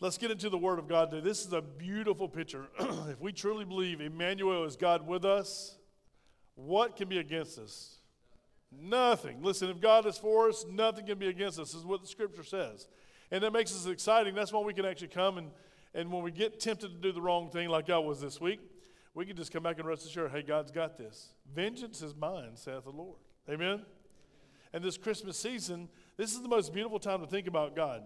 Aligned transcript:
Let's 0.00 0.16
get 0.16 0.30
into 0.30 0.48
the 0.48 0.58
Word 0.58 0.78
of 0.78 0.86
God 0.86 1.10
today. 1.10 1.24
This 1.24 1.44
is 1.44 1.52
a 1.52 1.60
beautiful 1.60 2.28
picture. 2.28 2.68
if 2.78 3.20
we 3.20 3.32
truly 3.32 3.64
believe 3.64 4.00
Emmanuel 4.00 4.62
is 4.62 4.76
God 4.76 5.04
with 5.04 5.24
us, 5.24 5.76
what 6.54 6.94
can 6.94 7.08
be 7.08 7.18
against 7.18 7.58
us? 7.58 7.96
Nothing. 8.70 9.42
Listen, 9.42 9.70
if 9.70 9.80
God 9.80 10.06
is 10.06 10.16
for 10.16 10.50
us, 10.50 10.64
nothing 10.70 11.04
can 11.06 11.18
be 11.18 11.26
against 11.26 11.58
us, 11.58 11.74
is 11.74 11.84
what 11.84 12.00
the 12.00 12.06
Scripture 12.06 12.44
says. 12.44 12.86
And 13.32 13.42
that 13.42 13.52
makes 13.52 13.72
us 13.72 13.86
exciting. 13.86 14.36
That's 14.36 14.52
why 14.52 14.60
we 14.60 14.72
can 14.72 14.84
actually 14.84 15.08
come 15.08 15.36
and, 15.36 15.50
and 15.94 16.12
when 16.12 16.22
we 16.22 16.30
get 16.30 16.60
tempted 16.60 16.90
to 16.90 16.96
do 16.96 17.10
the 17.10 17.20
wrong 17.20 17.50
thing, 17.50 17.68
like 17.68 17.90
I 17.90 17.98
was 17.98 18.20
this 18.20 18.40
week, 18.40 18.60
we 19.14 19.26
can 19.26 19.34
just 19.36 19.50
come 19.50 19.64
back 19.64 19.80
and 19.80 19.88
rest 19.88 20.06
assured, 20.06 20.30
hey, 20.30 20.42
God's 20.42 20.70
got 20.70 20.96
this. 20.96 21.30
Vengeance 21.52 22.02
is 22.02 22.14
mine, 22.14 22.50
saith 22.54 22.84
the 22.84 22.90
Lord. 22.90 23.18
Amen? 23.50 23.82
And 24.72 24.84
this 24.84 24.96
Christmas 24.96 25.36
season, 25.36 25.88
this 26.16 26.34
is 26.34 26.42
the 26.42 26.48
most 26.48 26.72
beautiful 26.72 27.00
time 27.00 27.20
to 27.20 27.26
think 27.26 27.48
about 27.48 27.74
God 27.74 28.04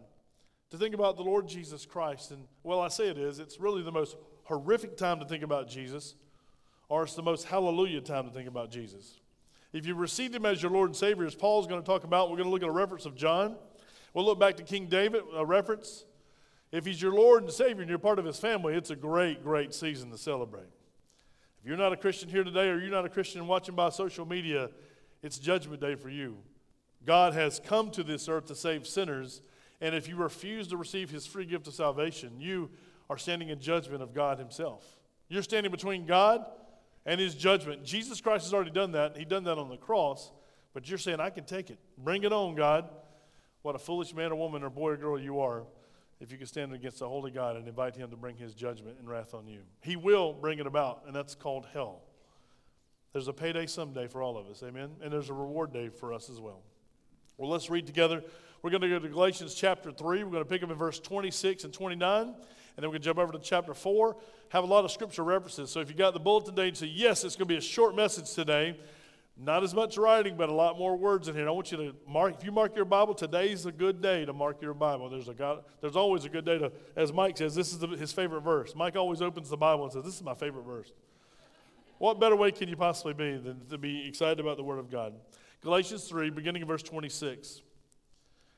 to 0.73 0.79
think 0.79 0.95
about 0.95 1.19
the 1.19 1.23
Lord 1.23 1.47
Jesus 1.47 1.85
Christ. 1.85 2.31
And, 2.31 2.47
well, 2.63 2.81
I 2.81 2.89
say 2.89 3.09
it 3.09 3.19
is, 3.19 3.39
it's 3.39 3.61
really 3.61 3.83
the 3.83 3.93
most 3.93 4.17
horrific 4.45 4.97
time 4.97 5.21
to 5.21 5.27
think 5.27 5.45
about 5.45 5.69
Jesus, 5.69 6.15
or 6.89 7.03
it's 7.03 7.15
the 7.15 7.23
most 7.23 7.45
hallelujah 7.45 8.01
time 8.01 8.25
to 8.25 8.31
think 8.33 8.49
about 8.49 8.71
Jesus. 8.71 9.21
If 9.75 9.85
you 9.85 9.95
received 9.95 10.35
him 10.35 10.47
as 10.47 10.63
your 10.63 10.71
Lord 10.71 10.89
and 10.89 10.97
Savior, 10.97 11.27
as 11.27 11.35
Paul's 11.35 11.67
going 11.67 11.83
to 11.83 11.87
talk 11.87 12.05
about, 12.05 12.31
we're 12.31 12.39
going 12.39 12.47
to 12.47 12.51
look 12.51 12.63
at 12.63 12.71
a 12.71 12.73
reference 12.73 13.05
of 13.05 13.15
John. 13.15 13.55
We'll 14.15 14.25
look 14.25 14.41
back 14.41 14.57
to 14.57 14.63
King 14.63 14.87
David, 14.87 15.25
a 15.37 15.45
reference. 15.45 16.07
If 16.73 16.87
he's 16.87 17.03
your 17.03 17.13
Lord 17.13 17.43
and 17.43 17.53
Savior 17.53 17.83
and 17.83 17.91
you're 17.91 17.99
part 17.99 18.19
of 18.19 18.25
his 18.25 18.39
family, 18.39 18.73
it's 18.75 18.89
a 18.89 18.97
great, 18.97 19.45
great 19.45 19.75
season 19.75 20.11
to 20.11 20.17
celebrate. 20.17 20.71
If 21.61 21.69
you're 21.69 21.77
not 21.77 21.93
a 21.93 21.99
Christian 21.99 22.31
here 22.31 22.45
today 22.45 22.69
or 22.69 22.79
you're 22.79 22.91
not 22.91 23.05
a 23.05 23.11
Christian 23.11 23.47
watching 23.47 23.75
by 23.75 23.91
social 23.91 24.25
media, 24.25 24.71
it's 25.23 25.39
judgment 25.39 25.83
day 25.83 25.97
for 25.97 26.09
you. 26.09 26.39
God 27.05 27.35
has 27.35 27.61
come 27.63 27.91
to 27.91 28.03
this 28.03 28.27
earth 28.27 28.47
to 28.47 28.55
save 28.55 28.87
sinners, 28.87 29.43
and 29.83 29.97
if 29.97 30.09
you 30.09 30.15
refuse 30.17 30.69
to 30.69 30.77
receive 30.77 31.11
his 31.11 31.27
free 31.27 31.45
gift 31.45 31.67
of 31.67 31.75
salvation, 31.75 32.41
you 32.41 32.71
are 33.11 33.19
standing 33.19 33.49
in 33.49 33.61
judgment 33.61 34.01
of 34.01 34.15
God 34.15 34.39
himself. 34.39 34.87
You're 35.29 35.43
standing 35.43 35.73
between 35.73 36.07
God 36.07 36.47
and 37.05 37.21
his 37.21 37.35
judgment. 37.35 37.85
Jesus 37.85 38.21
Christ 38.21 38.45
has 38.45 38.55
already 38.55 38.71
done 38.71 38.93
that. 38.93 39.17
He 39.17 39.25
done 39.25 39.43
that 39.45 39.59
on 39.59 39.69
the 39.69 39.77
cross, 39.77 40.31
but 40.73 40.89
you're 40.89 40.99
saying, 40.99 41.19
I 41.19 41.31
can 41.31 41.45
take 41.45 41.69
it. 41.69 41.81
Bring 41.99 42.23
it 42.23 42.33
on, 42.33 42.55
God. 42.55 42.89
What 43.63 43.75
a 43.75 43.79
foolish 43.79 44.15
man 44.15 44.31
or 44.31 44.37
woman 44.37 44.63
or 44.63 44.71
boy 44.71 44.91
or 44.91 44.97
girl 44.97 45.21
you 45.21 45.41
are 45.41 45.65
if 46.21 46.31
you 46.31 46.39
can 46.39 46.47
stand 46.47 46.73
against 46.73 47.01
the 47.01 47.09
holy 47.09 47.33
God 47.33 47.57
and 47.57 47.67
invite 47.67 47.97
him 47.97 48.09
to 48.11 48.17
bring 48.17 48.37
his 48.37 48.55
judgment 48.55 48.99
and 49.01 49.11
wrath 49.11 49.35
on 49.35 49.49
you. 49.49 49.63
He 49.81 49.97
will 49.97 50.33
bring 50.33 50.61
it 50.61 50.67
about, 50.69 51.03
and 51.09 51.15
that's 51.15 51.35
called 51.35 51.67
hell. 51.73 52.03
There's 53.13 53.27
a 53.27 53.33
payday 53.33 53.67
someday 53.67 54.07
for 54.07 54.23
all 54.23 54.39
of 54.39 54.47
us, 54.47 54.63
amen? 54.63 54.91
And 55.03 55.13
there's 55.13 55.29
a 55.29 55.35
reward 55.35 55.73
day 55.73 55.89
for 55.89 56.13
us 56.13 56.31
as 56.31 56.41
well. 56.41 56.63
Well, 57.37 57.51
let's 57.51 57.69
read 57.69 57.87
together 57.87 58.23
we're 58.63 58.71
going 58.71 58.83
to 58.83 58.89
go 58.89 59.01
to 59.01 59.09
Galatians 59.09 59.55
chapter 59.55 59.91
3. 59.91 60.23
We're 60.23 60.31
going 60.31 60.45
to 60.45 60.49
pick 60.49 60.63
up 60.63 60.71
in 60.71 60.77
verse 60.77 61.01
26 61.01 61.65
and 61.65 61.73
29. 61.73 62.23
And 62.23 62.35
then 62.77 62.89
we're 62.89 62.93
going 62.93 63.03
to 63.03 63.07
jump 63.07 63.19
over 63.19 63.33
to 63.33 63.41
chapter 63.41 63.75
4. 63.75 64.17
Have 64.51 64.63
a 64.63 64.67
lot 64.67 64.85
of 64.85 64.93
scripture 64.93 65.25
references. 65.25 65.71
So 65.71 65.81
if 65.81 65.91
you 65.91 65.97
got 65.97 66.15
the 66.15 66.21
bulletin 66.21 66.55
today 66.55 66.69
and 66.69 66.77
say, 66.77 66.87
yes, 66.87 67.25
it's 67.25 67.35
going 67.35 67.49
to 67.49 67.55
be 67.55 67.59
a 67.59 67.61
short 67.61 67.97
message 67.97 68.33
today, 68.33 68.79
not 69.37 69.65
as 69.65 69.75
much 69.75 69.99
writing, 69.99 70.37
but 70.37 70.49
a 70.49 70.53
lot 70.53 70.79
more 70.79 70.97
words 70.97 71.27
in 71.27 71.35
here. 71.35 71.49
I 71.49 71.51
want 71.51 71.73
you 71.73 71.79
to 71.79 71.95
mark, 72.07 72.37
if 72.39 72.45
you 72.45 72.53
mark 72.53 72.77
your 72.77 72.85
Bible, 72.85 73.15
today's 73.15 73.67
a 73.67 73.73
good 73.73 74.01
day 74.01 74.25
to 74.25 74.33
mark 74.33 74.63
your 74.63 74.75
Bible. 74.75 75.11
There's, 75.11 75.29
a 75.29 75.35
God, 75.35 75.65
there's 75.81 75.97
always 75.97 76.25
a 76.25 76.29
good 76.29 76.45
day 76.45 76.59
to, 76.59 76.71
as 76.95 77.13
Mike 77.13 77.39
says, 77.39 77.57
this 77.57 77.73
is 77.73 77.79
the, 77.79 77.89
his 77.89 78.13
favorite 78.13 78.43
verse. 78.43 78.77
Mike 78.77 78.95
always 78.95 79.21
opens 79.21 79.51
the 79.51 79.57
Bible 79.57 79.85
and 79.85 79.93
says, 79.93 80.05
this 80.05 80.15
is 80.15 80.23
my 80.23 80.35
favorite 80.35 80.65
verse. 80.65 80.93
What 81.99 82.21
better 82.21 82.37
way 82.37 82.53
can 82.53 82.69
you 82.69 82.77
possibly 82.77 83.15
be 83.15 83.39
than 83.39 83.67
to 83.71 83.79
be 83.79 84.07
excited 84.07 84.39
about 84.39 84.57
the 84.57 84.65
Word 84.65 84.79
of 84.79 84.91
God? 84.91 85.15
Galatians 85.63 86.05
3, 86.05 86.31
beginning 86.31 86.63
of 86.63 86.69
verse 86.69 86.83
26. 86.83 87.63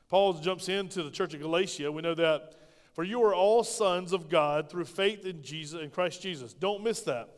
Paul 0.09 0.35
jumps 0.35 0.69
into 0.69 1.03
the 1.03 1.11
church 1.11 1.35
of 1.35 1.41
Galatia. 1.41 1.91
We 1.91 2.03
know 2.03 2.15
that 2.15 2.55
for 2.93 3.03
you 3.03 3.23
are 3.25 3.35
all 3.35 3.65
sons 3.65 4.13
of 4.13 4.29
God 4.29 4.71
through 4.71 4.85
faith 4.85 5.27
in 5.27 5.43
Jesus 5.43 5.81
in 5.81 5.91
Christ 5.91 6.23
Jesus. 6.23 6.55
Don't 6.55 6.85
miss 6.85 7.01
that. 7.03 7.29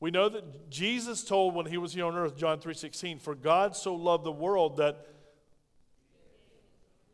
We 0.00 0.10
know 0.10 0.28
that 0.28 0.68
Jesus 0.68 1.22
told 1.22 1.54
when 1.54 1.66
he 1.66 1.78
was 1.78 1.94
here 1.94 2.06
on 2.06 2.16
earth, 2.16 2.36
John 2.36 2.58
3:16, 2.58 3.20
for 3.20 3.34
God 3.34 3.76
so 3.76 3.94
loved 3.94 4.24
the 4.24 4.32
world 4.32 4.76
that 4.78 5.06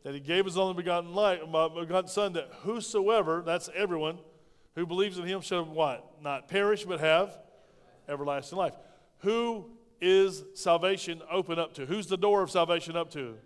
that 0.02 0.14
he 0.14 0.20
gave 0.20 0.46
his 0.46 0.56
only 0.56 0.72
begotten, 0.72 1.14
life, 1.14 1.40
uh, 1.52 1.68
begotten 1.68 2.08
son 2.08 2.32
that 2.32 2.48
whosoever, 2.62 3.42
that's 3.42 3.68
everyone, 3.74 4.18
who 4.74 4.86
believes 4.86 5.18
in 5.18 5.26
him 5.26 5.42
shall 5.42 5.64
what? 5.64 6.22
Not 6.22 6.48
perish, 6.48 6.84
but 6.84 7.00
have 7.00 7.38
everlasting 8.08 8.56
life. 8.56 8.74
Who 9.18 9.70
is 10.00 10.42
salvation 10.54 11.20
open 11.30 11.58
up 11.58 11.74
to? 11.74 11.84
Who's 11.84 12.06
the 12.06 12.16
door 12.16 12.42
of 12.42 12.50
salvation 12.50 12.96
up 12.96 13.10
to? 13.10 13.36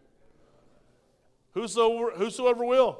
Whosoever, 1.54 2.10
whosoever 2.12 2.64
will. 2.64 2.98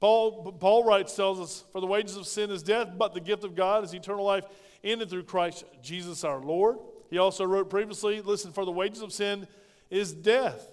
Paul, 0.00 0.52
Paul 0.52 0.84
writes, 0.84 1.16
tells 1.16 1.40
us, 1.40 1.64
For 1.72 1.80
the 1.80 1.86
wages 1.86 2.16
of 2.16 2.26
sin 2.26 2.50
is 2.50 2.62
death, 2.62 2.90
but 2.96 3.14
the 3.14 3.20
gift 3.20 3.44
of 3.44 3.54
God 3.54 3.84
is 3.84 3.94
eternal 3.94 4.24
life 4.24 4.44
in 4.82 5.00
and 5.00 5.10
through 5.10 5.24
Christ 5.24 5.64
Jesus 5.82 6.22
our 6.22 6.40
Lord. 6.40 6.78
He 7.10 7.18
also 7.18 7.44
wrote 7.44 7.70
previously, 7.70 8.20
Listen, 8.20 8.52
for 8.52 8.64
the 8.64 8.72
wages 8.72 9.02
of 9.02 9.12
sin 9.12 9.46
is 9.90 10.12
death, 10.12 10.70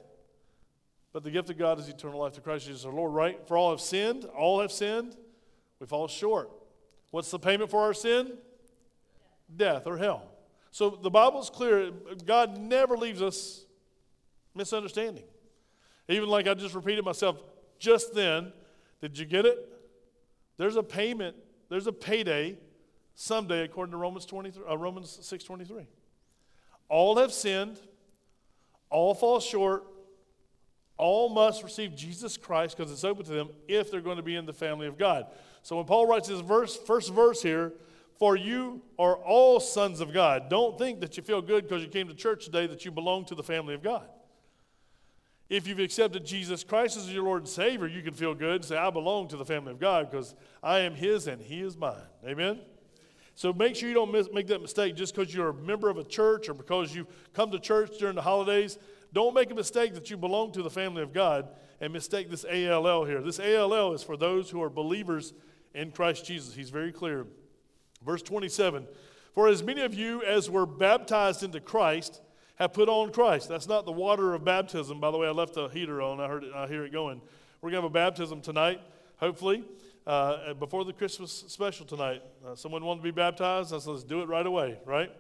but 1.14 1.24
the 1.24 1.32
gift 1.32 1.50
of 1.50 1.58
God 1.58 1.80
is 1.80 1.88
eternal 1.88 2.20
life 2.20 2.34
through 2.34 2.44
Christ 2.44 2.66
Jesus 2.68 2.86
our 2.86 2.92
Lord, 2.92 3.14
right? 3.14 3.48
For 3.48 3.58
all 3.58 3.72
have 3.72 3.82
sinned, 3.82 4.26
all 4.26 4.62
have 4.62 4.72
sinned, 4.72 5.16
we 5.80 5.88
fall 5.88 6.08
short. 6.08 6.50
What's 7.12 7.32
the 7.32 7.40
payment 7.40 7.70
for 7.70 7.82
our 7.82 7.94
sin? 7.94 8.34
Death 9.56 9.86
or 9.86 9.98
hell. 9.98 10.32
So 10.72 10.90
the 10.90 11.12
Bible's 11.12 11.50
clear. 11.52 11.92
God 12.26 12.58
never 12.58 12.98
leaves 12.98 13.22
us 13.22 13.66
misunderstanding. 14.56 15.24
Even 16.10 16.30
like 16.30 16.48
I 16.48 16.54
just 16.54 16.76
repeated 16.76 17.06
myself 17.06 17.42
just 17.80 18.14
then. 18.14 18.52
Did 19.02 19.18
you 19.18 19.26
get 19.26 19.46
it? 19.46 19.58
There's 20.58 20.76
a 20.76 20.84
payment, 20.84 21.36
there's 21.70 21.88
a 21.88 21.92
payday 21.92 22.58
someday 23.16 23.64
according 23.64 23.92
to 23.92 23.98
Romans 23.98 24.26
23, 24.26 24.64
uh, 24.70 24.78
Romans 24.78 25.20
6:23. 25.22 25.88
All 26.90 27.18
have 27.18 27.34
sinned, 27.34 27.80
all 28.90 29.14
fall 29.14 29.40
short, 29.40 29.86
all 30.98 31.30
must 31.30 31.64
receive 31.64 31.96
Jesus 31.96 32.38
Christ 32.38 32.78
because 32.78 32.92
it's 32.92 33.04
open 33.04 33.26
to 33.26 33.32
them 33.32 33.50
if 33.68 33.90
they're 33.90 34.02
going 34.02 34.18
to 34.18 34.24
be 34.24 34.36
in 34.36 34.46
the 34.46 34.54
family 34.54 34.88
of 34.88 34.98
God. 34.98 35.28
So 35.64 35.78
when 35.78 35.86
Paul 35.86 36.08
writes 36.08 36.28
this 36.28 36.42
verse, 36.42 36.76
first 36.76 37.12
verse 37.12 37.42
here, 37.42 37.74
for 38.20 38.36
you 38.36 38.82
are 39.00 39.16
all 39.16 39.60
sons 39.60 40.00
of 40.00 40.14
God. 40.14 40.50
Don't 40.50 40.78
think 40.78 41.02
that 41.02 41.18
you 41.18 41.24
feel 41.24 41.42
good 41.42 41.68
because 41.68 41.82
you 41.82 41.90
came 41.90 42.08
to 42.08 42.14
church 42.14 42.46
today 42.46 42.68
that 42.68 42.86
you 42.86 42.92
belong 42.92 43.26
to 43.26 43.36
the 43.36 43.44
family 43.44 43.74
of 43.74 43.82
God. 43.82 44.08
If 45.54 45.68
you've 45.68 45.78
accepted 45.78 46.26
Jesus 46.26 46.64
Christ 46.64 46.98
as 46.98 47.14
your 47.14 47.26
Lord 47.26 47.44
and 47.44 47.48
Savior, 47.48 47.86
you 47.86 48.02
can 48.02 48.16
feel 48.16 48.34
good 48.34 48.56
and 48.56 48.66
say, 48.66 48.76
I 48.76 48.90
belong 48.90 49.28
to 49.28 49.38
the 49.38 49.46
family 49.46 49.72
of 49.72 49.80
God 49.80 50.10
because 50.10 50.34
I 50.64 50.80
am 50.80 50.96
His 50.96 51.28
and 51.28 51.40
He 51.40 51.62
is 51.62 51.78
mine. 51.78 52.08
Amen? 52.26 52.60
So 53.36 53.54
make 53.54 53.76
sure 53.76 53.88
you 53.88 53.94
don't 53.94 54.12
miss, 54.12 54.30
make 54.34 54.48
that 54.48 54.64
mistake 54.64 54.96
just 54.96 55.14
because 55.14 55.32
you're 55.32 55.50
a 55.50 55.54
member 55.54 55.90
of 55.90 56.00
a 56.00 56.04
church 56.04 56.50
or 56.50 56.56
because 56.56 56.96
you've 56.96 57.06
come 57.34 57.52
to 57.52 57.60
church 57.60 58.00
during 58.00 58.16
the 58.16 58.22
holidays. 58.24 58.80
Don't 59.14 59.36
make 59.36 59.52
a 59.52 59.54
mistake 59.54 59.94
that 59.94 60.10
you 60.10 60.18
belong 60.18 60.54
to 60.54 60.64
the 60.64 60.72
family 60.72 61.04
of 61.04 61.14
God 61.14 61.50
and 61.80 61.94
mistake 61.94 62.32
this 62.32 62.46
ALL 62.46 63.06
here. 63.06 63.22
This 63.22 63.40
ALL 63.40 63.94
is 63.94 64.02
for 64.02 64.18
those 64.18 64.50
who 64.50 64.60
are 64.64 64.72
believers 64.72 65.34
in 65.76 65.92
Christ 65.92 66.26
Jesus. 66.26 66.56
He's 66.56 66.72
very 66.72 66.92
clear. 66.92 67.28
Verse 68.04 68.24
27 68.24 68.88
For 69.36 69.48
as 69.48 69.62
many 69.62 69.82
of 69.82 69.94
you 69.94 70.24
as 70.24 70.50
were 70.50 70.66
baptized 70.66 71.44
into 71.44 71.60
Christ, 71.60 72.22
have 72.56 72.74
put 72.74 72.90
on 72.90 73.12
Christ. 73.12 73.50
That's 73.50 73.68
not 73.68 73.86
the 73.86 73.92
water 73.92 74.34
of 74.34 74.44
baptism. 74.44 75.00
By 75.00 75.12
the 75.12 75.18
way, 75.18 75.28
I 75.28 75.32
left 75.32 75.54
the 75.56 75.68
heater 75.68 76.02
on. 76.02 76.20
I 76.20 76.28
heard 76.28 76.44
it, 76.44 76.54
I 76.54 76.68
hear 76.68 76.86
it 76.86 76.92
going. 76.92 77.22
We're 77.62 77.72
going 77.72 77.82
to 77.82 77.88
have 77.88 77.92
a 77.92 77.94
baptism 77.94 78.42
tonight, 78.42 78.82
hopefully, 79.18 79.64
uh, 80.06 80.54
before 80.54 80.86
the 80.86 80.94
Christmas 80.94 81.46
special 81.48 81.86
tonight. 81.86 82.22
Uh, 82.46 82.56
someone 82.56 82.84
wanted 82.84 83.00
to 83.00 83.04
be 83.06 83.12
baptized. 83.12 83.74
I 83.74 83.80
said, 83.80 83.92
let's 83.92 84.04
do 84.04 84.22
it 84.22 84.28
right 84.28 84.46
away, 84.46 84.78
right? 84.86 85.12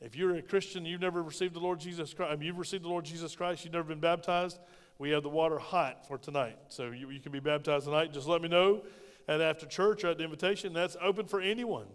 If 0.00 0.16
you're 0.16 0.36
a 0.36 0.42
Christian, 0.42 0.84
you've 0.84 1.00
never 1.00 1.22
received 1.22 1.54
the 1.54 1.60
Lord 1.60 1.80
Jesus 1.80 2.12
Christ, 2.12 2.32
I 2.32 2.36
mean, 2.36 2.46
you've 2.46 2.58
received 2.58 2.84
the 2.84 2.88
Lord 2.88 3.04
Jesus 3.04 3.34
Christ, 3.34 3.64
you've 3.64 3.72
never 3.72 3.88
been 3.88 4.00
baptized, 4.00 4.58
we 4.98 5.10
have 5.10 5.22
the 5.22 5.28
water 5.28 5.58
hot 5.58 6.06
for 6.06 6.18
tonight. 6.18 6.56
So 6.68 6.90
you, 6.90 7.10
you 7.10 7.20
can 7.20 7.32
be 7.32 7.40
baptized 7.40 7.86
tonight. 7.86 8.12
Just 8.12 8.28
let 8.28 8.42
me 8.42 8.48
know. 8.48 8.82
And 9.26 9.42
after 9.42 9.66
church 9.66 10.04
or 10.04 10.08
at 10.08 10.18
the 10.18 10.24
invitation, 10.24 10.72
that's 10.72 10.96
open 11.00 11.26
for 11.26 11.40
anyone. 11.40 11.86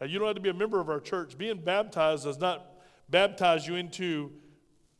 Uh, 0.00 0.04
you 0.04 0.18
don't 0.18 0.28
have 0.28 0.36
to 0.36 0.42
be 0.42 0.48
a 0.48 0.54
member 0.54 0.80
of 0.80 0.88
our 0.88 1.00
church. 1.00 1.36
Being 1.36 1.58
baptized 1.58 2.24
does 2.24 2.38
not 2.38 2.75
baptize 3.08 3.66
you 3.66 3.76
into 3.76 4.32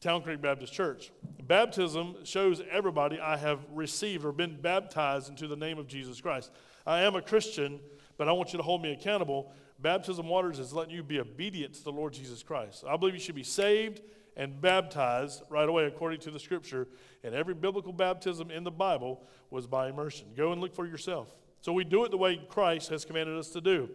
Town 0.01 0.23
Creek 0.23 0.41
Baptist 0.41 0.73
Church. 0.73 1.11
Baptism 1.43 2.17
shows 2.25 2.63
everybody 2.71 3.19
I 3.19 3.37
have 3.37 3.61
received 3.73 4.25
or 4.25 4.33
been 4.33 4.61
baptized 4.61 5.29
into 5.29 5.49
the 5.49 5.57
name 5.57 5.79
of 5.79 5.87
Jesus 5.87 6.21
Christ. 6.21 6.51
I 6.87 7.03
am 7.03 7.15
a 7.17 7.23
Christian, 7.23 7.81
but 8.17 8.29
I 8.29 8.33
want 8.33 8.53
you 8.53 8.59
to 8.59 8.63
hold 8.63 8.83
me 8.83 8.93
accountable. 8.93 9.53
Baptism 9.79 10.29
waters 10.29 10.59
is 10.59 10.73
letting 10.73 10.95
you 10.95 11.03
be 11.03 11.21
obedient 11.21 11.75
to 11.75 11.85
the 11.85 11.93
Lord 11.93 12.13
Jesus 12.13 12.43
Christ. 12.43 12.85
I 12.89 12.97
believe 12.97 13.15
you 13.15 13.21
should 13.21 13.35
be 13.35 13.43
saved 13.43 14.03
and 14.37 14.61
baptized 14.61 15.43
right 15.49 15.69
away 15.69 15.87
according 15.87 16.21
to 16.21 16.31
the 16.31 16.39
scripture. 16.39 16.89
And 17.25 17.35
every 17.35 17.55
biblical 17.55 17.93
baptism 17.93 18.51
in 18.51 18.65
the 18.65 18.71
Bible 18.71 19.27
was 19.51 19.67
by 19.67 19.89
immersion. 19.89 20.29
Go 20.37 20.53
and 20.53 20.61
look 20.61 20.75
for 20.75 20.87
yourself. 20.87 21.35
So 21.61 21.73
we 21.73 21.85
do 21.85 22.05
it 22.05 22.11
the 22.11 22.19
way 22.19 22.41
Christ 22.49 22.91
has 22.91 23.05
commanded 23.05 23.39
us 23.39 23.49
to 23.51 23.61
do. 23.61 23.89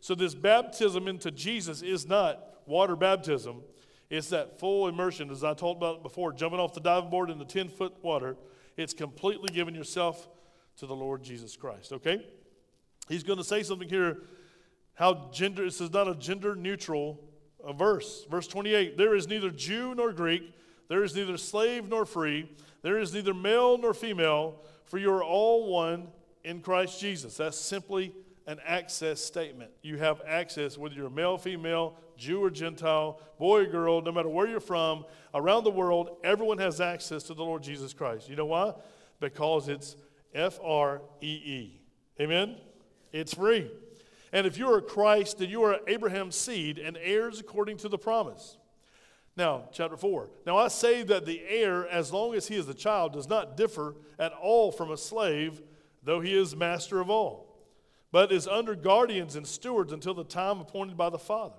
So 0.00 0.14
this 0.14 0.34
baptism 0.34 1.08
into 1.08 1.30
Jesus 1.30 1.82
is 1.82 2.06
not 2.06 2.40
water 2.66 2.96
baptism, 2.96 3.62
it's 4.08 4.28
that 4.28 4.58
full 4.60 4.88
immersion, 4.88 5.30
as 5.30 5.42
I 5.42 5.54
talked 5.54 5.78
about 5.78 6.02
before, 6.02 6.32
jumping 6.32 6.60
off 6.60 6.74
the 6.74 6.80
diving 6.80 7.10
board 7.10 7.30
in 7.30 7.38
the 7.38 7.44
10 7.44 7.68
foot 7.68 7.94
water. 8.02 8.36
It's 8.76 8.92
completely 8.94 9.50
giving 9.52 9.74
yourself 9.74 10.28
to 10.78 10.86
the 10.86 10.94
Lord 10.94 11.22
Jesus 11.22 11.56
Christ. 11.56 11.92
Okay? 11.92 12.24
He's 13.08 13.22
going 13.22 13.38
to 13.38 13.44
say 13.44 13.62
something 13.62 13.88
here 13.88 14.18
how 14.94 15.28
gender, 15.32 15.64
this 15.64 15.80
is 15.80 15.92
not 15.92 16.08
a 16.08 16.14
gender 16.14 16.54
neutral 16.54 17.20
verse. 17.74 18.26
Verse 18.30 18.46
28 18.46 18.96
There 18.96 19.14
is 19.14 19.28
neither 19.28 19.50
Jew 19.50 19.94
nor 19.94 20.12
Greek, 20.12 20.54
there 20.88 21.04
is 21.04 21.14
neither 21.14 21.36
slave 21.36 21.88
nor 21.88 22.04
free, 22.04 22.50
there 22.82 22.98
is 22.98 23.12
neither 23.12 23.34
male 23.34 23.78
nor 23.78 23.94
female, 23.94 24.62
for 24.84 24.98
you 24.98 25.12
are 25.12 25.24
all 25.24 25.70
one 25.70 26.08
in 26.44 26.60
Christ 26.60 27.00
Jesus. 27.00 27.36
That's 27.36 27.58
simply 27.58 28.14
an 28.46 28.58
access 28.64 29.20
statement. 29.20 29.70
You 29.82 29.98
have 29.98 30.22
access, 30.26 30.78
whether 30.78 30.94
you're 30.94 31.10
male, 31.10 31.36
female, 31.36 31.96
Jew 32.16 32.42
or 32.42 32.50
Gentile, 32.50 33.20
boy 33.38 33.62
or 33.62 33.66
girl, 33.66 34.02
no 34.02 34.12
matter 34.12 34.28
where 34.28 34.46
you're 34.46 34.60
from, 34.60 35.04
around 35.34 35.64
the 35.64 35.70
world, 35.70 36.16
everyone 36.24 36.58
has 36.58 36.80
access 36.80 37.22
to 37.24 37.34
the 37.34 37.42
Lord 37.42 37.62
Jesus 37.62 37.92
Christ. 37.92 38.28
You 38.28 38.36
know 38.36 38.46
why? 38.46 38.74
Because 39.20 39.68
it's 39.68 39.96
F 40.34 40.58
R 40.62 41.02
E 41.20 41.26
E. 41.26 41.80
Amen? 42.20 42.56
It's 43.12 43.34
free. 43.34 43.70
And 44.32 44.46
if 44.46 44.58
you 44.58 44.70
are 44.72 44.80
Christ, 44.80 45.38
then 45.38 45.48
you 45.48 45.62
are 45.62 45.80
Abraham's 45.86 46.36
seed 46.36 46.78
and 46.78 46.98
heirs 47.00 47.40
according 47.40 47.78
to 47.78 47.88
the 47.88 47.98
promise. 47.98 48.56
Now, 49.36 49.68
chapter 49.70 49.96
4. 49.96 50.30
Now 50.46 50.56
I 50.56 50.68
say 50.68 51.02
that 51.04 51.26
the 51.26 51.42
heir, 51.46 51.86
as 51.88 52.12
long 52.12 52.34
as 52.34 52.48
he 52.48 52.56
is 52.56 52.68
a 52.68 52.74
child, 52.74 53.12
does 53.12 53.28
not 53.28 53.56
differ 53.56 53.94
at 54.18 54.32
all 54.32 54.72
from 54.72 54.90
a 54.90 54.96
slave, 54.96 55.62
though 56.02 56.20
he 56.20 56.36
is 56.36 56.56
master 56.56 57.00
of 57.00 57.10
all 57.10 57.46
but 58.16 58.32
is 58.32 58.48
under 58.48 58.74
guardians 58.74 59.36
and 59.36 59.46
stewards 59.46 59.92
until 59.92 60.14
the 60.14 60.24
time 60.24 60.60
appointed 60.60 60.96
by 60.96 61.10
the 61.10 61.18
Father. 61.18 61.58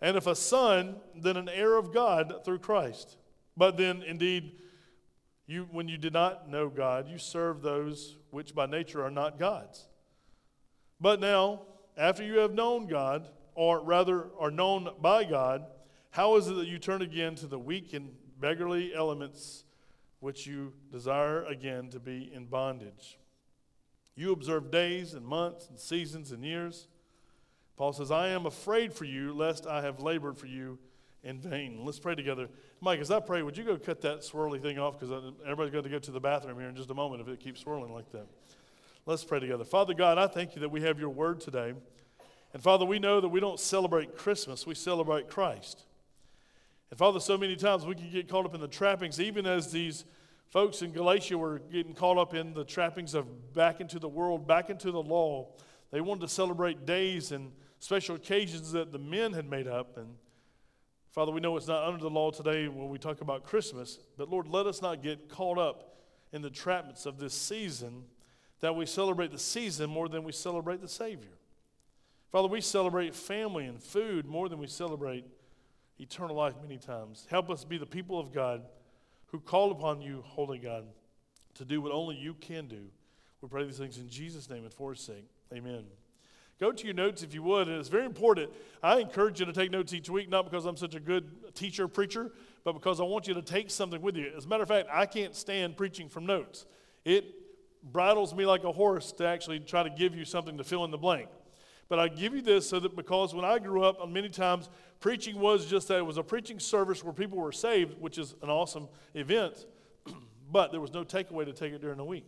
And 0.00 0.16
if 0.16 0.26
a 0.26 0.34
son, 0.34 0.96
then 1.14 1.36
an 1.36 1.48
heir 1.48 1.76
of 1.76 1.92
God 1.92 2.44
through 2.44 2.60
Christ. 2.60 3.16
But 3.56 3.76
then, 3.76 4.02
indeed, 4.02 4.52
you, 5.46 5.68
when 5.70 5.88
you 5.88 5.98
did 5.98 6.12
not 6.12 6.48
know 6.48 6.68
God, 6.68 7.08
you 7.08 7.18
served 7.18 7.62
those 7.62 8.16
which 8.30 8.54
by 8.54 8.66
nature 8.66 9.04
are 9.04 9.10
not 9.10 9.38
God's. 9.38 9.86
But 11.00 11.20
now, 11.20 11.62
after 11.96 12.22
you 12.22 12.38
have 12.38 12.54
known 12.54 12.86
God, 12.86 13.28
or 13.54 13.80
rather 13.80 14.28
are 14.38 14.50
known 14.50 14.90
by 15.00 15.24
God, 15.24 15.66
how 16.10 16.36
is 16.36 16.48
it 16.48 16.54
that 16.54 16.66
you 16.66 16.78
turn 16.78 17.02
again 17.02 17.34
to 17.36 17.46
the 17.46 17.58
weak 17.58 17.92
and 17.92 18.10
beggarly 18.40 18.94
elements 18.94 19.64
which 20.20 20.46
you 20.46 20.72
desire 20.90 21.44
again 21.44 21.90
to 21.90 22.00
be 22.00 22.30
in 22.32 22.46
bondage? 22.46 23.18
You 24.14 24.32
observe 24.32 24.70
days 24.70 25.14
and 25.14 25.24
months 25.24 25.68
and 25.68 25.78
seasons 25.78 26.32
and 26.32 26.44
years. 26.44 26.88
Paul 27.80 27.94
says, 27.94 28.10
I 28.10 28.28
am 28.28 28.44
afraid 28.44 28.92
for 28.92 29.06
you, 29.06 29.32
lest 29.32 29.66
I 29.66 29.80
have 29.80 30.00
labored 30.00 30.36
for 30.36 30.44
you 30.44 30.78
in 31.24 31.40
vain. 31.40 31.82
Let's 31.82 31.98
pray 31.98 32.14
together. 32.14 32.50
Mike, 32.82 33.00
as 33.00 33.10
I 33.10 33.20
pray, 33.20 33.40
would 33.40 33.56
you 33.56 33.64
go 33.64 33.78
cut 33.78 34.02
that 34.02 34.20
swirly 34.20 34.60
thing 34.60 34.78
off? 34.78 35.00
Because 35.00 35.10
uh, 35.10 35.30
everybody's 35.44 35.72
going 35.72 35.84
to 35.84 35.88
go 35.88 35.98
to 35.98 36.10
the 36.10 36.20
bathroom 36.20 36.58
here 36.58 36.68
in 36.68 36.76
just 36.76 36.90
a 36.90 36.94
moment 36.94 37.22
if 37.22 37.28
it 37.28 37.40
keeps 37.40 37.62
swirling 37.62 37.94
like 37.94 38.12
that. 38.12 38.26
Let's 39.06 39.24
pray 39.24 39.40
together. 39.40 39.64
Father 39.64 39.94
God, 39.94 40.18
I 40.18 40.26
thank 40.26 40.54
you 40.54 40.60
that 40.60 40.68
we 40.68 40.82
have 40.82 41.00
your 41.00 41.08
word 41.08 41.40
today. 41.40 41.72
And 42.52 42.62
Father, 42.62 42.84
we 42.84 42.98
know 42.98 43.18
that 43.18 43.30
we 43.30 43.40
don't 43.40 43.58
celebrate 43.58 44.14
Christmas, 44.14 44.66
we 44.66 44.74
celebrate 44.74 45.30
Christ. 45.30 45.84
And 46.90 46.98
Father, 46.98 47.18
so 47.18 47.38
many 47.38 47.56
times 47.56 47.86
we 47.86 47.94
can 47.94 48.10
get 48.10 48.28
caught 48.28 48.44
up 48.44 48.54
in 48.54 48.60
the 48.60 48.68
trappings, 48.68 49.18
even 49.18 49.46
as 49.46 49.72
these 49.72 50.04
Folks 50.50 50.82
in 50.82 50.92
Galatia 50.92 51.38
were 51.38 51.60
getting 51.60 51.94
caught 51.94 52.18
up 52.18 52.34
in 52.34 52.52
the 52.52 52.64
trappings 52.64 53.14
of 53.14 53.54
back 53.54 53.80
into 53.80 53.98
the 53.98 54.08
world, 54.08 54.46
back 54.46 54.68
into 54.68 54.90
the 54.90 55.02
law. 55.02 55.48
They 55.92 56.00
wanted 56.00 56.22
to 56.22 56.28
celebrate 56.28 56.84
days 56.84 57.30
and 57.32 57.52
special 57.80 58.14
occasions 58.14 58.72
that 58.72 58.92
the 58.92 58.98
men 58.98 59.32
had 59.32 59.50
made 59.50 59.66
up. 59.66 59.96
And 59.96 60.14
Father, 61.10 61.32
we 61.32 61.40
know 61.40 61.56
it's 61.56 61.66
not 61.66 61.82
under 61.84 61.98
the 61.98 62.10
law 62.10 62.30
today 62.30 62.68
when 62.68 62.88
we 62.88 62.98
talk 62.98 63.20
about 63.20 63.42
Christmas, 63.42 63.98
but 64.16 64.30
Lord, 64.30 64.46
let 64.46 64.66
us 64.66 64.80
not 64.80 65.02
get 65.02 65.28
caught 65.28 65.58
up 65.58 65.96
in 66.32 66.42
the 66.42 66.50
trappings 66.50 67.06
of 67.06 67.18
this 67.18 67.34
season 67.34 68.04
that 68.60 68.76
we 68.76 68.86
celebrate 68.86 69.32
the 69.32 69.38
season 69.38 69.90
more 69.90 70.08
than 70.08 70.22
we 70.22 70.32
celebrate 70.32 70.80
the 70.80 70.88
Savior. 70.88 71.32
Father, 72.30 72.46
we 72.46 72.60
celebrate 72.60 73.14
family 73.14 73.66
and 73.66 73.82
food 73.82 74.26
more 74.26 74.48
than 74.48 74.60
we 74.60 74.68
celebrate 74.68 75.24
eternal 75.98 76.36
life 76.36 76.54
many 76.62 76.78
times. 76.78 77.26
Help 77.28 77.50
us 77.50 77.64
be 77.64 77.78
the 77.78 77.86
people 77.86 78.20
of 78.20 78.32
God 78.32 78.62
who 79.26 79.40
call 79.40 79.72
upon 79.72 80.00
you, 80.00 80.22
Holy 80.24 80.58
God, 80.58 80.84
to 81.54 81.64
do 81.64 81.80
what 81.80 81.92
only 81.92 82.16
you 82.16 82.34
can 82.34 82.68
do. 82.68 82.82
We 83.40 83.48
pray 83.48 83.64
these 83.64 83.78
things 83.78 83.98
in 83.98 84.08
Jesus' 84.08 84.48
name 84.48 84.64
and 84.64 84.72
for 84.72 84.92
his 84.92 85.00
sake. 85.00 85.26
Amen. 85.52 85.84
Go 86.60 86.70
to 86.72 86.84
your 86.84 86.94
notes 86.94 87.22
if 87.22 87.32
you 87.32 87.42
would, 87.42 87.68
and 87.68 87.80
it's 87.80 87.88
very 87.88 88.04
important. 88.04 88.50
I 88.82 88.98
encourage 88.98 89.40
you 89.40 89.46
to 89.46 89.52
take 89.52 89.70
notes 89.70 89.94
each 89.94 90.10
week, 90.10 90.28
not 90.28 90.44
because 90.44 90.66
I'm 90.66 90.76
such 90.76 90.94
a 90.94 91.00
good 91.00 91.54
teacher 91.54 91.88
preacher, 91.88 92.32
but 92.64 92.74
because 92.74 93.00
I 93.00 93.04
want 93.04 93.26
you 93.26 93.32
to 93.32 93.40
take 93.40 93.70
something 93.70 94.02
with 94.02 94.14
you. 94.14 94.30
As 94.36 94.44
a 94.44 94.48
matter 94.48 94.62
of 94.62 94.68
fact, 94.68 94.90
I 94.92 95.06
can't 95.06 95.34
stand 95.34 95.78
preaching 95.78 96.10
from 96.10 96.26
notes. 96.26 96.66
It 97.06 97.24
bridles 97.82 98.34
me 98.34 98.44
like 98.44 98.64
a 98.64 98.72
horse 98.72 99.10
to 99.12 99.26
actually 99.26 99.60
try 99.60 99.82
to 99.82 99.88
give 99.88 100.14
you 100.14 100.26
something 100.26 100.58
to 100.58 100.64
fill 100.64 100.84
in 100.84 100.90
the 100.90 100.98
blank. 100.98 101.30
But 101.88 101.98
I 101.98 102.08
give 102.08 102.34
you 102.34 102.42
this 102.42 102.68
so 102.68 102.78
that 102.78 102.94
because 102.94 103.34
when 103.34 103.44
I 103.44 103.58
grew 103.58 103.82
up, 103.82 104.06
many 104.06 104.28
times 104.28 104.68
preaching 105.00 105.40
was 105.40 105.64
just 105.64 105.88
that 105.88 105.96
it 105.96 106.06
was 106.06 106.18
a 106.18 106.22
preaching 106.22 106.60
service 106.60 107.02
where 107.02 107.14
people 107.14 107.38
were 107.38 107.52
saved, 107.52 107.98
which 107.98 108.18
is 108.18 108.34
an 108.42 108.50
awesome 108.50 108.86
event, 109.14 109.64
but 110.52 110.72
there 110.72 110.80
was 110.80 110.92
no 110.92 111.04
takeaway 111.04 111.46
to 111.46 111.54
take 111.54 111.72
it 111.72 111.80
during 111.80 111.96
the 111.96 112.04
week. 112.04 112.26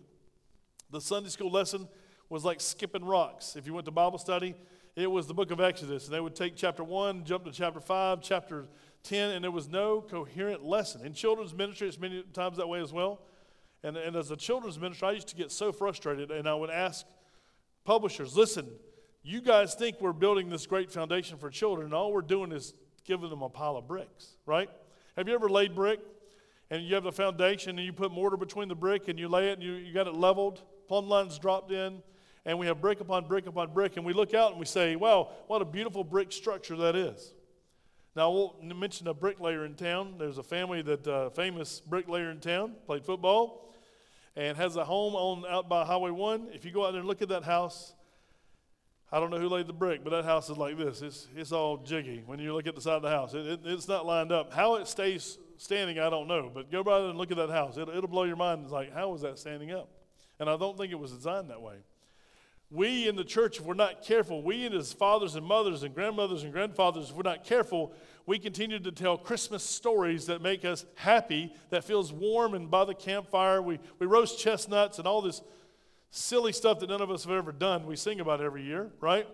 The 0.90 1.02
Sunday 1.02 1.29
school 1.29 1.50
lesson 1.50 1.87
was 2.32 2.46
like 2.46 2.62
skipping 2.62 3.05
rocks. 3.05 3.56
If 3.56 3.67
you 3.67 3.75
went 3.75 3.84
to 3.84 3.90
Bible 3.90 4.17
study, 4.17 4.55
it 4.96 5.06
was 5.06 5.26
the 5.26 5.34
book 5.34 5.50
of 5.50 5.61
Exodus, 5.61 6.06
and 6.06 6.14
they 6.14 6.20
would 6.20 6.34
take 6.34 6.56
chapter 6.56 6.82
1, 6.82 7.25
jump 7.25 7.44
to 7.44 7.52
chapter 7.52 7.79
5, 7.79 8.23
chapter 8.23 8.69
10, 9.02 9.32
and 9.32 9.44
there 9.44 9.50
was 9.50 9.69
no 9.69 10.00
coherent 10.00 10.64
lesson. 10.64 11.05
In 11.05 11.12
children's 11.12 11.52
ministry, 11.52 11.88
it's 11.88 12.00
many 12.00 12.25
times 12.32 12.56
that 12.56 12.67
way 12.67 12.81
as 12.81 12.90
well. 12.90 13.20
And, 13.82 13.99
and 13.99 14.17
as 14.17 14.31
a 14.31 14.37
children's 14.37 14.79
minister, 14.79 15.05
I 15.05 15.12
used 15.12 15.29
to 15.29 15.37
get 15.37 15.52
so 15.52 15.73
frustrated, 15.73 16.31
and 16.31 16.49
I 16.49 16.55
would 16.55 16.70
ask 16.70 17.05
publishers, 17.84 18.34
listen, 18.34 18.67
you 19.23 19.43
guys 19.43 19.75
think 19.75 20.00
we're 20.00 20.14
building 20.14 20.48
this 20.48 20.65
great 20.65 20.91
foundation 20.91 21.36
for 21.36 21.51
children, 21.51 21.84
and 21.84 21.94
all 21.94 22.15
we're 22.15 22.22
doing 22.22 22.51
is 22.51 22.72
giving 23.05 23.29
them 23.29 23.43
a 23.43 23.51
pile 23.51 23.77
of 23.77 23.86
bricks, 23.86 24.39
right? 24.46 24.70
Have 25.19 25.29
you 25.29 25.34
ever 25.34 25.51
laid 25.51 25.74
brick 25.74 26.01
and 26.70 26.82
you 26.82 26.94
have 26.94 27.05
the 27.05 27.12
foundation 27.12 27.77
and 27.77 27.84
you 27.84 27.93
put 27.93 28.10
mortar 28.10 28.39
between 28.39 28.69
the 28.69 28.74
brick 28.74 29.08
and 29.08 29.19
you 29.19 29.29
lay 29.29 29.51
it 29.51 29.58
and 29.58 29.62
you, 29.62 29.72
you 29.72 29.93
got 29.93 30.06
it 30.06 30.15
leveled, 30.15 30.62
plumb 30.89 31.08
lines 31.08 31.39
dropped 31.39 31.70
in, 31.70 32.03
and 32.44 32.58
we 32.58 32.67
have 32.67 32.81
brick 32.81 33.01
upon 33.01 33.27
brick 33.29 33.46
upon 33.46 33.72
brick, 33.72 33.96
and 33.96 34.05
we 34.05 34.13
look 34.13 34.34
out 34.34 34.51
and 34.51 34.61
we 34.61 34.67
say, 34.67 34.96
wow, 34.96 35.31
what 35.46 35.63
a 35.63 35.65
beautiful 35.65 36.05
brick 36.05 36.32
structure 36.32 36.77
that 36.77 36.96
is. 36.96 37.34
Now, 38.15 38.31
I 38.31 38.34
won't 38.34 38.77
mention 38.77 39.08
a 39.08 39.15
bricklayer 39.15 39.65
in 39.65 39.75
town. 39.75 40.17
There's 40.19 40.37
a 40.37 40.43
family 40.43 40.82
that, 40.82 41.06
uh, 41.06 41.31
famous 41.31 41.81
bricklayer 41.81 42.31
in 42.31 42.41
town, 42.41 42.75
played 42.84 43.06
football, 43.06 43.75
and 44.37 44.56
has 44.56 44.77
a 44.77 44.84
home 44.84 45.15
on 45.15 45.44
out 45.51 45.69
by 45.69 45.84
Highway 45.84 46.11
1. 46.11 46.49
If 46.53 46.65
you 46.65 46.72
go 46.72 46.87
out 46.87 46.91
there 46.91 47.01
and 47.01 47.08
look 47.08 47.22
at 47.22 47.29
that 47.31 47.44
house, 47.44 47.94
I 49.11 49.20
don't 49.20 49.31
know 49.31 49.39
who 49.39 49.49
laid 49.49 49.67
the 49.67 49.72
brick, 49.75 50.05
but 50.05 50.11
that 50.11 50.25
house 50.25 50.51
is 50.51 50.58
like 50.58 50.77
this. 50.77 51.01
It's, 51.01 51.29
it's 51.37 51.53
all 51.53 51.79
jiggy 51.79 52.22
when 52.27 52.39
you 52.39 52.55
look 52.55 52.67
at 52.67 52.75
the 52.75 52.81
side 52.81 52.94
of 52.96 53.03
the 53.03 53.11
house. 53.11 53.34
It, 53.34 53.46
it, 53.46 53.61
it's 53.65 53.89
not 53.89 54.05
lined 54.05 54.32
up. 54.32 54.53
How 54.53 54.77
it 54.77 54.89
stays 54.89 55.39
standing, 55.56 55.99
I 55.99 56.11
don't 56.11 56.29
know. 56.29 56.51
But 56.53 56.70
go 56.70 56.82
by 56.82 56.99
there 56.99 57.08
and 57.08 57.19
look 57.19 57.31
at 57.31 57.37
that 57.39 57.51
house. 57.51 57.77
It, 57.77 57.89
it'll 57.89 58.08
blow 58.08 58.25
your 58.25 58.37
mind. 58.37 58.63
It's 58.65 58.72
like, 58.72 58.93
how 58.93 59.11
was 59.11 59.22
that 59.22 59.39
standing 59.39 59.70
up? 59.70 59.89
And 60.39 60.51
I 60.51 60.56
don't 60.56 60.77
think 60.77 60.93
it 60.93 60.99
was 60.99 61.13
designed 61.13 61.51
that 61.51 61.61
way. 61.63 61.77
We 62.72 63.06
in 63.06 63.17
the 63.17 63.24
church, 63.24 63.58
if 63.58 63.67
we're 63.67 63.74
not 63.74 64.02
careful, 64.02 64.43
we 64.43 64.64
as 64.67 64.94
fathers 64.94 65.34
and 65.34 65.44
mothers 65.44 65.82
and 65.82 65.94
grandmothers 65.94 66.43
and 66.43 66.52
grandfathers, 66.55 67.10
if 67.10 67.14
we're 67.17 67.22
not 67.22 67.44
careful, 67.44 67.93
we 68.24 68.38
continue 68.38 68.79
to 68.79 68.91
tell 68.91 69.19
Christmas 69.19 69.62
stories 69.62 70.24
that 70.26 70.41
make 70.41 70.64
us 70.64 70.86
happy, 70.94 71.55
that 71.69 71.84
feels 71.84 72.14
warm 72.14 72.55
and 72.55 72.70
by 72.70 72.86
the 72.86 72.94
campfire. 72.94 73.60
We, 73.60 73.79
we 73.98 74.06
roast 74.06 74.38
chestnuts 74.38 74.98
and 74.98 75.06
all 75.06 75.20
this 75.20 75.43
silly 76.10 76.52
stuff 76.52 76.81
that 76.81 76.88
none 76.88 77.02
of 77.02 77.10
us 77.10 77.24
have 77.24 77.34
ever 77.34 77.52
done, 77.52 77.84
we 77.84 77.94
sing 77.94 78.20
about 78.20 78.41
every 78.41 78.62
year, 78.62 78.91
right? 79.00 79.29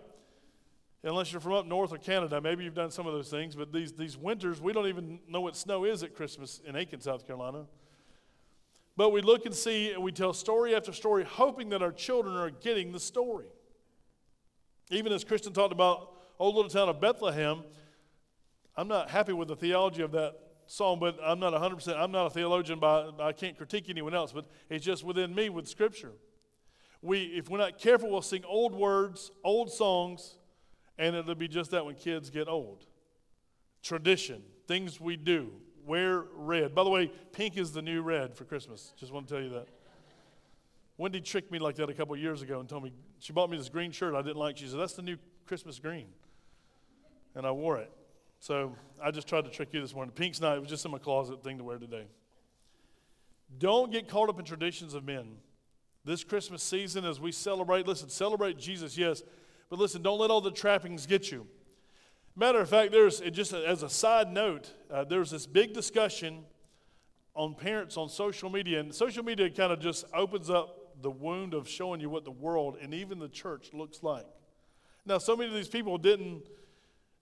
Unless 1.03 1.31
you're 1.31 1.39
from 1.39 1.53
up 1.53 1.65
north 1.65 1.93
or 1.93 1.97
Canada, 1.97 2.41
maybe 2.41 2.65
you've 2.65 2.73
done 2.75 2.91
some 2.91 3.07
of 3.07 3.13
those 3.13 3.29
things, 3.29 3.55
but 3.55 3.71
these, 3.71 3.93
these 3.93 4.17
winters, 4.17 4.59
we 4.59 4.73
don't 4.73 4.87
even 4.87 5.19
know 5.29 5.39
what 5.39 5.55
snow 5.55 5.85
is 5.85 6.03
at 6.03 6.13
Christmas 6.13 6.59
in 6.65 6.75
Aiken, 6.75 6.99
South 6.99 7.25
Carolina. 7.25 7.67
But 8.99 9.13
we 9.13 9.21
look 9.21 9.45
and 9.45 9.55
see, 9.55 9.93
and 9.93 10.03
we 10.03 10.11
tell 10.11 10.33
story 10.33 10.75
after 10.75 10.91
story, 10.91 11.23
hoping 11.23 11.69
that 11.69 11.81
our 11.81 11.93
children 11.93 12.35
are 12.35 12.49
getting 12.49 12.91
the 12.91 12.99
story. 12.99 13.45
Even 14.91 15.13
as 15.13 15.23
Christian 15.23 15.53
talked 15.53 15.71
about 15.71 16.17
old 16.37 16.55
little 16.55 16.69
town 16.69 16.89
of 16.89 16.99
Bethlehem, 16.99 17.63
I'm 18.75 18.89
not 18.89 19.09
happy 19.09 19.31
with 19.31 19.47
the 19.47 19.55
theology 19.55 20.01
of 20.01 20.11
that 20.11 20.33
song, 20.67 20.99
but 20.99 21.17
I'm 21.23 21.39
not 21.39 21.53
100%. 21.53 21.97
I'm 21.97 22.11
not 22.11 22.25
a 22.25 22.29
theologian, 22.29 22.79
but 22.79 23.21
I 23.21 23.31
can't 23.31 23.55
critique 23.55 23.85
anyone 23.87 24.13
else, 24.13 24.33
but 24.33 24.47
it's 24.69 24.83
just 24.83 25.05
within 25.05 25.33
me 25.33 25.47
with 25.47 25.69
Scripture. 25.69 26.11
We, 27.01 27.21
if 27.21 27.49
we're 27.49 27.59
not 27.59 27.77
careful, 27.77 28.11
we'll 28.11 28.21
sing 28.21 28.43
old 28.43 28.75
words, 28.75 29.31
old 29.45 29.71
songs, 29.71 30.35
and 30.97 31.15
it'll 31.15 31.35
be 31.35 31.47
just 31.47 31.71
that 31.71 31.85
when 31.85 31.95
kids 31.95 32.29
get 32.29 32.49
old. 32.49 32.85
Tradition, 33.81 34.43
things 34.67 34.99
we 34.99 35.15
do, 35.15 35.53
wear 35.85 36.25
red. 36.33 36.75
By 36.75 36.83
the 36.83 36.89
way, 36.89 37.11
pink 37.31 37.57
is 37.57 37.71
the 37.71 37.81
new 37.81 38.01
red 38.01 38.35
for 38.35 38.45
Christmas. 38.45 38.93
Just 38.97 39.11
want 39.11 39.27
to 39.27 39.33
tell 39.33 39.43
you 39.43 39.49
that. 39.51 39.67
Wendy 40.97 41.21
tricked 41.21 41.51
me 41.51 41.59
like 41.59 41.75
that 41.75 41.89
a 41.89 41.93
couple 41.93 42.15
years 42.17 42.41
ago 42.41 42.59
and 42.59 42.67
told 42.67 42.83
me 42.83 42.91
she 43.19 43.31
bought 43.31 43.49
me 43.49 43.57
this 43.57 43.69
green 43.69 43.91
shirt 43.91 44.15
I 44.15 44.21
didn't 44.21 44.37
like. 44.37 44.57
She 44.57 44.67
said, 44.67 44.79
That's 44.79 44.93
the 44.93 45.01
new 45.01 45.17
Christmas 45.45 45.79
green. 45.79 46.07
And 47.35 47.45
I 47.45 47.51
wore 47.51 47.77
it. 47.77 47.91
So 48.39 48.75
I 49.01 49.11
just 49.11 49.27
tried 49.27 49.45
to 49.45 49.51
trick 49.51 49.69
you 49.71 49.81
this 49.81 49.93
morning. 49.93 50.13
Pink's 50.13 50.41
not, 50.41 50.57
it 50.57 50.59
was 50.59 50.69
just 50.69 50.85
in 50.85 50.91
my 50.91 50.97
closet 50.97 51.43
thing 51.43 51.57
to 51.57 51.63
wear 51.63 51.77
today. 51.77 52.05
Don't 53.57 53.91
get 53.91 54.07
caught 54.07 54.29
up 54.29 54.39
in 54.39 54.45
traditions 54.45 54.93
of 54.93 55.03
men. 55.03 55.37
This 56.05 56.23
Christmas 56.23 56.63
season, 56.63 57.05
as 57.05 57.19
we 57.19 57.31
celebrate, 57.31 57.87
listen, 57.87 58.09
celebrate 58.09 58.57
Jesus, 58.57 58.97
yes, 58.97 59.21
but 59.69 59.79
listen, 59.79 60.01
don't 60.01 60.19
let 60.19 60.31
all 60.31 60.41
the 60.41 60.51
trappings 60.51 61.05
get 61.05 61.31
you. 61.31 61.45
Matter 62.35 62.59
of 62.59 62.69
fact, 62.69 62.91
there's 62.91 63.19
just 63.19 63.53
as 63.53 63.83
a 63.83 63.89
side 63.89 64.31
note, 64.31 64.73
uh, 64.91 65.03
there's 65.03 65.31
this 65.31 65.45
big 65.45 65.73
discussion 65.73 66.45
on 67.35 67.55
parents 67.55 67.97
on 67.97 68.09
social 68.09 68.49
media, 68.49 68.79
and 68.79 68.93
social 68.93 69.23
media 69.23 69.49
kind 69.49 69.71
of 69.71 69.79
just 69.79 70.05
opens 70.13 70.49
up 70.49 71.01
the 71.01 71.11
wound 71.11 71.53
of 71.53 71.67
showing 71.67 72.01
you 72.01 72.09
what 72.09 72.25
the 72.25 72.31
world 72.31 72.77
and 72.81 72.93
even 72.93 73.19
the 73.19 73.29
church 73.29 73.69
looks 73.73 74.03
like. 74.03 74.25
Now, 75.05 75.17
so 75.17 75.35
many 75.35 75.49
of 75.49 75.55
these 75.55 75.67
people 75.67 75.97
didn't, 75.97 76.43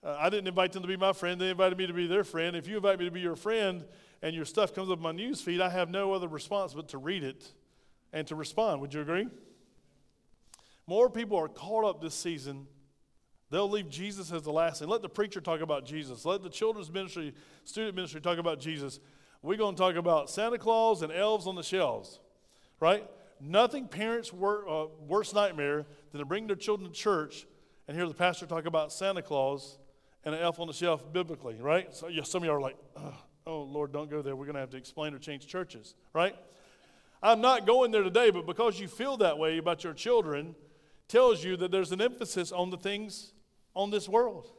uh, 0.03 0.17
I 0.19 0.29
didn't 0.29 0.47
invite 0.47 0.71
them 0.71 0.81
to 0.81 0.87
be 0.87 0.97
my 0.97 1.13
friend, 1.13 1.39
they 1.39 1.49
invited 1.49 1.77
me 1.77 1.87
to 1.87 1.93
be 1.93 2.07
their 2.07 2.23
friend. 2.23 2.55
If 2.55 2.67
you 2.67 2.77
invite 2.77 2.99
me 2.99 3.05
to 3.05 3.11
be 3.11 3.21
your 3.21 3.35
friend 3.35 3.85
and 4.21 4.35
your 4.35 4.45
stuff 4.45 4.73
comes 4.73 4.89
up 4.89 4.99
my 4.99 5.11
news 5.11 5.41
feed, 5.41 5.61
I 5.61 5.69
have 5.69 5.89
no 5.89 6.13
other 6.13 6.27
response 6.27 6.73
but 6.73 6.89
to 6.89 6.97
read 6.97 7.23
it 7.23 7.51
and 8.13 8.25
to 8.27 8.35
respond. 8.35 8.81
Would 8.81 8.93
you 8.93 9.01
agree? 9.01 9.27
More 10.87 11.09
people 11.09 11.37
are 11.37 11.49
caught 11.49 11.85
up 11.85 12.01
this 12.01 12.15
season 12.15 12.67
They'll 13.49 13.69
leave 13.69 13.89
Jesus 13.89 14.31
as 14.31 14.43
the 14.43 14.51
last 14.51 14.79
thing. 14.79 14.89
Let 14.89 15.01
the 15.01 15.09
preacher 15.09 15.39
talk 15.39 15.61
about 15.61 15.85
Jesus. 15.85 16.25
Let 16.25 16.43
the 16.43 16.49
children's 16.49 16.91
ministry, 16.91 17.33
student 17.63 17.95
ministry 17.95 18.19
talk 18.19 18.37
about 18.37 18.59
Jesus. 18.59 18.99
We're 19.41 19.55
going 19.55 19.75
to 19.75 19.79
talk 19.79 19.95
about 19.95 20.29
Santa 20.29 20.57
Claus 20.57 21.01
and 21.01 21.13
elves 21.13 21.47
on 21.47 21.55
the 21.55 21.63
shelves, 21.63 22.19
right? 22.79 23.07
Nothing 23.39 23.87
parents' 23.87 24.33
wor- 24.33 24.67
uh, 24.67 24.87
worst 25.07 25.33
nightmare 25.33 25.85
than 26.11 26.19
to 26.19 26.25
bring 26.25 26.47
their 26.47 26.55
children 26.55 26.89
to 26.89 26.95
church 26.95 27.45
and 27.87 27.95
hear 27.95 28.07
the 28.07 28.13
pastor 28.13 28.45
talk 28.45 28.65
about 28.65 28.91
Santa 28.91 29.21
Claus 29.21 29.77
and 30.25 30.35
an 30.35 30.41
elf 30.41 30.59
on 30.59 30.67
the 30.67 30.73
shelf 30.73 31.13
biblically, 31.13 31.55
right? 31.61 31.95
So 31.95 32.09
yeah, 32.09 32.23
some 32.23 32.43
of 32.43 32.45
you 32.47 32.51
are 32.51 32.59
like, 32.59 32.75
oh, 33.45 33.61
Lord, 33.61 33.93
don't 33.93 34.09
go 34.09 34.21
there. 34.21 34.35
We're 34.35 34.45
going 34.45 34.55
to 34.55 34.59
have 34.59 34.71
to 34.71 34.77
explain 34.77 35.13
or 35.13 35.19
change 35.19 35.47
churches, 35.47 35.95
right? 36.13 36.35
I'm 37.23 37.39
not 37.39 37.65
going 37.65 37.91
there 37.91 38.03
today, 38.03 38.29
but 38.29 38.45
because 38.45 38.77
you 38.77 38.89
feel 38.89 39.15
that 39.17 39.37
way 39.37 39.57
about 39.57 39.85
your 39.85 39.93
children, 39.93 40.55
tells 41.07 41.43
you 41.43 41.55
that 41.57 41.71
there's 41.71 41.93
an 41.93 42.01
emphasis 42.01 42.51
on 42.51 42.69
the 42.69 42.77
things 42.77 43.31
on 43.77 43.91
this 43.91 44.09
world. 44.09 44.49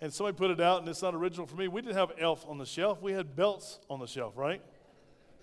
And 0.00 0.12
somebody 0.12 0.36
put 0.36 0.50
it 0.50 0.60
out, 0.60 0.80
and 0.80 0.88
it's 0.88 1.02
not 1.02 1.14
original 1.14 1.46
for 1.46 1.56
me. 1.56 1.66
We 1.66 1.82
didn't 1.82 1.96
have 1.96 2.12
elf 2.18 2.46
on 2.48 2.56
the 2.56 2.64
shelf. 2.64 3.02
We 3.02 3.12
had 3.12 3.34
belts 3.34 3.80
on 3.90 3.98
the 3.98 4.06
shelf, 4.06 4.34
right? 4.36 4.62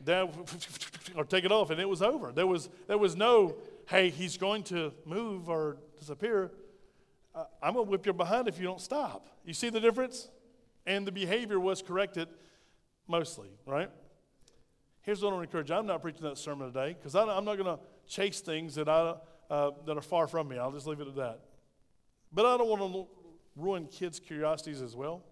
Dad, 0.01 0.29
or 1.15 1.25
take 1.25 1.43
it 1.43 1.51
off, 1.51 1.71
and 1.71 1.79
it 1.79 1.89
was 1.89 2.01
over. 2.01 2.31
There 2.31 2.47
was, 2.47 2.69
there 2.87 2.97
was 2.97 3.17
no, 3.17 3.57
hey, 3.89 4.09
he's 4.09 4.37
going 4.37 4.63
to 4.63 4.93
move 5.03 5.49
or 5.49 5.77
disappear. 5.99 6.51
Uh, 7.35 7.43
I'm 7.61 7.73
going 7.73 7.85
to 7.85 7.91
whip 7.91 8.05
your 8.05 8.13
behind 8.13 8.47
if 8.47 8.57
you 8.57 8.63
don't 8.63 8.79
stop. 8.79 9.27
You 9.43 9.53
see 9.53 9.69
the 9.69 9.81
difference? 9.81 10.29
And 10.85 11.05
the 11.05 11.11
behavior 11.11 11.59
was 11.59 11.81
corrected 11.81 12.29
mostly, 13.07 13.49
right? 13.65 13.89
Here's 15.01 15.21
what 15.21 15.29
I 15.29 15.35
want 15.35 15.43
to 15.43 15.49
encourage 15.49 15.69
you. 15.69 15.75
I'm 15.75 15.85
not 15.85 16.01
preaching 16.01 16.23
that 16.23 16.37
sermon 16.37 16.71
today 16.71 16.95
because 16.97 17.13
I'm 17.13 17.43
not 17.43 17.57
going 17.57 17.77
to 17.77 17.79
chase 18.07 18.39
things 18.39 18.75
that, 18.75 18.87
I, 18.87 19.15
uh, 19.49 19.71
that 19.85 19.97
are 19.97 20.01
far 20.01 20.27
from 20.27 20.47
me. 20.47 20.57
I'll 20.57 20.71
just 20.71 20.87
leave 20.87 21.01
it 21.01 21.07
at 21.07 21.15
that. 21.15 21.41
But 22.35 22.45
I 22.45 22.57
don't 22.57 22.67
want 22.67 22.93
to 22.93 23.07
ruin 23.55 23.87
kids' 23.87 24.19
curiosities 24.19 24.81
as 24.81 24.93
well. 24.93 25.23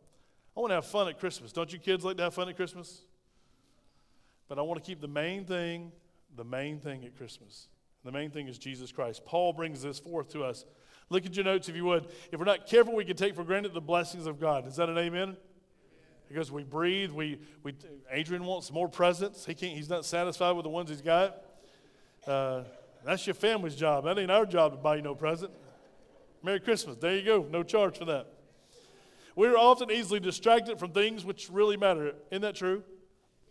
I 0.55 0.61
want 0.61 0.71
to 0.71 0.75
have 0.75 0.85
fun 0.85 1.09
at 1.09 1.19
Christmas. 1.19 1.51
Don't 1.51 1.71
you 1.71 1.77
kids 1.77 2.05
like 2.05 2.15
to 2.17 2.23
have 2.23 2.33
fun 2.33 2.47
at 2.47 2.55
Christmas? 2.55 3.01
But 4.47 4.57
I 4.57 4.61
want 4.61 4.81
to 4.81 4.87
keep 4.89 5.01
the 5.01 5.07
main 5.07 5.43
thing, 5.45 5.91
the 6.37 6.45
main 6.45 6.79
thing 6.79 7.03
at 7.03 7.17
Christmas. 7.17 7.67
The 8.05 8.11
main 8.11 8.31
thing 8.31 8.47
is 8.47 8.57
Jesus 8.57 8.91
Christ. 8.91 9.25
Paul 9.25 9.51
brings 9.51 9.81
this 9.81 9.99
forth 9.99 10.29
to 10.29 10.43
us. 10.43 10.65
Look 11.09 11.25
at 11.25 11.35
your 11.35 11.43
notes 11.43 11.67
if 11.67 11.75
you 11.75 11.83
would. 11.85 12.07
If 12.31 12.39
we're 12.39 12.45
not 12.45 12.67
careful, 12.67 12.95
we 12.95 13.03
can 13.03 13.17
take 13.17 13.35
for 13.35 13.43
granted 13.43 13.73
the 13.73 13.81
blessings 13.81 14.25
of 14.25 14.39
God. 14.39 14.65
Is 14.65 14.77
that 14.77 14.87
an 14.87 14.97
amen? 14.97 15.35
Because 16.29 16.51
we 16.51 16.63
breathe, 16.63 17.11
we, 17.11 17.39
we 17.63 17.73
Adrian 18.09 18.45
wants 18.45 18.71
more 18.71 18.87
presents. 18.87 19.45
He 19.45 19.53
can't, 19.53 19.73
he's 19.73 19.89
not 19.89 20.05
satisfied 20.05 20.53
with 20.53 20.63
the 20.63 20.69
ones 20.69 20.89
he's 20.89 21.01
got. 21.01 21.35
Uh, 22.25 22.63
that's 23.05 23.27
your 23.27 23.33
family's 23.33 23.75
job. 23.75 24.05
That 24.05 24.17
ain't 24.17 24.31
our 24.31 24.45
job 24.45 24.71
to 24.71 24.77
buy 24.77 24.95
you 24.95 25.01
no 25.01 25.15
present. 25.15 25.51
Merry 26.43 26.59
Christmas. 26.59 26.97
There 26.97 27.15
you 27.15 27.23
go. 27.23 27.47
No 27.49 27.63
charge 27.63 27.97
for 27.97 28.05
that. 28.05 28.27
We're 29.35 29.57
often 29.57 29.89
easily 29.89 30.19
distracted 30.19 30.77
from 30.77 30.91
things 30.91 31.25
which 31.25 31.49
really 31.49 31.77
matter. 31.77 32.13
Isn't 32.29 32.41
that 32.41 32.55
true? 32.55 32.83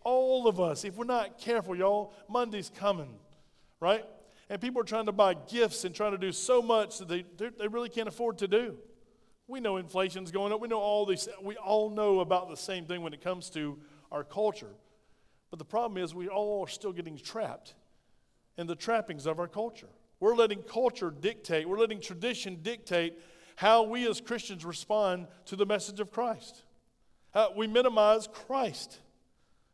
All 0.03 0.47
of 0.47 0.59
us, 0.59 0.85
if 0.85 0.95
we're 0.95 1.05
not 1.05 1.39
careful, 1.39 1.75
y'all, 1.75 2.13
Monday's 2.29 2.71
coming, 2.73 3.15
right? 3.79 4.05
And 4.49 4.61
people 4.61 4.81
are 4.81 4.85
trying 4.85 5.07
to 5.07 5.11
buy 5.11 5.33
gifts 5.33 5.85
and 5.85 5.95
trying 5.95 6.11
to 6.11 6.17
do 6.17 6.31
so 6.31 6.61
much 6.61 6.99
that 6.99 7.07
they, 7.07 7.25
they 7.37 7.67
really 7.67 7.89
can't 7.89 8.07
afford 8.07 8.37
to 8.37 8.47
do. 8.47 8.77
We 9.47 9.59
know 9.59 9.77
inflation's 9.77 10.31
going 10.31 10.53
up. 10.53 10.61
We 10.61 10.67
know 10.67 10.79
all 10.79 11.05
these, 11.05 11.27
we 11.41 11.55
all 11.55 11.89
know 11.89 12.19
about 12.19 12.49
the 12.49 12.57
same 12.57 12.85
thing 12.85 13.01
when 13.01 13.13
it 13.13 13.21
comes 13.21 13.49
to 13.51 13.79
our 14.11 14.23
culture. 14.23 14.75
But 15.49 15.59
the 15.59 15.65
problem 15.65 16.01
is, 16.01 16.13
we 16.13 16.27
all 16.27 16.63
are 16.65 16.69
still 16.69 16.93
getting 16.93 17.17
trapped 17.17 17.75
in 18.57 18.67
the 18.67 18.75
trappings 18.75 19.25
of 19.25 19.39
our 19.39 19.47
culture. 19.47 19.89
We're 20.23 20.37
letting 20.37 20.63
culture 20.63 21.11
dictate, 21.11 21.67
we're 21.67 21.77
letting 21.77 21.99
tradition 21.99 22.59
dictate 22.61 23.19
how 23.57 23.83
we 23.83 24.07
as 24.07 24.21
Christians 24.21 24.63
respond 24.63 25.27
to 25.47 25.57
the 25.57 25.65
message 25.65 25.99
of 25.99 26.13
Christ. 26.13 26.63
How 27.33 27.51
we 27.53 27.67
minimize 27.67 28.29
Christ 28.31 29.01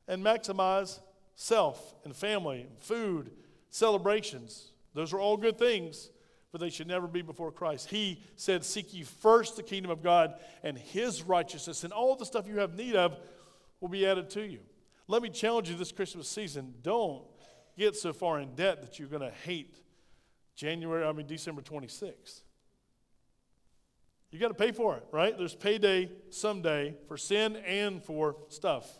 and 0.07 0.25
maximize 0.25 1.01
self 1.35 1.93
and 2.03 2.15
family, 2.15 2.61
and 2.61 2.79
food, 2.79 3.29
celebrations. 3.69 4.71
Those 4.95 5.13
are 5.13 5.19
all 5.19 5.37
good 5.37 5.59
things, 5.59 6.09
but 6.51 6.59
they 6.59 6.71
should 6.71 6.87
never 6.87 7.05
be 7.05 7.21
before 7.21 7.51
Christ. 7.51 7.91
He 7.91 8.19
said, 8.35 8.65
Seek 8.65 8.91
ye 8.91 9.03
first 9.03 9.55
the 9.55 9.61
kingdom 9.61 9.91
of 9.91 10.01
God 10.01 10.33
and 10.63 10.75
his 10.79 11.21
righteousness, 11.21 11.83
and 11.83 11.93
all 11.93 12.15
the 12.15 12.25
stuff 12.25 12.47
you 12.47 12.57
have 12.57 12.73
need 12.73 12.95
of 12.95 13.19
will 13.81 13.89
be 13.89 14.07
added 14.07 14.31
to 14.31 14.41
you. 14.41 14.61
Let 15.07 15.21
me 15.21 15.29
challenge 15.29 15.69
you 15.69 15.75
this 15.75 15.91
Christmas 15.91 16.27
season 16.27 16.73
don't 16.81 17.21
get 17.77 17.95
so 17.95 18.13
far 18.13 18.39
in 18.39 18.55
debt 18.55 18.81
that 18.81 18.97
you're 18.97 19.09
going 19.09 19.21
to 19.21 19.37
hate 19.45 19.83
January, 20.59 21.05
I 21.05 21.13
mean, 21.13 21.25
December 21.25 21.61
26th. 21.61 22.41
You 24.29 24.39
got 24.39 24.49
to 24.49 24.53
pay 24.53 24.73
for 24.73 24.97
it, 24.97 25.05
right? 25.09 25.35
There's 25.37 25.55
payday 25.55 26.11
someday 26.31 26.97
for 27.07 27.15
sin 27.15 27.55
and 27.55 28.03
for 28.03 28.35
stuff. 28.49 28.99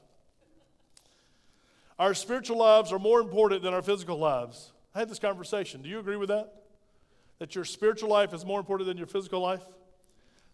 Our 1.99 2.13
spiritual 2.13 2.59
lives 2.59 2.93
are 2.93 2.97
more 2.97 3.19
important 3.19 3.61
than 3.61 3.73
our 3.73 3.81
physical 3.81 4.17
lives. 4.17 4.71
I 4.95 4.99
had 4.99 5.09
this 5.09 5.19
conversation. 5.19 5.81
Do 5.81 5.89
you 5.89 5.99
agree 5.99 6.15
with 6.15 6.29
that? 6.29 6.53
That 7.39 7.55
your 7.55 7.65
spiritual 7.65 8.07
life 8.07 8.33
is 8.33 8.45
more 8.45 8.61
important 8.61 8.87
than 8.87 8.97
your 8.97 9.07
physical 9.07 9.41
life? 9.41 9.63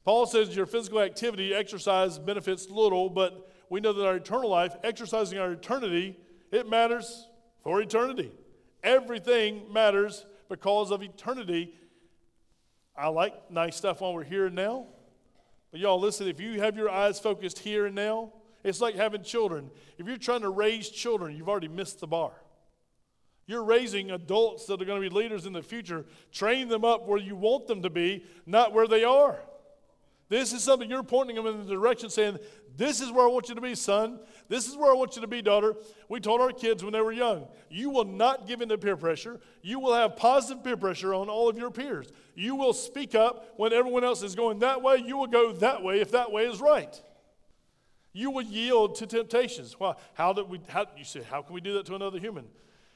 Paul 0.06 0.26
says 0.26 0.56
your 0.56 0.66
physical 0.66 1.02
activity, 1.02 1.54
exercise, 1.54 2.18
benefits 2.18 2.68
little, 2.68 3.12
but 3.12 3.52
we 3.70 3.80
know 3.80 3.94
that 3.94 4.08
our 4.08 4.16
eternal 4.16 4.50
life, 4.50 4.76
exercising 4.84 5.38
our 5.38 5.52
eternity, 5.52 6.18
it 6.52 6.68
matters 6.68 7.28
for 7.62 7.80
eternity. 7.80 8.32
Everything 8.84 9.72
matters 9.72 10.26
because 10.50 10.92
of 10.92 11.02
eternity. 11.02 11.74
I 12.98 13.08
like 13.08 13.52
nice 13.52 13.76
stuff 13.76 14.02
while 14.02 14.14
we're 14.14 14.24
here 14.24 14.46
and 14.48 14.56
now. 14.56 14.88
But 15.72 15.80
y'all, 15.82 16.00
listen, 16.00 16.28
if 16.28 16.40
you 16.40 16.62
have 16.62 16.78
your 16.78 16.90
eyes 16.90 17.20
focused 17.20 17.60
here 17.60 17.86
and 17.86 17.96
now, 17.96 18.32
it's 18.64 18.82
like 18.82 18.96
having 18.96 19.24
children. 19.24 19.70
If 19.98 20.08
you're 20.08 20.18
trying 20.18 20.42
to 20.42 20.50
raise 20.50 20.90
children, 20.90 21.36
you've 21.36 21.50
already 21.50 21.68
missed 21.68 22.00
the 22.00 22.08
bar. 22.08 22.32
You're 23.48 23.64
raising 23.64 24.10
adults 24.12 24.66
that 24.66 24.82
are 24.82 24.86
going 24.86 25.02
to 25.02 25.10
be 25.10 25.16
leaders 25.16 25.46
in 25.46 25.54
the 25.54 25.62
future. 25.62 26.06
Train 26.32 26.68
them 26.68 26.84
up 26.84 27.08
where 27.08 27.20
you 27.20 27.36
want 27.36 27.68
them 27.68 27.84
to 27.84 27.90
be, 27.90 28.26
not 28.46 28.74
where 28.74 28.88
they 28.88 29.04
are. 29.04 29.38
This 30.28 30.54
is 30.54 30.64
something 30.64 30.90
you're 30.90 31.04
pointing 31.04 31.36
them 31.36 31.46
in 31.46 31.66
the 31.66 31.74
direction 31.74 32.10
saying, 32.10 32.40
This 32.76 33.00
is 33.00 33.12
where 33.12 33.26
I 33.26 33.30
want 33.30 33.48
you 33.48 33.56
to 33.56 33.62
be, 33.62 33.76
son. 33.76 34.20
This 34.48 34.68
is 34.68 34.76
where 34.76 34.92
I 34.92 34.96
want 34.96 35.16
you 35.16 35.22
to 35.22 35.28
be, 35.28 35.42
daughter. 35.42 35.76
We 36.10 36.20
told 36.20 36.42
our 36.42 36.52
kids 36.52 36.84
when 36.84 36.94
they 36.94 37.02
were 37.02 37.12
young, 37.12 37.48
you 37.70 37.90
will 37.92 38.06
not 38.06 38.48
give 38.48 38.62
in 38.62 38.70
to 38.70 38.78
peer 38.78 38.98
pressure. 38.98 39.40
You 39.62 39.80
will 39.80 39.94
have 39.94 40.16
positive 40.16 40.64
peer 40.64 40.78
pressure 40.78 41.14
on 41.14 41.30
all 41.30 41.48
of 41.48 41.58
your 41.58 41.70
peers. 41.70 42.08
You 42.34 42.56
will 42.56 42.74
speak 42.74 43.14
up 43.14 43.54
when 43.58 43.72
everyone 43.72 44.04
else 44.04 44.24
is 44.24 44.36
going 44.36 44.60
that 44.60 44.82
way. 44.82 44.98
You 44.98 45.18
will 45.18 45.28
go 45.28 45.54
that 45.54 45.84
way 45.84 46.02
if 46.02 46.12
that 46.12 46.32
way 46.32 46.46
is 46.46 46.60
right. 46.60 47.00
You 48.12 48.32
will 48.32 48.44
yield 48.44 48.96
to 48.96 49.08
temptations. 49.08 49.80
Well, 49.80 50.00
how 50.14 50.34
did 50.34 50.50
we, 50.50 50.60
how, 50.70 50.86
you 50.98 51.04
say, 51.04 51.22
how 51.22 51.42
can 51.42 51.54
we 51.54 51.62
do 51.62 51.74
that 51.74 51.86
to 51.88 51.96
another 51.96 52.18
human? 52.18 52.46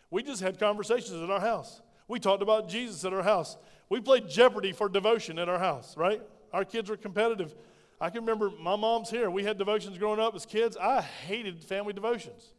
We 0.10 0.24
just 0.24 0.42
had 0.42 0.60
conversations 0.60 1.22
in 1.22 1.30
our 1.30 1.42
house. 1.42 1.82
We 2.08 2.20
talked 2.20 2.42
about 2.42 2.70
Jesus 2.70 3.06
at 3.06 3.14
our 3.14 3.22
house. 3.22 3.58
We 3.90 4.00
played 4.00 4.30
Jeopardy 4.30 4.72
for 4.72 4.90
devotion 4.90 5.38
at 5.38 5.48
our 5.50 5.60
house, 5.60 5.96
right? 5.96 6.22
Our 6.54 6.66
kids 6.66 6.90
were 6.90 6.98
competitive. 6.98 7.56
I 8.02 8.10
can 8.10 8.22
remember 8.22 8.50
my 8.60 8.76
mom's 8.76 9.10
here. 9.10 9.30
We 9.30 9.44
had 9.44 9.58
devotions 9.58 9.98
growing 9.98 10.20
up 10.20 10.36
as 10.36 10.46
kids. 10.46 10.78
I 10.78 11.02
hated 11.02 11.64
family 11.64 11.94
devotions. 11.94 12.54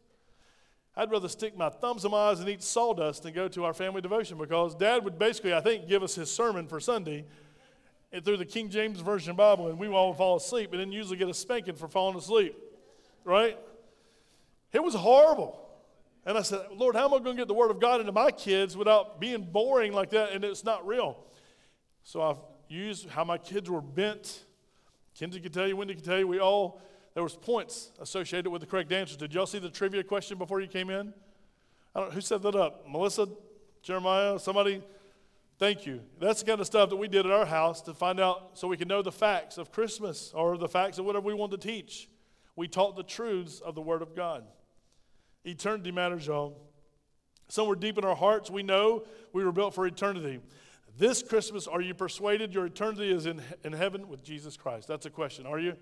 I'd 0.95 1.09
rather 1.09 1.29
stick 1.29 1.57
my 1.57 1.69
thumbs 1.69 2.03
in 2.03 2.11
my 2.11 2.29
eyes 2.29 2.39
and 2.41 2.49
eat 2.49 2.61
sawdust 2.61 3.23
than 3.23 3.33
go 3.33 3.47
to 3.47 3.63
our 3.63 3.73
family 3.73 4.01
devotion 4.01 4.37
because 4.37 4.75
dad 4.75 5.03
would 5.05 5.17
basically, 5.17 5.53
I 5.53 5.61
think, 5.61 5.87
give 5.87 6.03
us 6.03 6.15
his 6.15 6.29
sermon 6.29 6.67
for 6.67 6.79
Sunday 6.79 7.25
through 8.23 8.37
the 8.37 8.45
King 8.45 8.69
James 8.69 8.99
Version 8.99 9.37
Bible, 9.37 9.69
and 9.69 9.79
we 9.79 9.87
all 9.87 10.09
would 10.09 10.17
fall 10.17 10.35
asleep 10.35 10.71
and 10.73 10.81
then 10.81 10.91
usually 10.91 11.15
get 11.15 11.29
a 11.29 11.33
spanking 11.33 11.75
for 11.75 11.87
falling 11.87 12.17
asleep, 12.17 12.55
right? 13.23 13.57
It 14.73 14.83
was 14.83 14.93
horrible. 14.93 15.57
And 16.25 16.37
I 16.37 16.41
said, 16.41 16.59
Lord, 16.75 16.95
how 16.95 17.05
am 17.05 17.13
I 17.13 17.19
going 17.19 17.37
to 17.37 17.41
get 17.41 17.47
the 17.47 17.53
Word 17.53 17.71
of 17.71 17.79
God 17.79 17.99
into 17.99 18.11
my 18.11 18.29
kids 18.29 18.75
without 18.75 19.19
being 19.19 19.41
boring 19.41 19.93
like 19.93 20.09
that 20.11 20.33
and 20.33 20.43
it's 20.43 20.63
not 20.63 20.85
real? 20.85 21.17
So 22.03 22.21
I've 22.21 22.37
used 22.71 23.09
how 23.09 23.23
my 23.23 23.37
kids 23.37 23.69
were 23.69 23.81
bent. 23.81 24.45
Kenzie 25.17 25.39
can 25.39 25.51
tell 25.51 25.67
you, 25.67 25.75
Wendy 25.75 25.93
can 25.93 26.03
tell 26.03 26.17
you, 26.17 26.27
we 26.27 26.39
all 26.39 26.81
there 27.13 27.23
was 27.23 27.35
points 27.35 27.91
associated 27.99 28.49
with 28.49 28.61
the 28.61 28.67
correct 28.67 28.91
answers. 28.91 29.17
Did 29.17 29.33
y'all 29.33 29.45
see 29.45 29.59
the 29.59 29.69
trivia 29.69 30.03
question 30.03 30.37
before 30.37 30.61
you 30.61 30.67
came 30.67 30.89
in? 30.89 31.13
I 31.93 31.99
don't 31.99 32.13
who 32.13 32.21
set 32.21 32.41
that 32.43 32.55
up? 32.55 32.87
Melissa, 32.87 33.27
Jeremiah, 33.83 34.39
somebody? 34.39 34.81
Thank 35.59 35.85
you. 35.85 36.01
That's 36.19 36.39
the 36.39 36.47
kind 36.47 36.59
of 36.59 36.65
stuff 36.65 36.89
that 36.89 36.95
we 36.95 37.07
did 37.07 37.25
at 37.25 37.31
our 37.31 37.45
house 37.45 37.81
to 37.81 37.93
find 37.93 38.19
out 38.19 38.51
so 38.53 38.67
we 38.67 38.77
can 38.77 38.87
know 38.87 39.01
the 39.01 39.11
facts 39.11 39.57
of 39.57 39.71
Christmas 39.71 40.31
or 40.33 40.57
the 40.57 40.67
facts 40.67 40.97
of 40.97 41.05
whatever 41.05 41.25
we 41.25 41.33
want 41.33 41.51
to 41.51 41.57
teach. 41.57 42.09
We 42.55 42.67
taught 42.67 42.95
the 42.95 43.03
truths 43.03 43.59
of 43.59 43.75
the 43.75 43.81
Word 43.81 44.01
of 44.01 44.15
God. 44.15 44.43
Eternity 45.45 45.91
matters, 45.91 46.25
y'all. 46.25 46.57
Somewhere 47.47 47.75
deep 47.75 47.97
in 47.97 48.05
our 48.05 48.15
hearts, 48.15 48.49
we 48.49 48.63
know 48.63 49.03
we 49.33 49.43
were 49.43 49.51
built 49.51 49.75
for 49.75 49.85
eternity. 49.85 50.39
This 50.97 51.23
Christmas, 51.23 51.67
are 51.67 51.81
you 51.81 51.93
persuaded 51.93 52.53
your 52.53 52.65
eternity 52.65 53.11
is 53.11 53.25
in, 53.25 53.41
in 53.63 53.73
heaven 53.73 54.07
with 54.07 54.23
Jesus 54.23 54.57
Christ? 54.57 54.87
That's 54.87 55.05
a 55.05 55.09
question. 55.09 55.45
Are 55.45 55.59
you? 55.59 55.75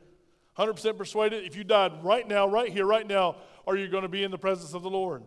100% 0.57 0.97
persuaded? 0.97 1.45
If 1.45 1.55
you 1.55 1.63
died 1.63 2.03
right 2.03 2.27
now, 2.27 2.47
right 2.47 2.71
here, 2.71 2.85
right 2.85 3.07
now, 3.07 3.37
are 3.65 3.75
you 3.75 3.87
going 3.87 4.03
to 4.03 4.09
be 4.09 4.23
in 4.23 4.31
the 4.31 4.37
presence 4.37 4.73
of 4.73 4.83
the 4.83 4.89
Lord? 4.89 5.23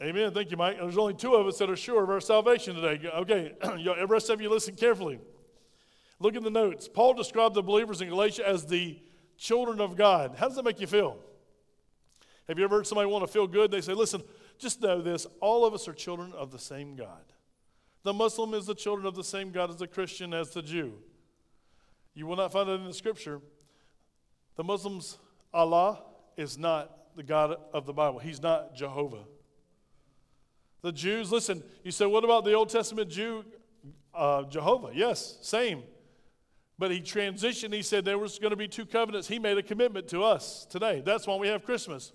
Amen. 0.00 0.32
Thank 0.32 0.50
you, 0.50 0.56
Mike. 0.56 0.78
There's 0.78 0.96
only 0.96 1.14
two 1.14 1.34
of 1.34 1.46
us 1.46 1.58
that 1.58 1.68
are 1.68 1.76
sure 1.76 2.02
of 2.02 2.10
our 2.10 2.20
salvation 2.20 2.74
today. 2.74 3.06
Okay, 3.08 3.52
the 3.60 4.06
rest 4.08 4.30
of 4.30 4.40
you 4.40 4.48
listen 4.48 4.74
carefully. 4.76 5.20
Look 6.20 6.36
in 6.36 6.42
the 6.42 6.50
notes. 6.50 6.88
Paul 6.88 7.14
described 7.14 7.54
the 7.54 7.62
believers 7.62 8.00
in 8.00 8.08
Galatia 8.08 8.46
as 8.46 8.64
the 8.66 8.98
children 9.36 9.80
of 9.80 9.96
God. 9.96 10.36
How 10.38 10.46
does 10.46 10.56
that 10.56 10.64
make 10.64 10.80
you 10.80 10.86
feel? 10.86 11.18
Have 12.48 12.58
you 12.58 12.64
ever 12.64 12.76
heard 12.76 12.86
somebody 12.86 13.10
want 13.10 13.26
to 13.26 13.32
feel 13.32 13.46
good? 13.46 13.70
They 13.70 13.80
say, 13.80 13.94
listen, 13.94 14.22
just 14.58 14.80
know 14.80 15.00
this 15.00 15.26
all 15.40 15.64
of 15.64 15.74
us 15.74 15.86
are 15.88 15.92
children 15.92 16.32
of 16.32 16.50
the 16.50 16.58
same 16.58 16.94
God. 16.94 17.24
The 18.02 18.12
Muslim 18.12 18.54
is 18.54 18.66
the 18.66 18.74
children 18.74 19.06
of 19.06 19.14
the 19.14 19.24
same 19.24 19.50
God 19.50 19.70
as 19.70 19.76
the 19.76 19.86
Christian, 19.86 20.32
as 20.32 20.50
the 20.50 20.62
Jew. 20.62 20.94
You 22.14 22.26
will 22.26 22.36
not 22.36 22.52
find 22.52 22.68
it 22.68 22.72
in 22.72 22.86
the 22.86 22.94
scripture. 22.94 23.40
The 24.56 24.64
Muslims, 24.64 25.18
Allah 25.52 26.02
is 26.36 26.58
not 26.58 27.16
the 27.16 27.22
God 27.22 27.56
of 27.72 27.86
the 27.86 27.92
Bible, 27.92 28.18
He's 28.18 28.42
not 28.42 28.74
Jehovah. 28.74 29.24
The 30.82 30.92
Jews, 30.92 31.30
listen, 31.30 31.62
you 31.84 31.90
say, 31.90 32.06
what 32.06 32.24
about 32.24 32.44
the 32.44 32.54
Old 32.54 32.70
Testament 32.70 33.10
Jew, 33.10 33.44
uh, 34.14 34.44
Jehovah? 34.44 34.90
Yes, 34.94 35.38
same. 35.42 35.82
But 36.78 36.90
he 36.90 37.02
transitioned. 37.02 37.74
He 37.74 37.82
said 37.82 38.06
there 38.06 38.16
was 38.16 38.38
going 38.38 38.52
to 38.52 38.56
be 38.56 38.66
two 38.66 38.86
covenants. 38.86 39.28
He 39.28 39.38
made 39.38 39.58
a 39.58 39.62
commitment 39.62 40.08
to 40.08 40.22
us 40.22 40.66
today. 40.70 41.02
That's 41.04 41.26
why 41.26 41.36
we 41.36 41.48
have 41.48 41.62
Christmas. 41.62 42.12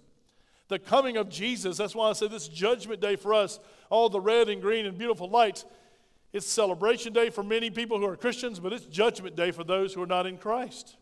The 0.67 0.79
coming 0.79 1.17
of 1.17 1.29
Jesus, 1.29 1.77
that's 1.77 1.93
why 1.93 2.10
I 2.10 2.13
said 2.13 2.31
this 2.31 2.48
judgment 2.48 3.00
day 3.00 3.15
for 3.15 3.34
us, 3.34 3.60
all 3.89 4.10
the 4.10 4.19
red 4.19 4.50
and 4.50 4.62
green 4.62 4.86
and 4.86 4.98
beautiful 4.98 5.29
lights, 5.29 5.65
it's 6.34 6.48
celebration 6.48 7.13
day 7.13 7.29
for 7.29 7.43
many 7.43 7.69
people 7.69 7.98
who 7.98 8.05
are 8.05 8.17
Christians, 8.17 8.60
but 8.60 8.74
it's 8.74 8.86
judgment 8.86 9.36
day 9.36 9.51
for 9.51 9.63
those 9.63 9.93
who 9.93 10.01
are 10.01 10.07
not 10.07 10.25
in 10.25 10.38
Christ. 10.38 10.98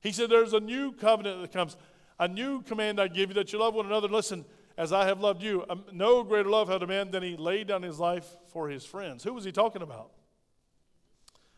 He 0.00 0.12
said, 0.12 0.30
There's 0.30 0.52
a 0.52 0.60
new 0.60 0.92
covenant 0.92 1.42
that 1.42 1.52
comes, 1.52 1.76
a 2.18 2.28
new 2.28 2.62
command 2.62 3.00
I 3.00 3.08
give 3.08 3.30
you 3.30 3.34
that 3.34 3.52
you 3.52 3.58
love 3.58 3.74
one 3.74 3.86
another. 3.86 4.08
Listen, 4.08 4.44
as 4.78 4.92
I 4.92 5.06
have 5.06 5.20
loved 5.20 5.42
you, 5.42 5.64
um, 5.68 5.84
no 5.92 6.22
greater 6.22 6.48
love 6.48 6.68
had 6.68 6.82
a 6.82 6.86
man 6.86 7.10
than 7.10 7.22
he 7.22 7.36
laid 7.36 7.66
down 7.66 7.82
his 7.82 7.98
life 7.98 8.26
for 8.46 8.68
his 8.68 8.84
friends. 8.84 9.24
Who 9.24 9.34
was 9.34 9.44
he 9.44 9.52
talking 9.52 9.82
about? 9.82 10.10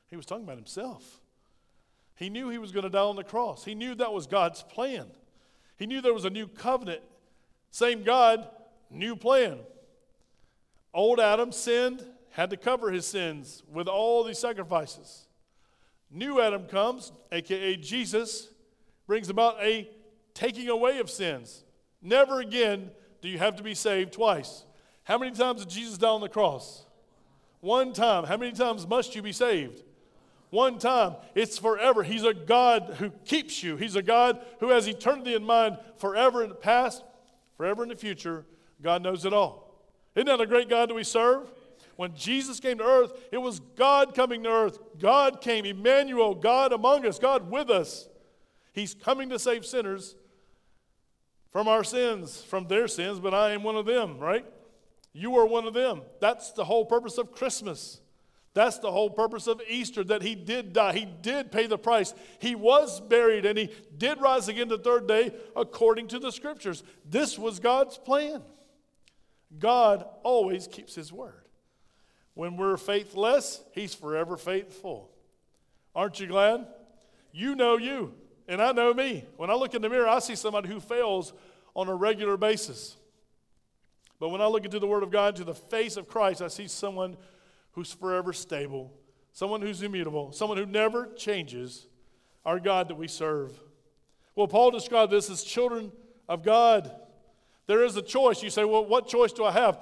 He 0.08 0.16
was 0.16 0.25
talking 0.25 0.44
about 0.44 0.56
himself. 0.56 1.20
He 2.14 2.30
knew 2.30 2.49
he 2.49 2.58
was 2.58 2.73
going 2.73 2.84
to 2.84 2.91
die 2.91 3.00
on 3.00 3.17
the 3.17 3.25
cross, 3.25 3.64
he 3.64 3.75
knew 3.75 3.95
that 3.97 4.12
was 4.12 4.26
God's 4.26 4.62
plan. 4.62 5.06
He 5.76 5.86
knew 5.86 6.00
there 6.00 6.14
was 6.14 6.25
a 6.25 6.30
new 6.30 6.49
covenant. 6.49 7.02
Same 7.71 8.02
God, 8.02 8.49
new 8.91 9.17
plan. 9.17 9.59
Old 10.95 11.21
Adam 11.21 11.52
sinned, 11.52 12.04
had 12.31 12.50
to 12.50 12.57
cover 12.57 12.91
his 12.91 13.07
sins 13.07 13.63
with 13.71 13.89
all 13.89 14.25
these 14.25 14.39
sacrifices. 14.39 15.26
New 16.11 16.41
Adam 16.41 16.67
comes, 16.67 17.13
aka 17.31 17.76
Jesus, 17.76 18.49
brings 19.07 19.28
about 19.28 19.63
a 19.63 19.89
taking 20.35 20.69
away 20.69 20.99
of 20.99 21.11
sins. 21.11 21.65
Never 22.00 22.41
again 22.41 22.91
do 23.21 23.28
you 23.28 23.39
have 23.39 23.57
to 23.57 23.63
be 23.63 23.75
saved 23.75 24.13
twice. 24.13 24.65
How 25.04 25.19
many 25.19 25.33
times 25.33 25.65
did 25.65 25.71
Jesus 25.71 25.99
die 25.99 26.09
on 26.09 26.21
the 26.21 26.28
cross? 26.28 26.85
One 27.61 27.93
time. 27.93 28.25
How 28.25 28.37
many 28.37 28.52
times 28.52 28.87
must 28.87 29.17
you 29.17 29.23
be 29.23 29.33
saved? 29.33 29.83
One 30.50 30.78
time. 30.78 31.17
It's 31.35 31.59
forever. 31.59 32.02
He's 32.02 32.25
a 32.25 32.35
God 32.35 32.97
who 32.99 33.11
keeps 33.25 33.63
you. 33.63 33.76
He's 33.76 33.97
a 33.97 34.02
God 34.02 34.41
who 34.61 34.69
has 34.69 34.87
eternity 34.87 35.35
in 35.35 35.45
mind 35.45 35.78
forever 35.97 36.43
in 36.43 36.50
the 36.50 36.54
past, 36.54 37.02
forever 37.58 37.82
in 37.82 37.90
the 37.90 37.97
future. 37.97 38.47
God 38.80 39.02
knows 39.02 39.26
it 39.26 39.34
all. 39.34 39.75
Isn't 40.14 40.26
that 40.26 40.40
a 40.40 40.47
great 40.47 40.71
God 40.71 40.88
that 40.88 40.94
we 40.94 41.04
serve? 41.04 41.50
When 41.97 42.14
Jesus 42.14 42.60
came 42.60 42.78
to 42.78 42.84
earth, 42.84 43.12
it 43.30 43.38
was 43.38 43.60
God 43.76 44.14
coming 44.14 44.44
to 44.44 44.49
earth. 44.49 44.78
God 44.99 45.40
came, 45.40 45.66
Emmanuel, 45.66 46.34
God 46.34 46.73
among 46.73 47.04
us, 47.04 47.18
God 47.18 47.50
with 47.50 47.68
us. 47.68 48.08
He's 48.73 48.94
coming 48.94 49.28
to 49.30 49.38
save 49.38 49.66
sinners 49.66 50.14
from 51.50 51.66
our 51.66 51.82
sins, 51.82 52.40
from 52.40 52.68
their 52.68 52.86
sins, 52.86 53.18
but 53.18 53.34
I 53.34 53.50
am 53.50 53.64
one 53.64 53.75
of 53.76 53.84
them, 53.84 54.18
right? 54.18 54.47
You 55.12 55.36
are 55.38 55.47
one 55.47 55.66
of 55.66 55.75
them. 55.75 56.02
That's 56.21 56.52
the 56.52 56.64
whole 56.64 56.84
purpose 56.84 57.18
of 57.18 57.32
Christmas. 57.32 58.00
That's 58.54 58.78
the 58.78 58.91
whole 58.91 59.11
purpose 59.11 59.47
of 59.47 59.61
Easter, 59.69 60.02
that 60.04 60.23
he 60.23 60.34
did 60.34 60.73
die. 60.73 60.93
He 60.93 61.04
did 61.04 61.52
pay 61.52 61.67
the 61.67 61.78
price. 61.78 62.15
He 62.41 62.54
was 62.54 63.00
buried 63.00 63.47
and 63.47 63.58
he 63.58 63.71
did 63.97 64.21
rise 64.21 64.49
again 64.49 64.69
the 64.69 64.78
third 64.78 65.06
day 65.06 65.32
according 65.54 66.08
to 66.08 66.19
the 66.19 66.32
scriptures. 66.32 66.82
This 67.04 67.39
was 67.39 67.61
God's 67.61 67.99
plan. 67.99 68.43
God 69.58 70.04
always 70.25 70.67
keeps 70.67 70.95
his 70.95 71.13
word. 71.13 71.49
When 72.39 72.56
we're 72.56 72.76
faithless, 72.76 73.65
He's 73.73 73.97
forever 73.97 74.37
faithful. 74.37 75.11
Aren't 75.93 76.21
you 76.21 76.28
glad? 76.28 76.69
You 77.32 77.56
know 77.56 77.78
you, 77.78 78.15
and 78.47 78.63
I 78.63 78.71
know 78.71 78.95
me. 78.95 79.25
When 79.37 79.50
I 79.50 79.54
look 79.54 79.75
in 79.75 79.82
the 79.82 79.89
mirror, 79.89 80.06
I 80.06 80.21
see 80.21 80.37
somebody 80.37 80.69
who 80.69 80.78
fails 80.78 81.32
on 81.75 81.89
a 81.89 81.95
regular 81.97 82.37
basis. 82.37 82.97
But 84.21 84.28
when 84.28 84.41
I 84.41 84.47
look 84.47 84.65
into 84.65 84.78
the 84.78 84.87
Word 84.87 85.02
of 85.02 85.11
God, 85.11 85.34
to 85.34 85.43
the 85.43 85.52
face 85.52 85.97
of 85.97 86.06
Christ, 86.06 86.41
I 86.41 86.47
see 86.47 86.69
someone 86.69 87.17
who's 87.78 87.93
forever 87.93 88.32
stable, 88.32 88.93
someone 89.32 89.62
who's 89.62 89.84
immutable, 89.84 90.32
someone 90.32 90.58
who 90.58 90.67
never 90.67 91.06
changes, 91.14 91.86
our 92.45 92.58
God 92.58 92.88
that 92.88 92.97
we 92.97 93.06
serve. 93.06 93.52
Well, 94.34 94.49
Paul 94.49 94.73
described 94.73 95.12
this 95.12 95.30
as 95.30 95.45
children 95.45 95.93
of 96.28 96.43
God. 96.43 96.91
There 97.69 97.84
is 97.84 97.97
a 97.97 98.02
choice. 98.02 98.43
You 98.43 98.50
say, 98.50 98.64
well, 98.64 98.84
what 98.84 99.06
choice 99.06 99.32
do 99.32 99.45
I 99.45 99.52
have? 99.52 99.78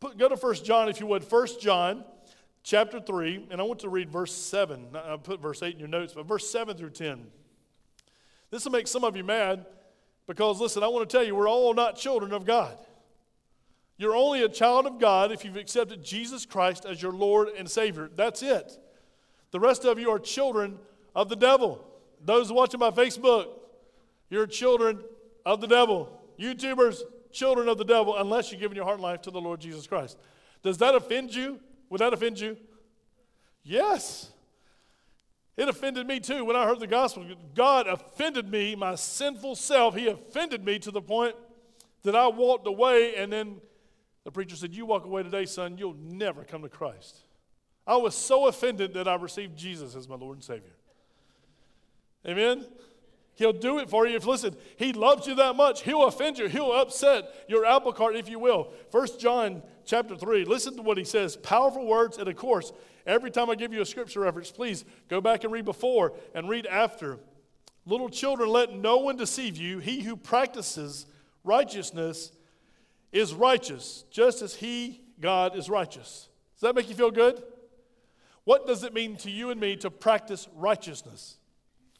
Put, 0.00 0.18
go 0.18 0.28
to 0.28 0.34
1 0.34 0.54
John, 0.64 0.88
if 0.88 0.98
you 0.98 1.06
would. 1.06 1.22
1 1.30 1.46
John 1.60 2.02
chapter 2.64 2.98
3, 2.98 3.46
and 3.52 3.60
I 3.60 3.64
want 3.64 3.78
to 3.80 3.88
read 3.88 4.10
verse 4.10 4.34
7. 4.34 4.88
I 4.92 4.98
uh, 4.98 5.16
put 5.18 5.40
verse 5.40 5.62
8 5.62 5.72
in 5.72 5.78
your 5.78 5.88
notes, 5.88 6.14
but 6.14 6.26
verse 6.26 6.50
7 6.50 6.76
through 6.76 6.90
10. 6.90 7.28
This 8.50 8.64
will 8.64 8.72
make 8.72 8.88
some 8.88 9.04
of 9.04 9.16
you 9.16 9.22
mad 9.22 9.66
because, 10.26 10.60
listen, 10.60 10.82
I 10.82 10.88
want 10.88 11.08
to 11.08 11.16
tell 11.16 11.24
you, 11.24 11.36
we're 11.36 11.48
all 11.48 11.74
not 11.74 11.96
children 11.96 12.32
of 12.32 12.44
God. 12.44 12.76
You're 14.00 14.16
only 14.16 14.42
a 14.42 14.48
child 14.48 14.86
of 14.86 14.98
God 14.98 15.30
if 15.30 15.44
you've 15.44 15.58
accepted 15.58 16.02
Jesus 16.02 16.46
Christ 16.46 16.86
as 16.86 17.02
your 17.02 17.12
Lord 17.12 17.48
and 17.48 17.70
Savior. 17.70 18.08
That's 18.16 18.42
it. 18.42 18.78
The 19.50 19.60
rest 19.60 19.84
of 19.84 19.98
you 19.98 20.08
are 20.10 20.18
children 20.18 20.78
of 21.14 21.28
the 21.28 21.36
devil. 21.36 21.84
Those 22.24 22.50
watching 22.50 22.80
my 22.80 22.92
Facebook, 22.92 23.48
you're 24.30 24.46
children 24.46 25.00
of 25.44 25.60
the 25.60 25.66
devil. 25.66 26.18
YouTubers, 26.38 27.02
children 27.30 27.68
of 27.68 27.76
the 27.76 27.84
devil 27.84 28.16
unless 28.16 28.50
you're 28.50 28.58
giving 28.58 28.74
your 28.74 28.86
heart 28.86 28.94
and 28.94 29.02
life 29.02 29.20
to 29.20 29.30
the 29.30 29.38
Lord 29.38 29.60
Jesus 29.60 29.86
Christ. 29.86 30.16
Does 30.62 30.78
that 30.78 30.94
offend 30.94 31.34
you? 31.34 31.60
Would 31.90 32.00
that 32.00 32.14
offend 32.14 32.40
you? 32.40 32.56
Yes. 33.64 34.30
It 35.58 35.68
offended 35.68 36.06
me 36.06 36.20
too 36.20 36.46
when 36.46 36.56
I 36.56 36.64
heard 36.64 36.80
the 36.80 36.86
gospel. 36.86 37.26
God 37.54 37.86
offended 37.86 38.50
me, 38.50 38.74
my 38.74 38.94
sinful 38.94 39.56
self. 39.56 39.94
He 39.94 40.06
offended 40.06 40.64
me 40.64 40.78
to 40.78 40.90
the 40.90 41.02
point 41.02 41.36
that 42.02 42.16
I 42.16 42.28
walked 42.28 42.66
away, 42.66 43.14
and 43.16 43.30
then 43.30 43.60
the 44.30 44.34
preacher 44.34 44.54
said, 44.54 44.72
You 44.72 44.86
walk 44.86 45.04
away 45.04 45.24
today, 45.24 45.44
son, 45.44 45.76
you'll 45.76 45.96
never 46.00 46.44
come 46.44 46.62
to 46.62 46.68
Christ. 46.68 47.18
I 47.84 47.96
was 47.96 48.14
so 48.14 48.46
offended 48.46 48.94
that 48.94 49.08
I 49.08 49.16
received 49.16 49.58
Jesus 49.58 49.96
as 49.96 50.08
my 50.08 50.14
Lord 50.14 50.36
and 50.36 50.44
Savior. 50.44 50.70
Amen? 52.24 52.64
He'll 53.34 53.52
do 53.52 53.80
it 53.80 53.90
for 53.90 54.06
you. 54.06 54.14
If 54.14 54.26
listen, 54.26 54.54
he 54.76 54.92
loves 54.92 55.26
you 55.26 55.34
that 55.34 55.56
much, 55.56 55.82
he'll 55.82 56.04
offend 56.04 56.38
you, 56.38 56.46
he'll 56.46 56.72
upset 56.72 57.24
your 57.48 57.64
apple 57.64 57.92
cart, 57.92 58.14
if 58.14 58.28
you 58.28 58.38
will. 58.38 58.70
First 58.92 59.18
John 59.18 59.64
chapter 59.84 60.14
3, 60.14 60.44
listen 60.44 60.76
to 60.76 60.82
what 60.82 60.96
he 60.96 61.04
says. 61.04 61.36
Powerful 61.36 61.84
words, 61.84 62.16
and 62.16 62.28
of 62.28 62.36
course, 62.36 62.72
every 63.06 63.32
time 63.32 63.50
I 63.50 63.56
give 63.56 63.72
you 63.72 63.80
a 63.80 63.86
scripture 63.86 64.20
reference, 64.20 64.52
please 64.52 64.84
go 65.08 65.20
back 65.20 65.42
and 65.42 65.52
read 65.52 65.64
before 65.64 66.12
and 66.36 66.48
read 66.48 66.66
after. 66.66 67.18
Little 67.84 68.10
children, 68.10 68.48
let 68.48 68.72
no 68.72 68.98
one 68.98 69.16
deceive 69.16 69.56
you. 69.56 69.80
He 69.80 70.02
who 70.02 70.16
practices 70.16 71.06
righteousness 71.42 72.30
is 73.12 73.34
righteous, 73.34 74.04
just 74.10 74.42
as 74.42 74.54
He, 74.54 75.02
God, 75.20 75.56
is 75.56 75.68
righteous. 75.68 76.28
Does 76.54 76.62
that 76.62 76.74
make 76.74 76.88
you 76.88 76.94
feel 76.94 77.10
good? 77.10 77.42
What 78.44 78.66
does 78.66 78.84
it 78.84 78.94
mean 78.94 79.16
to 79.18 79.30
you 79.30 79.50
and 79.50 79.60
me 79.60 79.76
to 79.76 79.90
practice 79.90 80.48
righteousness? 80.54 81.36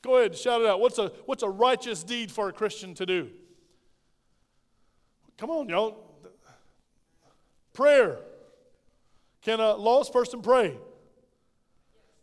Go 0.02 0.16
ahead, 0.16 0.36
shout 0.36 0.62
it 0.62 0.66
out. 0.66 0.80
What's 0.80 0.98
a, 0.98 1.12
what's 1.26 1.42
a 1.42 1.48
righteous 1.48 2.02
deed 2.02 2.32
for 2.32 2.48
a 2.48 2.52
Christian 2.52 2.94
to 2.94 3.06
do? 3.06 3.30
Come 5.36 5.50
on, 5.50 5.68
y'all. 5.68 5.96
Prayer. 7.72 8.18
Can 9.42 9.60
a 9.60 9.74
lost 9.74 10.12
person 10.12 10.42
pray? 10.42 10.76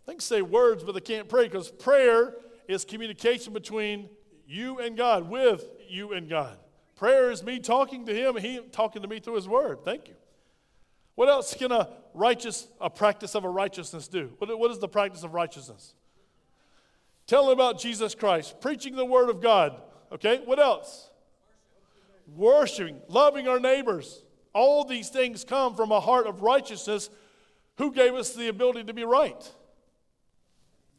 They 0.06 0.14
can 0.14 0.20
say 0.20 0.42
words, 0.42 0.84
but 0.84 0.94
they 0.94 1.02
can't 1.02 1.28
pray 1.28 1.46
because 1.46 1.70
prayer 1.70 2.36
is 2.68 2.86
communication 2.86 3.54
between 3.54 4.10
you 4.46 4.80
and 4.80 4.96
God, 4.96 5.30
with 5.30 5.66
you 5.90 6.14
and 6.14 6.30
God. 6.30 6.58
Prayer 6.98 7.30
is 7.30 7.44
me 7.44 7.60
talking 7.60 8.06
to 8.08 8.14
Him 8.14 8.36
and 8.36 8.46
He 8.46 8.60
talking 8.72 9.04
to 9.04 9.08
me 9.08 9.20
through 9.20 9.36
His 9.36 9.48
Word. 9.48 9.86
Thank 9.86 10.08
you. 10.10 10.16
What 11.16 11.30
else 11.30 11.54
can 11.54 11.72
a 11.72 11.90
righteous, 12.14 12.68
a 12.82 12.90
practice 12.90 13.36
of 13.36 13.44
a 13.44 13.50
righteousness 13.50 14.08
do? 14.08 14.32
What, 14.40 14.58
what 14.60 14.72
is 14.72 14.80
the 14.80 14.88
practice 14.88 15.24
of 15.24 15.34
righteousness? 15.34 15.94
Telling 17.28 17.54
about 17.54 17.80
Jesus 17.80 18.16
Christ, 18.16 18.60
preaching 18.62 18.96
the 18.96 19.06
Word 19.06 19.30
of 19.30 19.42
God. 19.42 19.80
Okay, 20.12 20.42
what 20.46 20.60
else? 20.60 21.10
Worshiping, 22.36 23.00
loving 23.08 23.48
our 23.48 23.60
neighbors. 23.60 24.24
All 24.54 24.84
these 24.84 25.10
things 25.10 25.44
come 25.44 25.76
from 25.76 25.92
a 25.92 26.00
heart 26.00 26.26
of 26.26 26.42
righteousness 26.42 27.10
who 27.78 27.92
gave 27.92 28.16
us 28.16 28.34
the 28.34 28.48
ability 28.48 28.86
to 28.86 28.94
be 28.94 29.04
right. 29.04 29.54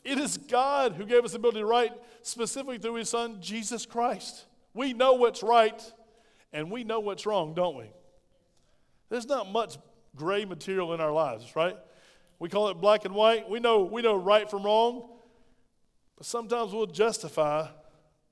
It 0.04 0.18
is 0.18 0.36
God 0.36 0.92
who 0.92 1.04
gave 1.04 1.24
us 1.24 1.32
the 1.32 1.38
ability 1.38 1.60
to 1.60 1.66
write 1.66 1.92
specifically 2.22 2.78
through 2.78 2.94
His 2.94 3.08
Son, 3.08 3.38
Jesus 3.40 3.84
Christ. 3.84 4.44
We 4.78 4.92
know 4.92 5.14
what's 5.14 5.42
right 5.42 5.82
and 6.52 6.70
we 6.70 6.84
know 6.84 7.00
what's 7.00 7.26
wrong, 7.26 7.52
don't 7.52 7.76
we? 7.76 7.90
There's 9.08 9.26
not 9.26 9.50
much 9.50 9.76
gray 10.14 10.44
material 10.44 10.94
in 10.94 11.00
our 11.00 11.10
lives, 11.10 11.56
right? 11.56 11.76
We 12.38 12.48
call 12.48 12.68
it 12.68 12.74
black 12.74 13.04
and 13.04 13.12
white. 13.12 13.50
We 13.50 13.58
know, 13.58 13.82
we 13.82 14.02
know 14.02 14.14
right 14.14 14.48
from 14.48 14.62
wrong, 14.62 15.08
but 16.16 16.26
sometimes 16.26 16.72
we'll 16.72 16.86
justify 16.86 17.66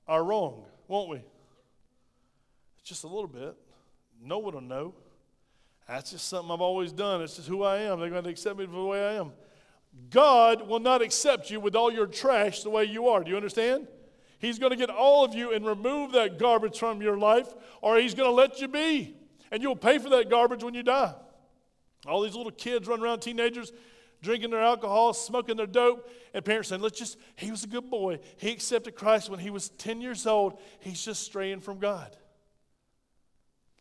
our 0.07 0.23
wrong, 0.23 0.63
won't 0.87 1.09
we? 1.09 1.21
Just 2.81 3.03
a 3.03 3.07
little 3.07 3.27
bit. 3.27 3.53
No 4.23 4.37
one 4.37 4.53
will 4.53 4.61
know. 4.61 4.95
That's 5.85 6.11
just 6.11 6.29
something 6.29 6.49
I've 6.49 6.61
always 6.61 6.93
done. 6.93 7.21
It's 7.23 7.35
just 7.35 7.49
who 7.49 7.63
I 7.63 7.79
am. 7.79 7.99
They're 7.99 8.09
going 8.09 8.23
to 8.23 8.29
accept 8.29 8.57
me 8.57 8.65
for 8.67 8.71
the 8.71 8.85
way 8.85 9.05
I 9.05 9.13
am. 9.15 9.33
God 10.09 10.65
will 10.65 10.79
not 10.79 11.01
accept 11.01 11.51
you 11.51 11.59
with 11.59 11.75
all 11.75 11.91
your 11.91 12.07
trash 12.07 12.63
the 12.63 12.69
way 12.69 12.85
you 12.85 13.09
are. 13.09 13.21
Do 13.21 13.31
you 13.31 13.35
understand? 13.35 13.89
He's 14.39 14.59
going 14.59 14.71
to 14.71 14.75
get 14.75 14.89
all 14.89 15.25
of 15.25 15.33
you 15.33 15.53
and 15.53 15.65
remove 15.65 16.11
that 16.11 16.37
garbage 16.37 16.77
from 16.77 17.01
your 17.01 17.17
life, 17.17 17.47
or 17.81 17.97
He's 17.97 18.13
going 18.13 18.29
to 18.29 18.33
let 18.33 18.61
you 18.61 18.67
be. 18.67 19.15
And 19.51 19.63
you'll 19.63 19.75
pay 19.75 19.97
for 19.97 20.09
that 20.09 20.29
garbage 20.29 20.63
when 20.63 20.73
you 20.73 20.83
die. 20.83 21.13
All 22.05 22.21
these 22.21 22.35
little 22.35 22.51
kids 22.51 22.87
running 22.87 23.03
around, 23.03 23.21
teenagers, 23.21 23.71
drinking 24.21 24.51
their 24.51 24.61
alcohol, 24.61 25.13
smoking 25.13 25.57
their 25.57 25.67
dope, 25.67 26.09
and 26.33 26.43
parents 26.43 26.69
saying, 26.69 26.81
Let's 26.81 26.99
just, 26.99 27.17
he 27.35 27.51
was 27.51 27.63
a 27.63 27.67
good 27.67 27.89
boy. 27.89 28.19
He 28.37 28.51
accepted 28.51 28.95
Christ 28.95 29.29
when 29.29 29.39
he 29.39 29.49
was 29.49 29.69
10 29.69 30.01
years 30.01 30.27
old. 30.27 30.59
He's 30.79 31.03
just 31.03 31.23
straying 31.23 31.61
from 31.61 31.79
God. 31.79 32.15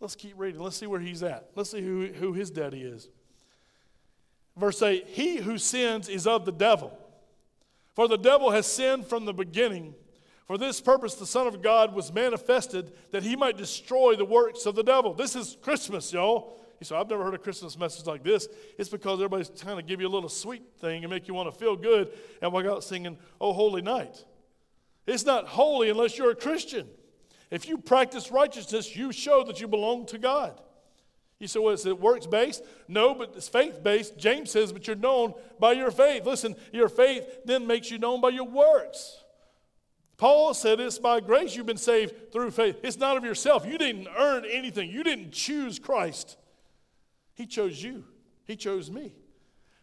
Let's 0.00 0.14
keep 0.14 0.34
reading. 0.36 0.60
Let's 0.60 0.76
see 0.76 0.86
where 0.86 1.00
he's 1.00 1.22
at. 1.22 1.50
Let's 1.54 1.70
see 1.70 1.80
who, 1.80 2.06
who 2.06 2.32
his 2.32 2.50
daddy 2.50 2.82
is. 2.82 3.08
Verse 4.56 4.80
8 4.82 5.06
He 5.08 5.36
who 5.36 5.58
sins 5.58 6.08
is 6.08 6.26
of 6.26 6.44
the 6.44 6.52
devil. 6.52 6.96
For 7.94 8.08
the 8.08 8.18
devil 8.18 8.50
has 8.50 8.66
sinned 8.66 9.06
from 9.06 9.24
the 9.24 9.32
beginning. 9.32 9.94
For 10.46 10.56
this 10.56 10.80
purpose, 10.80 11.14
the 11.14 11.26
Son 11.26 11.46
of 11.46 11.60
God 11.60 11.92
was 11.92 12.12
manifested 12.12 12.92
that 13.10 13.24
he 13.24 13.34
might 13.34 13.56
destroy 13.56 14.14
the 14.14 14.24
works 14.24 14.64
of 14.64 14.76
the 14.76 14.84
devil. 14.84 15.12
This 15.12 15.34
is 15.34 15.56
Christmas, 15.60 16.12
y'all. 16.12 16.60
You 16.78 16.84
say, 16.84 16.94
I've 16.94 17.08
never 17.08 17.24
heard 17.24 17.34
a 17.34 17.38
Christmas 17.38 17.76
message 17.76 18.06
like 18.06 18.22
this. 18.22 18.46
It's 18.78 18.88
because 18.88 19.18
everybody's 19.18 19.48
trying 19.48 19.76
to 19.76 19.82
give 19.82 20.00
you 20.00 20.06
a 20.06 20.10
little 20.10 20.28
sweet 20.28 20.62
thing 20.78 21.02
and 21.02 21.10
make 21.10 21.26
you 21.26 21.34
want 21.34 21.52
to 21.52 21.58
feel 21.58 21.74
good 21.74 22.12
and 22.40 22.52
walk 22.52 22.66
out 22.66 22.84
singing, 22.84 23.18
Oh, 23.40 23.52
Holy 23.52 23.82
Night. 23.82 24.24
It's 25.06 25.24
not 25.24 25.46
holy 25.46 25.90
unless 25.90 26.18
you're 26.18 26.30
a 26.30 26.36
Christian. 26.36 26.86
If 27.50 27.68
you 27.68 27.78
practice 27.78 28.30
righteousness, 28.30 28.94
you 28.94 29.12
show 29.12 29.44
that 29.44 29.60
you 29.60 29.68
belong 29.68 30.06
to 30.06 30.18
God. 30.18 30.60
You 31.38 31.48
say, 31.48 31.60
well, 31.60 31.74
is 31.74 31.86
it 31.86 32.00
works 32.00 32.26
based? 32.26 32.64
No, 32.88 33.14
but 33.14 33.32
it's 33.36 33.48
faith 33.48 33.82
based. 33.82 34.16
James 34.16 34.50
says, 34.50 34.72
but 34.72 34.86
you're 34.86 34.96
known 34.96 35.34
by 35.58 35.72
your 35.72 35.90
faith. 35.90 36.24
Listen, 36.24 36.56
your 36.72 36.88
faith 36.88 37.40
then 37.44 37.66
makes 37.66 37.90
you 37.90 37.98
known 37.98 38.20
by 38.20 38.30
your 38.30 38.46
works. 38.46 39.22
Paul 40.16 40.54
said 40.54 40.80
it's 40.80 40.98
by 40.98 41.20
grace 41.20 41.54
you've 41.54 41.66
been 41.66 41.76
saved 41.76 42.32
through 42.32 42.50
faith. 42.50 42.80
It's 42.82 42.98
not 42.98 43.16
of 43.16 43.24
yourself. 43.24 43.66
You 43.66 43.76
didn't 43.76 44.08
earn 44.18 44.44
anything, 44.50 44.90
you 44.90 45.02
didn't 45.02 45.32
choose 45.32 45.78
Christ. 45.78 46.36
He 47.34 47.46
chose 47.46 47.82
you, 47.82 48.04
He 48.44 48.56
chose 48.56 48.90
me. 48.90 49.12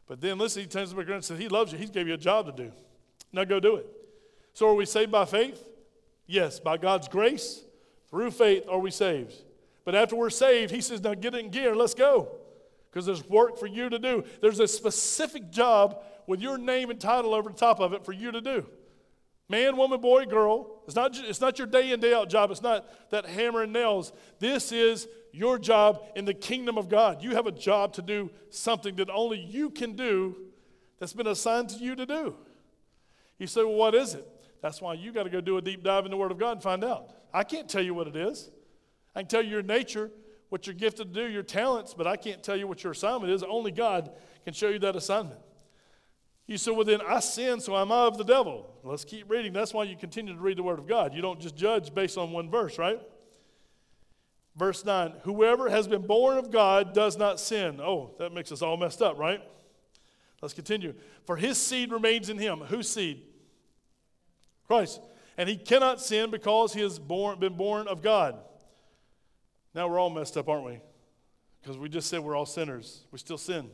But 0.08 0.22
then 0.22 0.38
listen, 0.38 0.62
he 0.62 0.68
turns 0.68 0.94
to 0.94 1.00
and 1.00 1.24
says, 1.24 1.40
He 1.40 1.48
loves 1.48 1.72
you. 1.72 1.78
He 1.78 1.86
gave 1.86 2.08
you 2.08 2.14
a 2.14 2.18
job 2.18 2.46
to 2.46 2.52
do. 2.52 2.72
Now 3.32 3.46
go 3.46 3.60
do 3.60 3.78
it. 3.78 3.88
So 4.54 4.68
are 4.68 4.74
we 4.74 4.86
saved 4.86 5.12
by 5.12 5.26
faith? 5.26 5.68
Yes, 6.28 6.60
by 6.60 6.78
God's 6.78 7.08
grace, 7.08 7.64
through 8.10 8.32
faith 8.32 8.66
are 8.70 8.80
we 8.80 8.92
saved. 8.92 9.34
But 9.86 9.96
after 9.96 10.16
we're 10.16 10.30
saved, 10.30 10.72
he 10.72 10.82
says, 10.82 11.02
now 11.02 11.14
get 11.14 11.34
in 11.36 11.50
gear, 11.50 11.72
and 11.72 11.80
let's 11.80 11.94
go. 11.94 12.30
Because 12.90 13.06
there's 13.06 13.28
work 13.28 13.58
for 13.58 13.66
you 13.66 13.90
to 13.90 14.00
do. 14.00 14.24
There's 14.40 14.60
a 14.60 14.68
specific 14.68 15.50
job 15.50 16.02
with 16.28 16.40
your 16.40 16.58
name 16.58 16.90
and 16.90 17.00
title 17.00 17.34
over 17.34 17.50
the 17.50 17.56
top 17.56 17.80
of 17.80 17.92
it 17.94 18.06
for 18.06 18.14
you 18.14 18.32
to 18.32 18.40
do. 18.40 18.66
Man, 19.54 19.78
woman, 19.78 20.02
boy, 20.02 20.26
girl. 20.26 20.82
It's 20.88 20.96
not, 20.96 21.16
it's 21.16 21.40
not 21.40 21.60
your 21.60 21.68
day 21.68 21.92
in, 21.92 22.00
day 22.00 22.12
out 22.12 22.28
job. 22.28 22.50
It's 22.50 22.64
not 22.64 23.12
that 23.12 23.28
hammer 23.28 23.62
and 23.62 23.72
nails. 23.72 24.12
This 24.40 24.72
is 24.72 25.08
your 25.32 25.60
job 25.60 26.02
in 26.16 26.26
the 26.26 26.34
kingdom 26.34 26.76
of 26.76 26.90
God. 26.90 27.22
You 27.22 27.36
have 27.36 27.46
a 27.46 27.52
job 27.52 27.94
to 27.94 28.02
do 28.02 28.32
something 28.50 28.96
that 28.96 29.12
only 29.12 29.38
you 29.38 29.70
can 29.70 29.96
do 29.96 30.38
that's 31.00 31.14
been 31.14 31.28
assigned 31.28 31.70
to 31.70 31.78
you 31.78 31.96
to 31.96 32.04
do. 32.04 32.36
You 33.38 33.46
say, 33.46 33.64
well, 33.64 33.76
what 33.76 33.94
is 33.94 34.16
it? 34.16 34.28
That's 34.64 34.82
why 34.82 34.96
you 34.96 35.12
got 35.12 35.26
to 35.26 35.30
go 35.30 35.40
do 35.40 35.58
a 35.58 35.62
deep 35.62 35.84
dive 35.84 36.06
in 36.06 36.10
the 36.10 36.18
Word 36.18 36.32
of 36.32 36.40
God 36.40 36.54
and 36.54 36.64
find 36.64 36.84
out. 36.84 37.12
I 37.32 37.44
can't 37.44 37.70
tell 37.70 37.84
you 37.84 37.94
what 37.94 38.08
it 38.08 38.16
is. 38.16 38.50
I 39.16 39.20
can 39.20 39.28
tell 39.28 39.44
you 39.44 39.52
your 39.52 39.62
nature, 39.62 40.10
what 40.50 40.66
you're 40.66 40.74
gifted 40.74 41.14
to 41.14 41.28
do, 41.28 41.32
your 41.32 41.44
talents, 41.44 41.94
but 41.94 42.08
I 42.08 42.16
can't 42.16 42.42
tell 42.42 42.58
you 42.58 42.66
what 42.66 42.84
your 42.84 42.94
assignment 42.94 43.32
is. 43.32 43.44
Only 43.44 43.70
God 43.70 44.10
can 44.46 44.56
show 44.56 44.70
you 44.70 44.80
that 44.80 44.96
assignment. 44.96 45.38
You 46.46 46.58
say, 46.58 46.72
well, 46.72 46.84
then 46.84 47.00
I 47.08 47.20
sin, 47.20 47.60
so 47.62 47.76
I'm 47.76 47.92
of 47.92 48.18
the 48.18 48.24
devil. 48.24 48.70
Let's 48.84 49.06
keep 49.06 49.30
reading. 49.30 49.54
That's 49.54 49.74
why 49.74 49.86
you 49.86 49.96
continue 49.96 50.34
to 50.34 50.40
read 50.40 50.58
the 50.58 50.64
Word 50.64 50.80
of 50.80 50.88
God. 50.88 51.14
You 51.14 51.22
don't 51.22 51.40
just 51.40 51.56
judge 51.56 51.94
based 51.94 52.18
on 52.18 52.32
one 52.32 52.50
verse, 52.50 52.78
right? 52.78 53.00
Verse 54.56 54.84
9 54.84 55.14
Whoever 55.24 55.70
has 55.70 55.88
been 55.88 56.06
born 56.06 56.38
of 56.38 56.52
God 56.52 56.94
does 56.94 57.18
not 57.18 57.40
sin. 57.40 57.80
Oh, 57.82 58.16
that 58.20 58.34
makes 58.34 58.52
us 58.52 58.62
all 58.62 58.78
messed 58.78 59.02
up, 59.02 59.18
right? 59.18 59.42
Let's 60.42 60.54
continue. 60.54 60.94
For 61.26 61.38
his 61.38 61.58
seed 61.58 61.92
remains 61.92 62.30
in 62.30 62.38
him. 62.38 62.60
Whose 62.60 62.90
seed? 62.90 63.22
Christ. 64.68 65.02
And 65.38 65.48
he 65.48 65.56
cannot 65.56 66.02
sin 66.02 66.30
because 66.30 66.74
he 66.74 66.82
has 66.82 67.00
born, 67.00 67.40
been 67.40 67.56
born 67.56 67.88
of 67.88 68.02
God. 68.02 68.38
Now 69.74 69.88
we're 69.88 70.00
all 70.00 70.10
messed 70.10 70.38
up, 70.38 70.50
aren't 70.50 70.66
we? 70.66 70.80
Because 71.62 71.78
we 71.78 71.88
just 71.88 72.10
said 72.10 72.20
we're 72.20 72.36
all 72.36 72.46
sinners. 72.46 73.06
We 73.12 73.20
still 73.20 73.38
sin. 73.38 73.70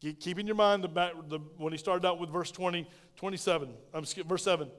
Keep 0.00 0.38
in 0.38 0.46
your 0.46 0.56
mind 0.56 0.82
the, 0.82 0.88
back, 0.88 1.12
the, 1.28 1.38
when 1.58 1.72
he 1.72 1.78
started 1.78 2.06
out 2.06 2.18
with 2.18 2.30
verse 2.30 2.50
20, 2.50 2.88
27, 3.16 3.68
I'm 3.92 4.06
skip, 4.06 4.26
verse 4.26 4.44
7. 4.44 4.70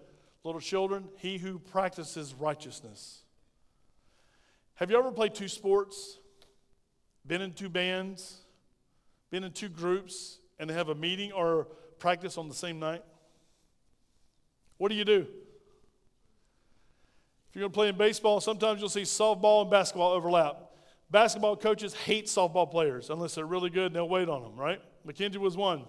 Little 0.44 0.62
children, 0.62 1.08
he 1.18 1.38
who 1.38 1.60
practices 1.60 2.34
righteousness. 2.34 3.22
Have 4.76 4.90
you 4.90 4.98
ever 4.98 5.12
played 5.12 5.36
two 5.36 5.48
sports? 5.48 6.18
Been 7.28 7.42
in 7.42 7.54
two 7.54 7.70
bands? 7.70 8.38
Been 9.30 9.44
in 9.44 9.52
two 9.52 9.70
groups 9.70 10.40
and 10.60 10.68
they 10.68 10.74
have 10.74 10.90
a 10.90 10.96
meeting 10.96 11.32
or 11.32 11.68
practice 12.00 12.40
on 12.40 12.50
the 12.50 12.56
same 12.56 12.80
night? 12.80 13.04
What 14.78 14.90
do 14.90 14.96
you 14.96 15.06
do? 15.06 15.28
If 17.50 17.56
you're 17.56 17.62
going 17.62 17.72
to 17.72 17.76
play 17.76 17.90
in 17.90 17.98
baseball, 17.98 18.42
sometimes 18.42 18.80
you'll 18.80 18.90
see 18.90 19.02
softball 19.02 19.62
and 19.62 19.70
basketball 19.70 20.14
overlap. 20.14 20.72
Basketball 21.12 21.58
coaches 21.58 21.94
hate 21.94 22.26
softball 22.26 22.72
players 22.72 23.12
unless 23.12 23.36
they're 23.36 23.46
really 23.46 23.70
good 23.70 23.88
and 23.88 23.96
they'll 23.96 24.10
wait 24.10 24.30
on 24.30 24.42
them, 24.42 24.56
right? 24.56 24.82
McKenzie 25.08 25.38
was 25.38 25.58
one. 25.58 25.84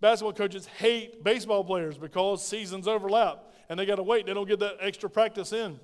Basketball 0.00 0.32
coaches 0.32 0.66
hate 0.66 1.22
baseball 1.22 1.62
players 1.62 1.98
because 1.98 2.44
seasons 2.44 2.88
overlap 2.88 3.44
and 3.68 3.78
they 3.78 3.86
got 3.86 3.96
to 3.96 4.02
wait. 4.02 4.26
They 4.26 4.34
don't 4.34 4.48
get 4.48 4.60
that 4.60 4.76
extra 4.80 5.10
practice 5.10 5.52
in. 5.52 5.78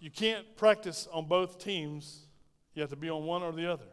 You 0.00 0.10
can't 0.10 0.56
practice 0.56 1.06
on 1.12 1.26
both 1.26 1.58
teams, 1.58 2.26
you 2.74 2.80
have 2.80 2.90
to 2.90 2.96
be 2.96 3.10
on 3.10 3.24
one 3.24 3.42
or 3.42 3.52
the 3.52 3.70
other. 3.70 3.84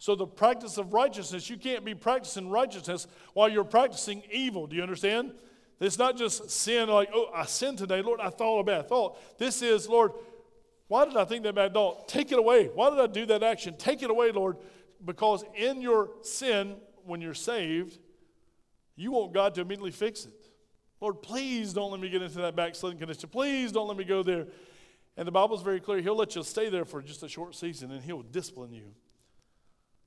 So, 0.00 0.14
the 0.14 0.26
practice 0.26 0.78
of 0.78 0.92
righteousness, 0.92 1.50
you 1.50 1.56
can't 1.56 1.84
be 1.84 1.94
practicing 1.94 2.48
righteousness 2.48 3.08
while 3.34 3.48
you're 3.48 3.64
practicing 3.64 4.22
evil. 4.30 4.66
Do 4.66 4.76
you 4.76 4.82
understand? 4.82 5.32
It's 5.80 5.98
not 5.98 6.16
just 6.16 6.50
sin, 6.50 6.88
like, 6.88 7.08
oh, 7.14 7.30
I 7.34 7.46
sinned 7.46 7.78
today. 7.78 8.02
Lord, 8.02 8.20
I 8.20 8.30
thought 8.30 8.60
a 8.60 8.64
bad 8.64 8.88
thought. 8.88 9.38
This 9.38 9.62
is, 9.62 9.88
Lord, 9.88 10.12
why 10.88 11.04
did 11.04 11.16
I 11.16 11.24
think 11.24 11.44
that 11.44 11.54
bad 11.54 11.74
thought? 11.74 12.08
Take 12.08 12.32
it 12.32 12.38
away. 12.38 12.66
Why 12.66 12.90
did 12.90 12.98
I 12.98 13.06
do 13.06 13.26
that 13.26 13.42
action? 13.42 13.76
Take 13.76 14.02
it 14.02 14.10
away, 14.10 14.32
Lord. 14.32 14.56
Because 15.04 15.44
in 15.54 15.80
your 15.80 16.10
sin, 16.22 16.76
when 17.04 17.20
you're 17.20 17.34
saved, 17.34 17.98
you 18.96 19.12
want 19.12 19.32
God 19.32 19.54
to 19.54 19.60
immediately 19.60 19.92
fix 19.92 20.26
it. 20.26 20.50
Lord, 21.00 21.22
please 21.22 21.72
don't 21.72 21.90
let 21.92 22.00
me 22.00 22.08
get 22.08 22.22
into 22.22 22.38
that 22.38 22.56
backsliding 22.56 22.98
condition. 22.98 23.28
Please 23.28 23.70
don't 23.70 23.86
let 23.86 23.96
me 23.96 24.04
go 24.04 24.22
there. 24.22 24.46
And 25.16 25.26
the 25.26 25.32
Bible's 25.32 25.62
very 25.62 25.80
clear. 25.80 26.00
He'll 26.00 26.16
let 26.16 26.34
you 26.34 26.42
stay 26.42 26.68
there 26.68 26.84
for 26.84 27.00
just 27.02 27.22
a 27.22 27.28
short 27.28 27.54
season 27.54 27.90
and 27.92 28.02
he'll 28.02 28.22
discipline 28.22 28.72
you. 28.72 28.94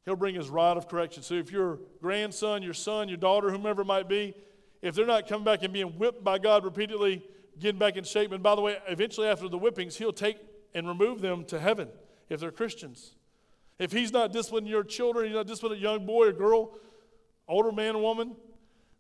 He'll 0.04 0.16
bring 0.16 0.36
his 0.36 0.50
rod 0.50 0.78
of 0.78 0.88
correction. 0.88 1.24
So 1.24 1.36
if 1.36 1.52
your 1.52 1.80
grandson, 2.02 2.64
your 2.64 2.74
son, 2.74 3.08
your 3.08 3.18
daughter, 3.18 3.52
whomever 3.52 3.84
it 3.84 3.86
might 3.86 4.10
be, 4.10 4.34
if 4.82 4.96
they're 4.96 5.06
not 5.06 5.28
coming 5.28 5.46
back 5.46 5.64
and 5.64 5.72
being 5.72 5.98
whipped 6.00 6.24
by 6.24 6.40
God 6.40 6.66
repeatedly, 6.66 7.24
getting 7.60 7.78
back 7.78 7.98
in 7.98 8.04
shape, 8.04 8.32
and 8.32 8.42
by 8.42 8.56
the 8.56 8.62
way, 8.62 8.78
eventually 8.88 9.28
after 9.28 9.48
the 9.48 9.58
whippings, 9.58 9.98
he'll 9.98 10.12
take 10.12 10.38
and 10.74 10.88
remove 10.88 11.22
them 11.22 11.46
to 11.46 11.60
heaven 11.60 11.90
if 12.30 12.40
they're 12.40 12.52
Christians. 12.52 13.16
If 13.82 13.92
he's 13.92 14.14
not 14.14 14.32
disciplining 14.32 14.70
your 14.70 14.84
children, 14.84 15.26
he's 15.26 15.34
not 15.34 15.48
disciplining 15.48 15.80
a 15.80 15.82
young 15.82 16.06
boy 16.06 16.28
or 16.28 16.32
girl, 16.34 16.78
older 17.48 17.72
man 17.72 17.96
or 17.96 18.02
woman, 18.04 18.36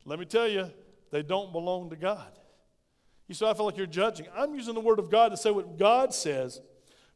let 0.05 0.17
me 0.17 0.25
tell 0.25 0.47
you, 0.47 0.71
they 1.11 1.21
don't 1.21 1.51
belong 1.51 1.91
to 1.91 1.95
God. 1.95 2.31
You 3.27 3.35
say, 3.35 3.47
I 3.47 3.53
feel 3.53 3.65
like 3.67 3.77
you're 3.77 3.85
judging. 3.85 4.25
I'm 4.35 4.55
using 4.55 4.73
the 4.73 4.81
word 4.81 4.97
of 4.97 5.11
God 5.11 5.29
to 5.29 5.37
say 5.37 5.51
what 5.51 5.77
God 5.77 6.15
says. 6.15 6.61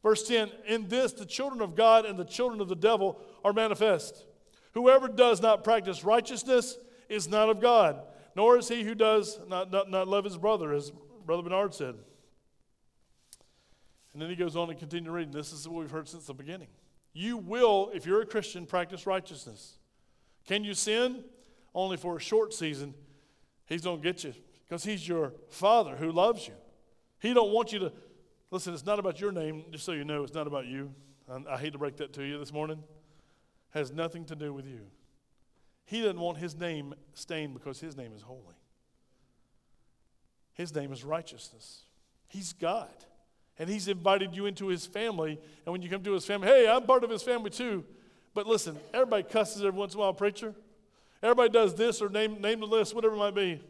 Verse 0.04 0.28
10 0.28 0.52
In 0.68 0.88
this, 0.90 1.12
the 1.14 1.26
children 1.26 1.60
of 1.60 1.76
God 1.76 2.06
and 2.06 2.20
the 2.20 2.24
children 2.24 2.62
of 2.62 2.70
the 2.70 2.76
devil 2.76 3.20
are 3.44 3.52
manifest. 3.52 4.28
Whoever 4.76 5.08
does 5.08 5.42
not 5.42 5.64
practice 5.64 6.04
righteousness 6.04 6.78
is 7.10 7.28
not 7.28 7.50
of 7.50 7.62
God, 7.62 8.00
nor 8.36 8.60
is 8.60 8.68
he 8.68 8.84
who 8.84 8.94
does 8.94 9.40
not, 9.48 9.72
not, 9.72 9.90
not 9.90 10.08
love 10.08 10.24
his 10.24 10.38
brother, 10.38 10.72
as 10.72 10.92
Brother 11.26 11.42
Bernard 11.42 11.74
said. 11.74 11.96
And 14.14 14.22
then 14.22 14.30
he 14.30 14.36
goes 14.36 14.56
on 14.56 14.68
to 14.68 14.76
continue 14.76 15.10
reading. 15.10 15.34
This 15.34 15.52
is 15.52 15.68
what 15.68 15.80
we've 15.80 15.90
heard 15.90 16.08
since 16.08 16.28
the 16.28 16.34
beginning. 16.36 16.68
You 17.18 17.38
will, 17.38 17.92
if 17.94 18.06
you're 18.06 18.22
a 18.22 18.26
Christian, 18.26 18.66
practice 18.66 19.08
righteousness. 19.08 19.78
Can 20.46 20.66
you 20.66 20.74
sin? 20.74 21.24
Only 21.74 21.96
for 21.96 22.18
a 22.18 22.20
short 22.20 22.54
season. 22.54 22.94
He's 23.68 23.84
going 23.84 24.02
to 24.02 24.04
get 24.04 24.26
you 24.26 24.34
because 24.68 24.84
he's 24.84 25.08
your 25.08 25.32
father 25.48 25.96
who 25.96 26.12
loves 26.12 26.46
you. 26.46 26.54
He 27.20 27.34
don't 27.34 27.54
want 27.54 27.72
you 27.72 27.80
to 27.80 27.94
listen. 28.52 28.74
It's 28.74 28.86
not 28.86 29.00
about 29.00 29.22
your 29.22 29.32
name. 29.32 29.64
Just 29.72 29.86
so 29.86 29.94
you 29.94 30.04
know, 30.04 30.24
it's 30.24 30.34
not 30.34 30.46
about 30.46 30.68
you. 30.68 30.94
I, 31.32 31.54
I 31.54 31.58
hate 31.58 31.72
to 31.72 31.80
break 31.80 31.96
that 31.98 32.12
to 32.14 32.24
you 32.24 32.38
this 32.38 32.52
morning. 32.52 32.80
It 33.74 33.78
has 33.78 33.94
nothing 33.94 34.26
to 34.26 34.36
do 34.36 34.54
with 34.54 34.66
you. 34.66 34.82
He 35.86 36.02
doesn't 36.02 36.20
want 36.20 36.38
his 36.38 36.54
name 36.58 36.94
stained 37.14 37.54
because 37.54 37.80
his 37.80 37.96
name 37.96 38.12
is 38.14 38.24
holy. 38.24 38.56
His 40.54 40.76
name 40.76 40.92
is 40.92 41.06
righteousness. 41.06 41.84
He's 42.28 42.52
God. 42.52 42.90
And 43.58 43.70
he's 43.70 43.88
invited 43.88 44.36
you 44.36 44.46
into 44.48 44.68
his 44.68 44.86
family. 44.86 45.40
And 45.66 45.72
when 45.72 45.82
you 45.82 45.90
come 45.90 46.04
to 46.04 46.14
his 46.14 46.26
family, 46.26 46.48
hey, 46.48 46.70
I'm 46.70 46.84
part 46.84 47.04
of 47.04 47.10
his 47.10 47.24
family 47.24 47.50
too. 47.50 47.86
But 48.34 48.48
listen, 48.48 48.78
everybody 48.94 49.24
cusses 49.24 49.64
every 49.64 49.80
once 49.80 49.94
in 49.94 50.00
a 50.00 50.02
while, 50.02 50.14
preacher. 50.14 50.54
Everybody 51.24 51.50
does 51.50 51.74
this 51.74 52.02
or 52.02 52.10
name, 52.10 52.42
name 52.42 52.60
the 52.60 52.68
list, 52.68 52.94
whatever 52.94 53.16
it 53.16 53.20
might 53.20 53.36
be. 53.36 53.62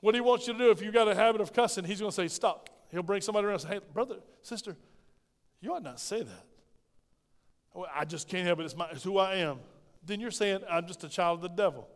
What 0.00 0.14
he 0.14 0.20
wants 0.20 0.46
you 0.46 0.52
to 0.52 0.58
do, 0.58 0.70
if 0.70 0.82
you've 0.82 0.94
got 0.94 1.08
a 1.08 1.14
habit 1.14 1.40
of 1.40 1.52
cussing, 1.52 1.84
he's 1.84 1.98
going 1.98 2.12
to 2.12 2.14
say, 2.14 2.28
stop. 2.28 2.70
He'll 2.90 3.02
bring 3.02 3.20
somebody 3.20 3.46
around 3.46 3.54
and 3.54 3.62
say, 3.62 3.68
hey, 3.70 3.80
brother, 3.92 4.16
sister, 4.42 4.76
you 5.60 5.74
ought 5.74 5.82
not 5.82 5.98
say 5.98 6.22
that. 6.22 6.44
Well, 7.72 7.90
I 7.92 8.04
just 8.04 8.28
can't 8.28 8.46
help 8.46 8.60
it. 8.60 8.66
It's, 8.66 8.76
my, 8.76 8.88
it's 8.92 9.02
who 9.02 9.18
I 9.18 9.36
am. 9.36 9.58
Then 10.06 10.20
you're 10.20 10.30
saying, 10.30 10.60
I'm 10.70 10.86
just 10.86 11.02
a 11.02 11.08
child 11.08 11.42
of 11.42 11.42
the 11.42 11.62
devil. 11.62 11.88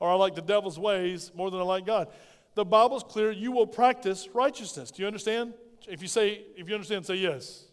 Or 0.00 0.10
I 0.10 0.14
like 0.14 0.34
the 0.34 0.42
devil's 0.42 0.78
ways 0.78 1.30
more 1.36 1.50
than 1.50 1.60
I 1.60 1.64
like 1.64 1.86
God. 1.86 2.08
The 2.54 2.64
Bible's 2.64 3.04
clear. 3.04 3.30
You 3.30 3.52
will 3.52 3.66
practice 3.66 4.28
righteousness. 4.34 4.90
Do 4.90 5.02
you 5.02 5.06
understand? 5.06 5.54
If 5.88 6.02
you 6.02 6.08
say, 6.08 6.42
if 6.56 6.68
you 6.68 6.74
understand, 6.74 7.06
say 7.06 7.16
yes. 7.16 7.64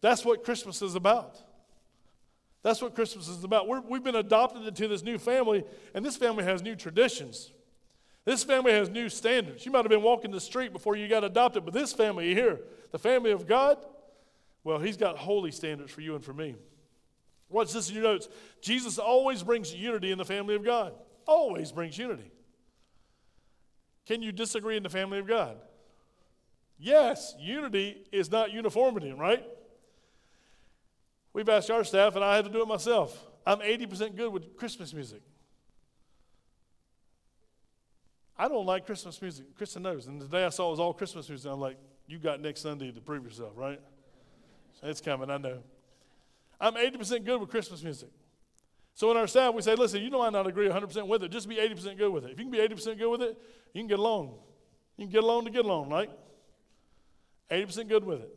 That's 0.00 0.24
what 0.24 0.44
Christmas 0.44 0.82
is 0.82 0.94
about. 0.94 1.38
That's 2.62 2.80
what 2.80 2.94
Christmas 2.94 3.28
is 3.28 3.42
about. 3.42 3.66
we 3.68 3.94
have 3.94 4.04
been 4.04 4.14
adopted 4.14 4.66
into 4.66 4.88
this 4.88 5.02
new 5.02 5.18
family, 5.18 5.64
and 5.94 6.04
this 6.04 6.16
family 6.16 6.44
has 6.44 6.62
new 6.62 6.76
traditions. 6.76 7.50
This 8.24 8.44
family 8.44 8.72
has 8.72 8.88
new 8.88 9.08
standards. 9.08 9.66
You 9.66 9.72
might 9.72 9.84
have 9.84 9.90
been 9.90 10.02
walking 10.02 10.30
the 10.30 10.40
street 10.40 10.72
before 10.72 10.94
you 10.94 11.08
got 11.08 11.24
adopted, 11.24 11.64
but 11.64 11.74
this 11.74 11.92
family 11.92 12.34
here, 12.34 12.60
the 12.92 12.98
family 12.98 13.32
of 13.32 13.48
God, 13.48 13.84
well, 14.62 14.78
He's 14.78 14.96
got 14.96 15.18
holy 15.18 15.50
standards 15.50 15.90
for 15.90 16.02
you 16.02 16.14
and 16.14 16.24
for 16.24 16.32
me. 16.32 16.54
Watch 17.48 17.72
this 17.72 17.88
in 17.88 17.96
your 17.96 18.04
notes. 18.04 18.28
Jesus 18.60 18.98
always 18.98 19.42
brings 19.42 19.74
unity 19.74 20.12
in 20.12 20.18
the 20.18 20.24
family 20.24 20.54
of 20.54 20.64
God. 20.64 20.94
Always 21.26 21.72
brings 21.72 21.98
unity. 21.98 22.30
Can 24.06 24.22
you 24.22 24.32
disagree 24.32 24.76
in 24.76 24.82
the 24.82 24.88
family 24.88 25.18
of 25.18 25.26
God? 25.26 25.56
Yes, 26.78 27.34
unity 27.38 28.04
is 28.10 28.30
not 28.30 28.52
uniformity, 28.52 29.12
right? 29.12 29.44
We've 31.32 31.48
asked 31.48 31.70
our 31.70 31.84
staff, 31.84 32.16
and 32.16 32.24
I 32.24 32.36
had 32.36 32.44
to 32.44 32.50
do 32.50 32.62
it 32.62 32.68
myself. 32.68 33.16
I'm 33.46 33.58
80% 33.58 34.16
good 34.16 34.32
with 34.32 34.56
Christmas 34.56 34.92
music. 34.92 35.22
I 38.36 38.48
don't 38.48 38.66
like 38.66 38.86
Christmas 38.86 39.20
music. 39.22 39.56
Kristen 39.56 39.82
knows. 39.82 40.06
And 40.06 40.20
the 40.20 40.26
day 40.26 40.44
I 40.44 40.48
saw 40.48 40.68
it 40.68 40.70
was 40.72 40.80
all 40.80 40.92
Christmas 40.92 41.28
music, 41.28 41.50
I'm 41.50 41.60
like, 41.60 41.76
you 42.06 42.18
got 42.18 42.40
next 42.40 42.60
Sunday 42.60 42.90
to 42.90 43.00
prove 43.00 43.24
yourself, 43.24 43.52
right? 43.56 43.80
It's 44.82 45.00
coming, 45.00 45.30
I 45.30 45.38
know. 45.38 45.58
I'm 46.60 46.74
80% 46.74 47.24
good 47.24 47.40
with 47.40 47.50
Christmas 47.50 47.82
music. 47.82 48.10
So 48.94 49.10
in 49.10 49.16
our 49.16 49.26
staff, 49.26 49.54
we 49.54 49.62
say, 49.62 49.74
listen, 49.74 50.02
you 50.02 50.10
know 50.10 50.20
I 50.20 50.30
not 50.30 50.46
agree 50.46 50.68
100% 50.68 51.06
with 51.06 51.22
it. 51.22 51.30
Just 51.30 51.48
be 51.48 51.56
80% 51.56 51.96
good 51.96 52.10
with 52.10 52.24
it. 52.24 52.32
If 52.32 52.38
you 52.38 52.44
can 52.44 52.50
be 52.50 52.58
80% 52.58 52.98
good 52.98 53.08
with 53.08 53.22
it, 53.22 53.38
you 53.72 53.80
can 53.80 53.88
get 53.88 53.98
along. 53.98 54.34
You 54.96 55.06
can 55.06 55.12
get 55.12 55.24
along 55.24 55.44
to 55.46 55.50
get 55.50 55.64
along, 55.64 55.88
right? 55.88 56.10
80% 57.52 57.88
good 57.88 58.04
with 58.04 58.22
it. 58.22 58.34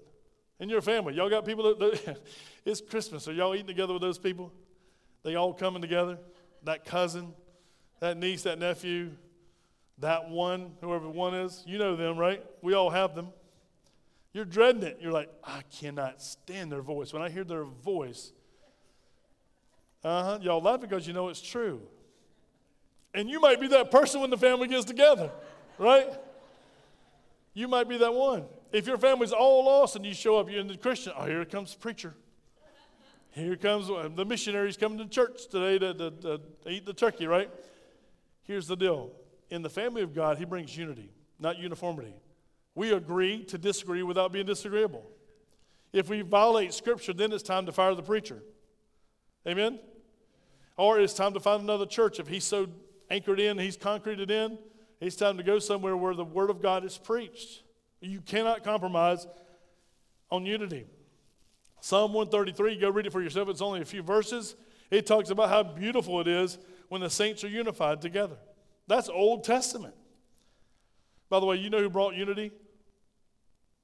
In 0.60 0.70
your 0.70 0.82
family, 0.82 1.14
y'all 1.14 1.30
got 1.30 1.46
people 1.46 1.76
that, 1.76 2.06
that 2.06 2.22
it's 2.66 2.82
Christmas. 2.82 3.28
Are 3.28 3.34
y'all 3.34 3.54
eating 3.54 3.68
together 3.68 3.94
with 3.94 4.02
those 4.02 4.20
people? 4.20 4.54
They 5.24 5.36
all 5.36 5.54
coming 5.54 5.82
together? 5.82 6.18
That 6.64 6.86
cousin, 6.86 7.34
that 8.00 8.18
niece, 8.18 8.44
that 8.44 8.60
nephew, 8.60 9.12
that 10.00 10.30
one, 10.30 10.74
whoever 10.82 11.10
one 11.10 11.34
is. 11.34 11.64
You 11.66 11.78
know 11.78 11.96
them, 11.96 12.18
right? 12.18 12.44
We 12.62 12.74
all 12.74 12.90
have 12.90 13.16
them. 13.16 13.30
You're 14.34 14.46
dreading 14.46 14.84
it. 14.84 15.00
You're 15.02 15.14
like, 15.14 15.30
I 15.44 15.62
cannot 15.80 16.22
stand 16.22 16.72
their 16.72 16.82
voice. 16.82 17.14
When 17.14 17.22
I 17.22 17.30
hear 17.30 17.44
their 17.44 17.64
voice, 17.64 18.34
uh 20.04 20.24
huh, 20.24 20.40
y'all 20.42 20.62
laugh 20.62 20.82
because 20.82 21.08
you 21.08 21.14
know 21.14 21.30
it's 21.30 21.42
true. 21.42 21.82
And 23.14 23.30
you 23.30 23.40
might 23.40 23.62
be 23.62 23.68
that 23.68 23.92
person 23.92 24.20
when 24.20 24.30
the 24.30 24.38
family 24.38 24.68
gets 24.68 24.86
together, 24.86 25.32
right? 25.78 26.10
You 27.54 27.70
might 27.70 27.88
be 27.88 27.98
that 27.98 28.14
one. 28.14 28.44
If 28.76 28.88
your 28.88 28.98
family's 28.98 29.32
all 29.32 29.64
lost 29.64 29.96
and 29.96 30.06
you 30.06 30.14
show 30.14 30.38
up, 30.38 30.52
you're 30.52 30.60
in 30.60 30.68
the 30.68 30.76
Christian, 30.76 31.14
oh, 31.18 31.26
here 31.26 31.46
comes 31.46 31.74
the 31.74 31.80
preacher. 31.80 32.14
Here 33.32 33.56
comes 33.56 33.90
uh, 33.90 34.10
the 34.14 34.26
missionaries 34.26 34.76
coming 34.76 34.98
to 34.98 35.06
church 35.06 35.48
today 35.48 35.80
to, 35.80 35.94
to, 35.94 36.12
to 36.12 36.70
eat 36.70 36.86
the 36.86 36.92
turkey, 36.92 37.26
right? 37.26 37.50
Here's 38.44 38.68
the 38.68 38.76
deal 38.76 39.14
in 39.50 39.62
the 39.62 39.70
family 39.70 40.02
of 40.02 40.14
God, 40.14 40.38
He 40.38 40.44
brings 40.44 40.76
unity, 40.76 41.10
not 41.40 41.58
uniformity. 41.58 42.16
We 42.76 42.92
agree 42.92 43.46
to 43.46 43.58
disagree 43.58 44.04
without 44.04 44.34
being 44.34 44.46
disagreeable. 44.46 45.10
If 45.94 46.10
we 46.10 46.20
violate 46.20 46.74
Scripture, 46.74 47.14
then 47.14 47.32
it's 47.32 47.44
time 47.44 47.66
to 47.68 47.72
fire 47.72 47.96
the 47.96 48.04
preacher. 48.04 48.44
Amen? 49.48 49.80
Or 50.76 51.00
it's 51.00 51.14
time 51.14 51.34
to 51.36 51.40
find 51.40 51.64
another 51.64 51.86
church. 51.86 52.20
If 52.20 52.28
he's 52.28 52.44
so 52.44 52.68
anchored 53.10 53.40
in, 53.40 53.58
he's 53.58 53.78
concreted 53.78 54.30
in, 54.30 54.58
it's 55.00 55.16
time 55.16 55.38
to 55.38 55.44
go 55.44 55.60
somewhere 55.60 55.96
where 55.96 56.14
the 56.14 56.26
Word 56.26 56.50
of 56.50 56.62
God 56.62 56.84
is 56.84 56.98
preached. 56.98 57.62
You 58.02 58.22
cannot 58.22 58.64
compromise 58.64 59.26
on 60.32 60.46
unity. 60.46 60.86
Psalm 61.82 62.14
133, 62.14 62.78
go 62.78 62.90
read 62.90 63.06
it 63.06 63.12
for 63.12 63.22
yourself. 63.22 63.50
It's 63.50 63.62
only 63.62 63.82
a 63.82 63.86
few 63.86 64.02
verses. 64.02 64.56
It 64.92 65.06
talks 65.06 65.30
about 65.30 65.50
how 65.50 65.64
beautiful 65.64 66.20
it 66.22 66.28
is 66.28 66.58
when 66.90 67.02
the 67.02 67.10
saints 67.10 67.44
are 67.44 67.50
unified 67.50 68.02
together. 68.02 68.38
That's 68.88 69.10
Old 69.10 69.44
Testament. 69.44 69.96
By 71.30 71.40
the 71.40 71.46
way, 71.46 71.58
you 71.58 71.70
know 71.70 71.80
who 71.80 71.90
brought 71.90 72.16
unity? 72.16 72.52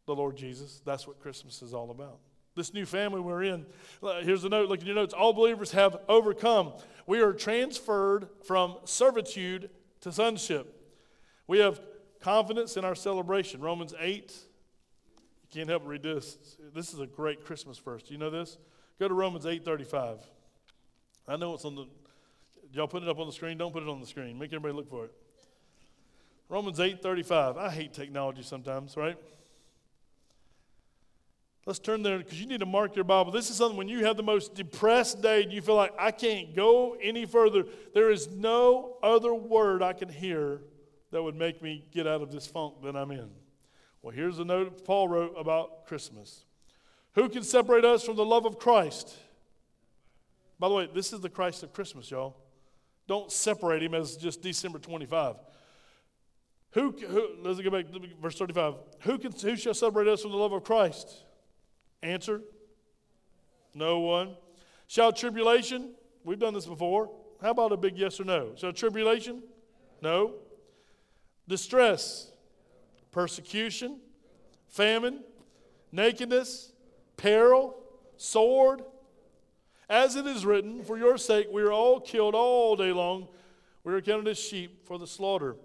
The 0.05 0.15
Lord 0.15 0.35
Jesus. 0.35 0.81
That's 0.85 1.07
what 1.07 1.19
Christmas 1.19 1.61
is 1.61 1.73
all 1.73 1.91
about. 1.91 2.19
This 2.55 2.73
new 2.73 2.85
family 2.85 3.21
we're 3.21 3.43
in. 3.43 3.65
Uh, 4.03 4.21
here's 4.21 4.41
the 4.41 4.49
note. 4.49 4.67
Look 4.67 4.81
at 4.81 4.85
your 4.85 4.95
notes. 4.95 5.13
All 5.13 5.31
believers 5.31 5.71
have 5.71 5.97
overcome. 6.09 6.73
We 7.07 7.21
are 7.21 7.33
transferred 7.33 8.27
from 8.43 8.77
servitude 8.83 9.69
to 10.01 10.11
sonship. 10.11 10.77
We 11.47 11.59
have 11.59 11.79
confidence 12.21 12.77
in 12.77 12.85
our 12.85 12.95
celebration. 12.95 13.61
Romans 13.61 13.93
8. 13.99 14.33
You 15.43 15.47
can't 15.51 15.69
help 15.69 15.83
but 15.83 15.89
read 15.89 16.03
this. 16.03 16.37
This 16.73 16.93
is 16.93 16.99
a 16.99 17.07
great 17.07 17.43
Christmas 17.43 17.77
verse. 17.77 18.03
Do 18.03 18.13
you 18.13 18.19
know 18.19 18.29
this? 18.29 18.57
Go 18.99 19.07
to 19.07 19.13
Romans 19.13 19.45
8:35. 19.45 20.19
I 21.27 21.35
know 21.35 21.53
it's 21.53 21.65
on 21.65 21.75
the 21.75 21.85
y'all 22.71 22.87
put 22.87 23.03
it 23.03 23.09
up 23.09 23.19
on 23.19 23.27
the 23.27 23.33
screen? 23.33 23.57
Don't 23.57 23.73
put 23.73 23.83
it 23.83 23.89
on 23.89 23.99
the 23.99 24.07
screen. 24.07 24.37
Make 24.37 24.53
everybody 24.53 24.73
look 24.73 24.89
for 24.89 25.05
it. 25.05 25.13
Romans 26.47 26.79
8:35. 26.79 27.57
I 27.57 27.69
hate 27.69 27.93
technology 27.93 28.43
sometimes, 28.43 28.95
right? 28.95 29.17
Let's 31.65 31.79
turn 31.79 32.01
there 32.01 32.17
because 32.17 32.39
you 32.41 32.47
need 32.47 32.61
to 32.61 32.65
mark 32.65 32.95
your 32.95 33.05
Bible. 33.05 33.31
This 33.31 33.49
is 33.49 33.57
something 33.57 33.77
when 33.77 33.87
you 33.87 34.05
have 34.05 34.17
the 34.17 34.23
most 34.23 34.55
depressed 34.55 35.21
day 35.21 35.43
and 35.43 35.51
you 35.51 35.61
feel 35.61 35.75
like 35.75 35.93
I 35.97 36.11
can't 36.11 36.55
go 36.55 36.97
any 37.01 37.25
further. 37.25 37.65
There 37.93 38.09
is 38.09 38.29
no 38.29 38.97
other 39.03 39.33
word 39.33 39.83
I 39.83 39.93
can 39.93 40.09
hear 40.09 40.61
that 41.11 41.21
would 41.21 41.35
make 41.35 41.61
me 41.61 41.85
get 41.91 42.07
out 42.07 42.21
of 42.21 42.31
this 42.31 42.47
funk 42.47 42.75
that 42.83 42.95
I'm 42.95 43.11
in. 43.11 43.29
Well, 44.01 44.13
here's 44.15 44.39
a 44.39 44.45
note 44.45 44.83
Paul 44.85 45.07
wrote 45.07 45.35
about 45.37 45.85
Christmas. 45.85 46.45
Who 47.13 47.29
can 47.29 47.43
separate 47.43 47.85
us 47.85 48.03
from 48.03 48.15
the 48.15 48.25
love 48.25 48.45
of 48.45 48.57
Christ? 48.57 49.15
By 50.57 50.69
the 50.69 50.75
way, 50.75 50.89
this 50.93 51.11
is 51.11 51.19
the 51.19 51.29
Christ 51.29 51.63
of 51.63 51.73
Christmas, 51.73 52.09
y'all. 52.09 52.37
Don't 53.07 53.31
separate 53.31 53.83
him 53.83 53.93
as 53.93 54.15
just 54.15 54.41
December 54.41 54.79
25. 54.79 55.35
Who, 56.71 56.91
who 56.91 57.29
let's 57.41 57.59
go 57.59 57.69
back 57.69 57.91
to 57.91 57.99
verse 58.21 58.37
35. 58.37 58.75
Who, 59.01 59.17
can, 59.17 59.31
who 59.33 59.55
shall 59.57 59.73
separate 59.73 60.07
us 60.07 60.21
from 60.21 60.31
the 60.31 60.37
love 60.37 60.53
of 60.53 60.63
Christ? 60.63 61.25
Answer 62.01 62.41
No 63.75 63.99
one. 63.99 64.37
Shall 64.87 65.11
tribulation, 65.11 65.93
we've 66.23 66.39
done 66.39 66.53
this 66.53 66.65
before. 66.65 67.11
How 67.41 67.51
about 67.51 67.71
a 67.71 67.77
big 67.77 67.97
yes 67.97 68.19
or 68.19 68.23
no? 68.23 68.53
Shall 68.55 68.71
tribulation? 68.71 69.41
No. 70.01 70.35
Distress, 71.47 72.31
persecution, 73.11 73.99
famine, 74.67 75.23
nakedness, 75.91 76.71
peril, 77.17 77.75
sword. 78.17 78.83
As 79.89 80.15
it 80.15 80.25
is 80.25 80.45
written, 80.45 80.83
for 80.83 80.97
your 80.97 81.17
sake 81.17 81.47
we 81.51 81.61
are 81.61 81.73
all 81.73 81.99
killed 81.99 82.35
all 82.35 82.75
day 82.75 82.91
long. 82.91 83.27
We 83.83 83.93
are 83.93 84.01
counted 84.01 84.27
as 84.27 84.39
sheep 84.39 84.85
for 84.85 84.97
the 84.97 85.07
slaughter. 85.07 85.55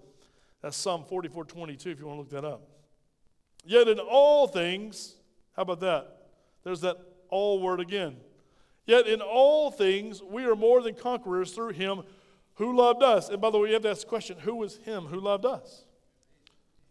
That's 0.63 0.77
Psalm 0.77 1.05
44 1.09 1.45
22, 1.45 1.91
if 1.91 2.01
you 2.01 2.07
want 2.07 2.17
to 2.17 2.21
look 2.21 2.43
that 2.43 2.49
up. 2.49 2.63
Yet 3.65 3.89
in 3.89 3.99
all 3.99 4.47
things, 4.47 5.15
how 5.55 5.63
about 5.63 5.81
that? 5.81 6.29
There's 6.65 6.81
that 6.81 6.97
all 7.29 7.61
word 7.61 7.81
again. 7.81 8.17
Yet 8.87 9.07
in 9.07 9.21
all 9.21 9.71
things, 9.71 10.23
we 10.23 10.45
are 10.45 10.55
more 10.55 10.81
than 10.81 10.95
conquerors 10.95 11.53
through 11.53 11.71
him 11.71 12.03
who 12.57 12.77
loved 12.77 13.03
us. 13.03 13.29
And 13.29 13.41
by 13.41 13.51
the 13.51 13.59
way, 13.59 13.69
you 13.69 13.75
have 13.75 13.83
to 13.83 13.91
ask 13.91 14.03
the 14.03 14.07
question 14.09 14.39
who 14.41 14.57
was 14.57 14.77
him 14.79 15.07
who 15.07 15.21
loved 15.21 15.45
us? 15.45 15.85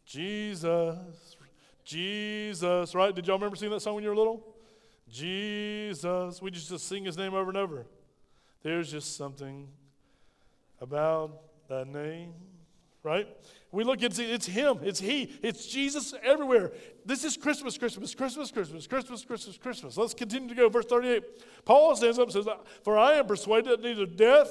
Jesus. 0.05 0.97
Jesus, 1.83 2.95
right? 2.95 3.13
Did 3.13 3.27
y'all 3.27 3.37
remember 3.37 3.55
singing 3.55 3.73
that 3.73 3.81
song 3.81 3.95
when 3.95 4.03
you 4.03 4.09
were 4.09 4.15
little? 4.15 4.55
Jesus. 5.07 6.41
We 6.41 6.51
just, 6.51 6.69
just 6.69 6.87
sing 6.87 7.05
his 7.05 7.17
name 7.17 7.33
over 7.33 7.49
and 7.49 7.57
over. 7.57 7.85
There's 8.63 8.91
just 8.91 9.15
something 9.15 9.67
about 10.81 11.39
that 11.69 11.87
name, 11.87 12.33
right? 13.03 13.27
We 13.71 13.83
look 13.83 13.99
see 14.11 14.31
it's 14.31 14.47
him, 14.47 14.79
it's 14.81 14.99
he, 14.99 15.37
it's 15.43 15.67
Jesus 15.67 16.13
everywhere. 16.23 16.71
This 17.05 17.23
is 17.23 17.37
Christmas, 17.37 17.77
Christmas, 17.77 18.15
Christmas, 18.15 18.51
Christmas, 18.51 18.87
Christmas, 18.87 19.23
Christmas, 19.23 19.57
Christmas. 19.57 19.97
Let's 19.97 20.13
continue 20.13 20.49
to 20.49 20.55
go. 20.55 20.69
Verse 20.69 20.85
38. 20.85 21.23
Paul 21.65 21.95
stands 21.95 22.17
up 22.17 22.25
and 22.25 22.33
says, 22.33 22.47
For 22.83 22.97
I 22.97 23.13
am 23.13 23.27
persuaded 23.27 23.69
that 23.69 23.81
neither 23.83 24.05
death, 24.07 24.49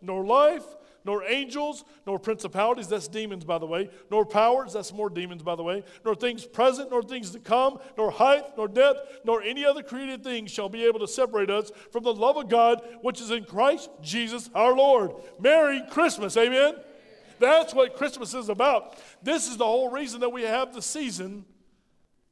nor 0.00 0.24
life, 0.24 0.64
nor 1.06 1.22
angels, 1.24 1.84
nor 2.04 2.18
principalities, 2.18 2.88
that's 2.88 3.06
demons, 3.06 3.44
by 3.44 3.58
the 3.58 3.66
way, 3.66 3.88
nor 4.10 4.26
powers, 4.26 4.72
that's 4.72 4.92
more 4.92 5.08
demons, 5.08 5.42
by 5.42 5.54
the 5.54 5.62
way, 5.62 5.84
nor 6.04 6.14
things 6.14 6.44
present, 6.44 6.90
nor 6.90 7.02
things 7.02 7.30
to 7.30 7.38
come, 7.38 7.78
nor 7.96 8.10
height, 8.10 8.44
nor 8.56 8.66
depth, 8.66 9.20
nor 9.24 9.40
any 9.40 9.64
other 9.64 9.82
created 9.82 10.24
thing 10.24 10.46
shall 10.46 10.68
be 10.68 10.84
able 10.84 10.98
to 10.98 11.06
separate 11.06 11.48
us 11.48 11.70
from 11.92 12.02
the 12.02 12.12
love 12.12 12.36
of 12.36 12.48
God 12.48 12.82
which 13.02 13.20
is 13.20 13.30
in 13.30 13.44
Christ 13.44 13.88
Jesus 14.02 14.50
our 14.54 14.74
Lord. 14.74 15.12
Merry 15.38 15.82
Christmas, 15.90 16.36
amen? 16.36 16.74
That's 17.38 17.72
what 17.72 17.96
Christmas 17.96 18.34
is 18.34 18.48
about. 18.48 18.98
This 19.22 19.48
is 19.48 19.56
the 19.56 19.64
whole 19.64 19.90
reason 19.90 20.20
that 20.20 20.30
we 20.30 20.42
have 20.42 20.74
the 20.74 20.82
season 20.82 21.44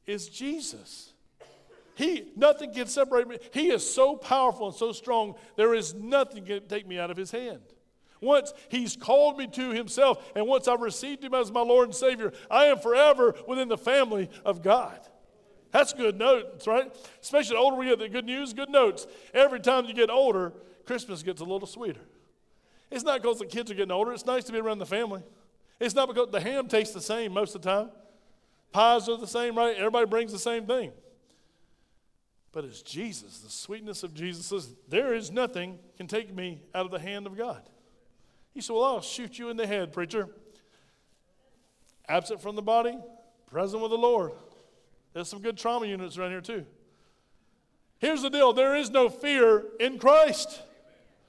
is 0.07 0.29
Jesus. 0.29 1.14
He, 1.95 2.33
nothing 2.37 2.73
can 2.73 2.87
separate 2.87 3.29
me. 3.29 3.39
He 3.53 3.71
is 3.71 3.89
so 3.89 4.17
powerful 4.17 4.69
and 4.69 4.77
so 4.77 4.93
strong, 4.93 5.35
there 5.57 5.75
is 5.75 5.95
nothing 5.95 6.45
can 6.45 6.67
take 6.67 6.87
me 6.87 6.99
out 6.99 7.11
of 7.11 7.17
his 7.17 7.31
hand. 7.31 7.61
Once 8.21 8.53
he's 8.69 8.97
called 8.97 9.37
me 9.37 9.47
to 9.47 9.71
himself, 9.71 10.33
and 10.35 10.47
once 10.47 10.67
I've 10.67 10.81
received 10.81 11.23
him 11.23 11.35
as 11.35 11.53
my 11.53 11.61
Lord 11.61 11.89
and 11.89 11.95
Savior, 11.95 12.33
I 12.51 12.67
am 12.67 12.79
forever 12.79 13.35
within 13.47 13.69
the 13.69 13.77
family 13.77 14.31
of 14.45 14.63
God. 14.63 14.99
That's 15.71 15.93
good 15.93 16.19
notes, 16.19 16.67
right? 16.67 16.95
Especially 17.21 17.57
the 17.57 17.61
older 17.61 17.77
we 17.77 17.87
get, 17.87 17.99
the 17.99 18.09
good 18.09 18.25
news, 18.25 18.53
good 18.53 18.71
notes. 18.71 19.07
Every 19.35 19.61
time 19.61 19.85
you 19.85 19.93
get 19.93 20.09
older, 20.09 20.53
Christmas 20.87 21.23
gets 21.23 21.41
a 21.41 21.45
little 21.45 21.67
sweeter. 21.67 22.01
It's 22.91 23.05
not 23.05 23.21
because 23.21 23.41
the 23.41 23.47
kids 23.47 23.71
are 23.71 23.75
getting 23.75 23.91
older. 23.91 24.13
It's 24.13 24.25
nice 24.25 24.45
to 24.45 24.53
be 24.53 24.59
around 24.59 24.79
the 24.79 24.87
family. 24.87 25.23
It's 25.81 25.95
not 25.95 26.09
because 26.09 26.31
the 26.31 26.41
ham 26.41 26.69
tastes 26.69 26.95
the 26.95 27.01
same 27.01 27.33
most 27.33 27.55
of 27.55 27.63
the 27.63 27.69
time. 27.69 27.91
Pies 28.73 29.09
are 29.09 29.17
the 29.17 29.27
same, 29.27 29.57
right? 29.57 29.77
Everybody 29.77 30.07
brings 30.07 30.33
the 30.33 30.39
same 30.39 30.67
thing. 30.67 30.93
But 32.55 32.65
it's 32.65 32.83
Jesus, 32.83 33.41
the 33.41 33.51
sweetness 33.51 34.05
of 34.05 34.15
Jesus 34.15 34.47
says, 34.47 34.73
There 34.89 35.13
is 35.13 35.33
nothing 35.33 35.81
can 35.97 36.07
take 36.07 36.33
me 36.33 36.63
out 36.73 36.87
of 36.87 36.93
the 36.93 37.01
hand 37.01 37.27
of 37.27 37.37
God. 37.37 37.69
He 38.55 38.61
said, 38.61 38.75
Well, 38.75 38.85
I'll 38.85 39.01
shoot 39.01 39.41
you 39.41 39.51
in 39.51 39.57
the 39.57 39.67
head, 39.67 39.93
preacher. 39.93 40.29
Absent 42.09 42.41
from 42.41 42.55
the 42.55 42.63
body, 42.63 42.97
present 43.51 43.83
with 43.83 43.91
the 43.91 43.99
Lord. 43.99 44.33
There's 45.13 45.27
some 45.27 45.43
good 45.43 45.57
trauma 45.57 45.87
units 45.87 46.17
around 46.17 46.31
here, 46.31 46.41
too. 46.41 46.65
Here's 47.99 48.23
the 48.23 48.31
deal 48.31 48.53
there 48.53 48.77
is 48.77 48.89
no 48.89 49.09
fear 49.09 49.65
in 49.81 49.99
Christ. 49.99 50.63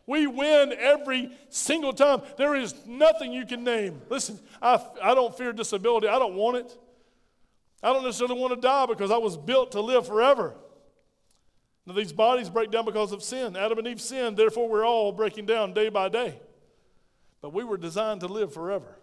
We 0.06 0.28
win 0.28 0.74
every 0.78 1.32
single 1.50 1.94
time. 1.94 2.22
There 2.38 2.56
is 2.56 2.76
nothing 2.86 3.34
you 3.34 3.48
can 3.48 3.64
name. 3.64 4.00
Listen, 4.10 4.40
I, 4.62 4.80
I 5.02 5.16
don't 5.16 5.36
fear 5.36 5.52
disability. 5.54 6.08
I 6.08 6.20
don't 6.20 6.36
want 6.36 6.58
it. 6.58 6.78
I 7.82 7.92
don't 7.92 8.04
necessarily 8.04 8.40
want 8.40 8.54
to 8.54 8.62
die 8.62 8.86
because 8.86 9.10
I 9.10 9.18
was 9.18 9.36
built 9.36 9.72
to 9.72 9.82
live 9.82 10.06
forever. 10.06 10.54
Now, 11.86 11.94
these 11.94 12.14
bodies 12.14 12.50
break 12.50 12.72
down 12.72 12.86
because 12.86 13.12
of 13.12 13.22
sin. 13.22 13.56
Adam 13.56 13.78
and 13.78 13.88
Eve 13.88 14.02
sinned, 14.02 14.38
therefore, 14.38 14.68
we're 14.68 14.86
all 14.86 15.12
breaking 15.12 15.46
down 15.46 15.74
day 15.74 15.90
by 15.90 16.10
day. 16.10 16.40
But 17.42 17.54
we 17.54 17.64
were 17.64 17.78
designed 17.78 18.22
to 18.22 18.28
live 18.28 18.54
forever. 18.54 18.98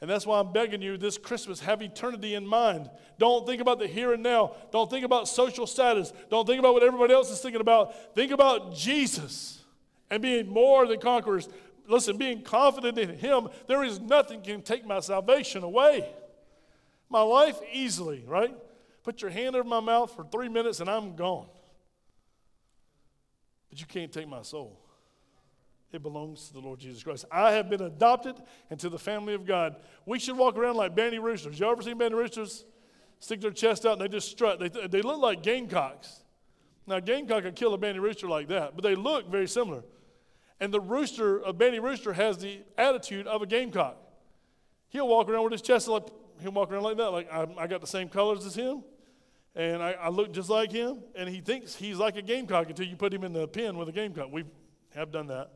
And 0.00 0.10
that's 0.10 0.26
why 0.26 0.40
I'm 0.40 0.52
begging 0.52 0.82
you 0.82 0.98
this 0.98 1.16
Christmas, 1.16 1.60
have 1.60 1.80
eternity 1.80 2.34
in 2.34 2.46
mind. 2.46 2.90
Don't 3.18 3.46
think 3.46 3.62
about 3.62 3.78
the 3.78 3.86
here 3.86 4.12
and 4.12 4.22
now. 4.22 4.54
Don't 4.70 4.90
think 4.90 5.04
about 5.04 5.28
social 5.28 5.66
status. 5.66 6.12
Don't 6.28 6.46
think 6.46 6.58
about 6.58 6.74
what 6.74 6.82
everybody 6.82 7.14
else 7.14 7.30
is 7.30 7.40
thinking 7.40 7.62
about. 7.62 8.14
Think 8.14 8.32
about 8.32 8.74
Jesus 8.74 9.62
and 10.10 10.20
being 10.20 10.48
more 10.48 10.86
than 10.86 11.00
conquerors. 11.00 11.48
Listen, 11.88 12.18
being 12.18 12.42
confident 12.42 12.98
in 12.98 13.16
Him, 13.16 13.48
there 13.68 13.84
is 13.84 14.00
nothing 14.00 14.42
can 14.42 14.60
take 14.60 14.84
my 14.84 15.00
salvation 15.00 15.62
away. 15.62 16.12
My 17.08 17.22
life 17.22 17.58
easily, 17.72 18.24
right? 18.26 18.54
Put 19.02 19.22
your 19.22 19.30
hand 19.30 19.54
over 19.54 19.66
my 19.66 19.80
mouth 19.80 20.14
for 20.14 20.24
three 20.24 20.48
minutes 20.48 20.80
and 20.80 20.90
I'm 20.90 21.14
gone. 21.14 21.46
But 23.76 23.82
you 23.82 23.86
can't 23.88 24.10
take 24.10 24.26
my 24.26 24.40
soul. 24.40 24.80
It 25.92 26.02
belongs 26.02 26.48
to 26.48 26.54
the 26.54 26.60
Lord 26.60 26.78
Jesus 26.78 27.02
Christ. 27.02 27.26
I 27.30 27.52
have 27.52 27.68
been 27.68 27.82
adopted 27.82 28.36
into 28.70 28.88
the 28.88 28.98
family 28.98 29.34
of 29.34 29.44
God. 29.44 29.76
We 30.06 30.18
should 30.18 30.38
walk 30.38 30.56
around 30.56 30.76
like 30.76 30.96
bandy 30.96 31.18
roosters. 31.18 31.60
You 31.60 31.70
ever 31.70 31.82
seen 31.82 31.98
bandy 31.98 32.14
roosters? 32.14 32.64
Stick 33.20 33.42
their 33.42 33.50
chest 33.50 33.84
out 33.84 33.92
and 33.92 34.00
they 34.00 34.08
just 34.08 34.30
strut. 34.30 34.60
They, 34.60 34.70
they 34.70 35.02
look 35.02 35.18
like 35.18 35.42
gamecocks. 35.42 36.22
Now, 36.86 36.96
a 36.96 37.00
gamecock 37.02 37.42
could 37.42 37.54
kill 37.54 37.74
a 37.74 37.76
bandy 37.76 38.00
rooster 38.00 38.26
like 38.26 38.48
that, 38.48 38.76
but 38.76 38.82
they 38.82 38.94
look 38.94 39.30
very 39.30 39.46
similar. 39.46 39.82
And 40.58 40.72
the 40.72 40.80
rooster, 40.80 41.40
a 41.40 41.52
bandy 41.52 41.78
rooster, 41.78 42.14
has 42.14 42.38
the 42.38 42.60
attitude 42.78 43.26
of 43.26 43.42
a 43.42 43.46
gamecock. 43.46 43.98
He'll 44.88 45.08
walk 45.08 45.28
around 45.28 45.44
with 45.44 45.52
his 45.52 45.60
chest 45.60 45.86
like, 45.86 46.04
he'll 46.40 46.52
walk 46.52 46.72
around 46.72 46.84
like 46.84 46.96
that, 46.96 47.10
like 47.10 47.30
I, 47.30 47.46
I 47.58 47.66
got 47.66 47.82
the 47.82 47.86
same 47.86 48.08
colors 48.08 48.46
as 48.46 48.54
him, 48.54 48.84
and 49.56 49.82
I, 49.82 49.92
I, 49.92 50.08
look 50.10 50.32
just 50.32 50.50
like 50.50 50.70
him, 50.70 50.98
and 51.14 51.28
he 51.28 51.40
thinks 51.40 51.74
he's 51.74 51.96
like 51.96 52.16
a 52.16 52.22
gamecock 52.22 52.68
until 52.68 52.86
you 52.86 52.94
put 52.94 53.12
him 53.12 53.24
in 53.24 53.32
the 53.32 53.48
pen 53.48 53.78
with 53.78 53.88
a 53.88 53.92
gamecock. 53.92 54.30
We 54.30 54.44
have 54.94 55.10
done 55.10 55.28
that. 55.28 55.50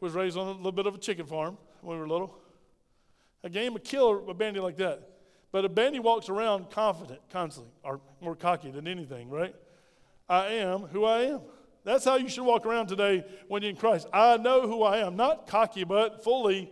Was 0.00 0.12
raised 0.12 0.36
on 0.36 0.48
a 0.48 0.52
little 0.52 0.72
bit 0.72 0.86
of 0.86 0.94
a 0.94 0.98
chicken 0.98 1.24
farm 1.24 1.56
when 1.80 1.96
we 1.96 2.00
were 2.00 2.08
little. 2.08 2.36
A 3.44 3.48
game 3.48 3.72
would 3.72 3.84
kill 3.84 4.28
a 4.28 4.34
bandy 4.34 4.60
like 4.60 4.76
that. 4.78 5.08
But 5.50 5.64
a 5.64 5.68
bandy 5.68 5.98
walks 5.98 6.28
around 6.28 6.70
confident 6.70 7.20
constantly, 7.30 7.72
or 7.82 8.00
more 8.20 8.36
cocky 8.36 8.70
than 8.70 8.86
anything, 8.86 9.30
right? 9.30 9.54
I 10.28 10.48
am 10.54 10.80
who 10.80 11.04
I 11.04 11.22
am. 11.22 11.40
That's 11.84 12.04
how 12.04 12.16
you 12.16 12.28
should 12.28 12.44
walk 12.44 12.66
around 12.66 12.88
today 12.88 13.24
when 13.46 13.62
you're 13.62 13.70
in 13.70 13.76
Christ. 13.76 14.08
I 14.12 14.36
know 14.36 14.66
who 14.66 14.82
I 14.82 14.98
am, 14.98 15.16
not 15.16 15.46
cocky, 15.46 15.84
but 15.84 16.22
fully 16.22 16.70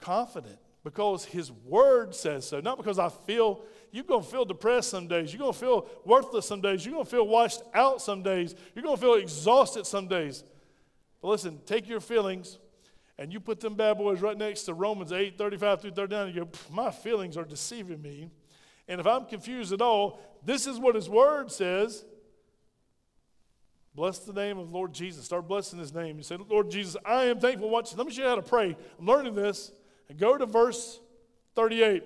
confident 0.00 0.58
because 0.84 1.24
His 1.24 1.50
Word 1.50 2.14
says 2.14 2.46
so. 2.46 2.60
Not 2.60 2.76
because 2.76 2.98
I 2.98 3.08
feel, 3.08 3.62
you're 3.94 4.02
going 4.02 4.24
to 4.24 4.28
feel 4.28 4.44
depressed 4.44 4.90
some 4.90 5.06
days. 5.06 5.32
You're 5.32 5.38
going 5.38 5.52
to 5.52 5.58
feel 5.58 5.86
worthless 6.04 6.48
some 6.48 6.60
days. 6.60 6.84
You're 6.84 6.94
going 6.94 7.04
to 7.04 7.10
feel 7.10 7.28
washed 7.28 7.62
out 7.72 8.02
some 8.02 8.24
days. 8.24 8.56
You're 8.74 8.82
going 8.82 8.96
to 8.96 9.00
feel 9.00 9.14
exhausted 9.14 9.86
some 9.86 10.08
days. 10.08 10.42
But 11.22 11.28
listen, 11.28 11.60
take 11.64 11.88
your 11.88 12.00
feelings 12.00 12.58
and 13.20 13.32
you 13.32 13.38
put 13.38 13.60
them 13.60 13.76
bad 13.76 13.96
boys 13.98 14.20
right 14.20 14.36
next 14.36 14.64
to 14.64 14.74
Romans 14.74 15.12
8 15.12 15.38
35 15.38 15.80
through 15.80 15.90
39. 15.92 16.26
And 16.26 16.34
you 16.34 16.44
go, 16.44 16.50
my 16.72 16.90
feelings 16.90 17.36
are 17.36 17.44
deceiving 17.44 18.02
me. 18.02 18.30
And 18.88 19.00
if 19.00 19.06
I'm 19.06 19.26
confused 19.26 19.72
at 19.72 19.80
all, 19.80 20.18
this 20.44 20.66
is 20.66 20.80
what 20.80 20.96
His 20.96 21.08
Word 21.08 21.52
says. 21.52 22.04
Bless 23.94 24.18
the 24.18 24.32
name 24.32 24.58
of 24.58 24.72
Lord 24.72 24.92
Jesus. 24.92 25.24
Start 25.24 25.46
blessing 25.46 25.78
his 25.78 25.94
name. 25.94 26.16
You 26.16 26.24
say, 26.24 26.36
Lord 26.48 26.68
Jesus, 26.68 26.96
I 27.06 27.26
am 27.26 27.38
thankful. 27.38 27.70
Watch, 27.70 27.96
let 27.96 28.04
me 28.04 28.12
show 28.12 28.22
you 28.22 28.28
how 28.28 28.34
to 28.34 28.42
pray. 28.42 28.76
I'm 28.98 29.06
learning 29.06 29.36
this. 29.36 29.70
And 30.08 30.18
go 30.18 30.36
to 30.36 30.46
verse 30.46 30.98
38. 31.54 32.02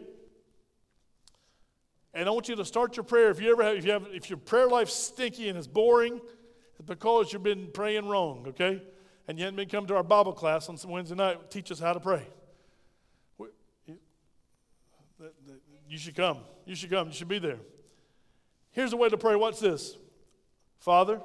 And 2.18 2.28
I 2.28 2.32
want 2.32 2.48
you 2.48 2.56
to 2.56 2.64
start 2.64 2.96
your 2.96 3.04
prayer. 3.04 3.30
If 3.30 3.40
you 3.40 3.52
ever 3.52 3.62
have, 3.62 3.76
if 3.76 3.84
you 3.84 3.92
have, 3.92 4.06
if 4.12 4.28
your 4.28 4.38
prayer 4.38 4.66
life's 4.66 4.92
stinky 4.92 5.48
and 5.48 5.56
it's 5.56 5.68
boring, 5.68 6.20
it's 6.78 6.84
because 6.84 7.32
you've 7.32 7.44
been 7.44 7.68
praying 7.72 8.08
wrong, 8.08 8.44
okay? 8.48 8.82
And 9.28 9.38
you 9.38 9.44
haven't 9.44 9.56
been 9.56 9.68
coming 9.68 9.86
to 9.86 9.94
our 9.94 10.02
Bible 10.02 10.32
class 10.32 10.68
on 10.68 10.76
Wednesday 10.90 11.14
night, 11.14 11.48
teach 11.48 11.70
us 11.70 11.78
how 11.78 11.92
to 11.92 12.00
pray. 12.00 12.26
You 15.88 15.96
should 15.96 16.16
come. 16.16 16.38
You 16.66 16.74
should 16.74 16.90
come. 16.90 17.06
You 17.06 17.14
should 17.14 17.28
be 17.28 17.38
there. 17.38 17.60
Here's 18.72 18.90
the 18.90 18.96
way 18.96 19.08
to 19.08 19.16
pray. 19.16 19.36
Watch 19.36 19.60
this. 19.60 19.96
Father, 20.80 21.20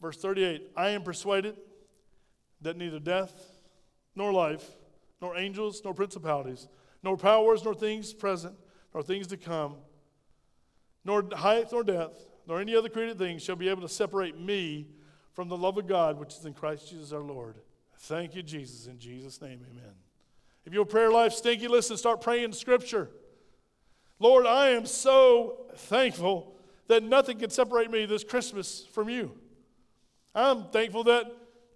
Verse 0.00 0.16
38 0.16 0.70
I 0.76 0.90
am 0.90 1.02
persuaded 1.02 1.56
that 2.62 2.76
neither 2.76 3.00
death, 3.00 3.32
nor 4.14 4.32
life, 4.32 4.64
nor 5.20 5.36
angels, 5.36 5.82
nor 5.84 5.94
principalities, 5.94 6.68
nor 7.02 7.16
powers, 7.16 7.64
nor 7.64 7.74
things 7.74 8.12
present, 8.12 8.54
nor 8.92 9.02
things 9.02 9.26
to 9.28 9.36
come, 9.36 9.76
nor 11.04 11.24
height, 11.34 11.68
nor 11.72 11.82
depth, 11.82 12.26
nor 12.46 12.60
any 12.60 12.74
other 12.74 12.88
created 12.88 13.18
thing 13.18 13.38
shall 13.38 13.56
be 13.56 13.68
able 13.68 13.82
to 13.82 13.88
separate 13.88 14.38
me 14.38 14.88
from 15.32 15.48
the 15.48 15.56
love 15.56 15.78
of 15.78 15.86
God 15.86 16.18
which 16.18 16.34
is 16.34 16.44
in 16.44 16.52
Christ 16.52 16.90
Jesus 16.90 17.12
our 17.12 17.20
Lord. 17.20 17.56
Thank 17.96 18.34
you, 18.34 18.42
Jesus. 18.42 18.86
In 18.86 18.98
Jesus' 18.98 19.40
name, 19.40 19.60
amen. 19.70 19.94
If 20.64 20.72
your 20.72 20.84
prayer 20.84 21.10
life 21.10 21.32
stinky, 21.32 21.68
listen, 21.68 21.96
start 21.96 22.20
praying 22.20 22.52
scripture. 22.52 23.10
Lord, 24.18 24.46
I 24.46 24.70
am 24.70 24.86
so 24.86 25.66
thankful 25.74 26.54
that 26.88 27.02
nothing 27.02 27.38
can 27.38 27.50
separate 27.50 27.90
me 27.90 28.04
this 28.04 28.24
Christmas 28.24 28.86
from 28.92 29.08
you. 29.08 29.32
I'm 30.34 30.64
thankful 30.64 31.04
that 31.04 31.26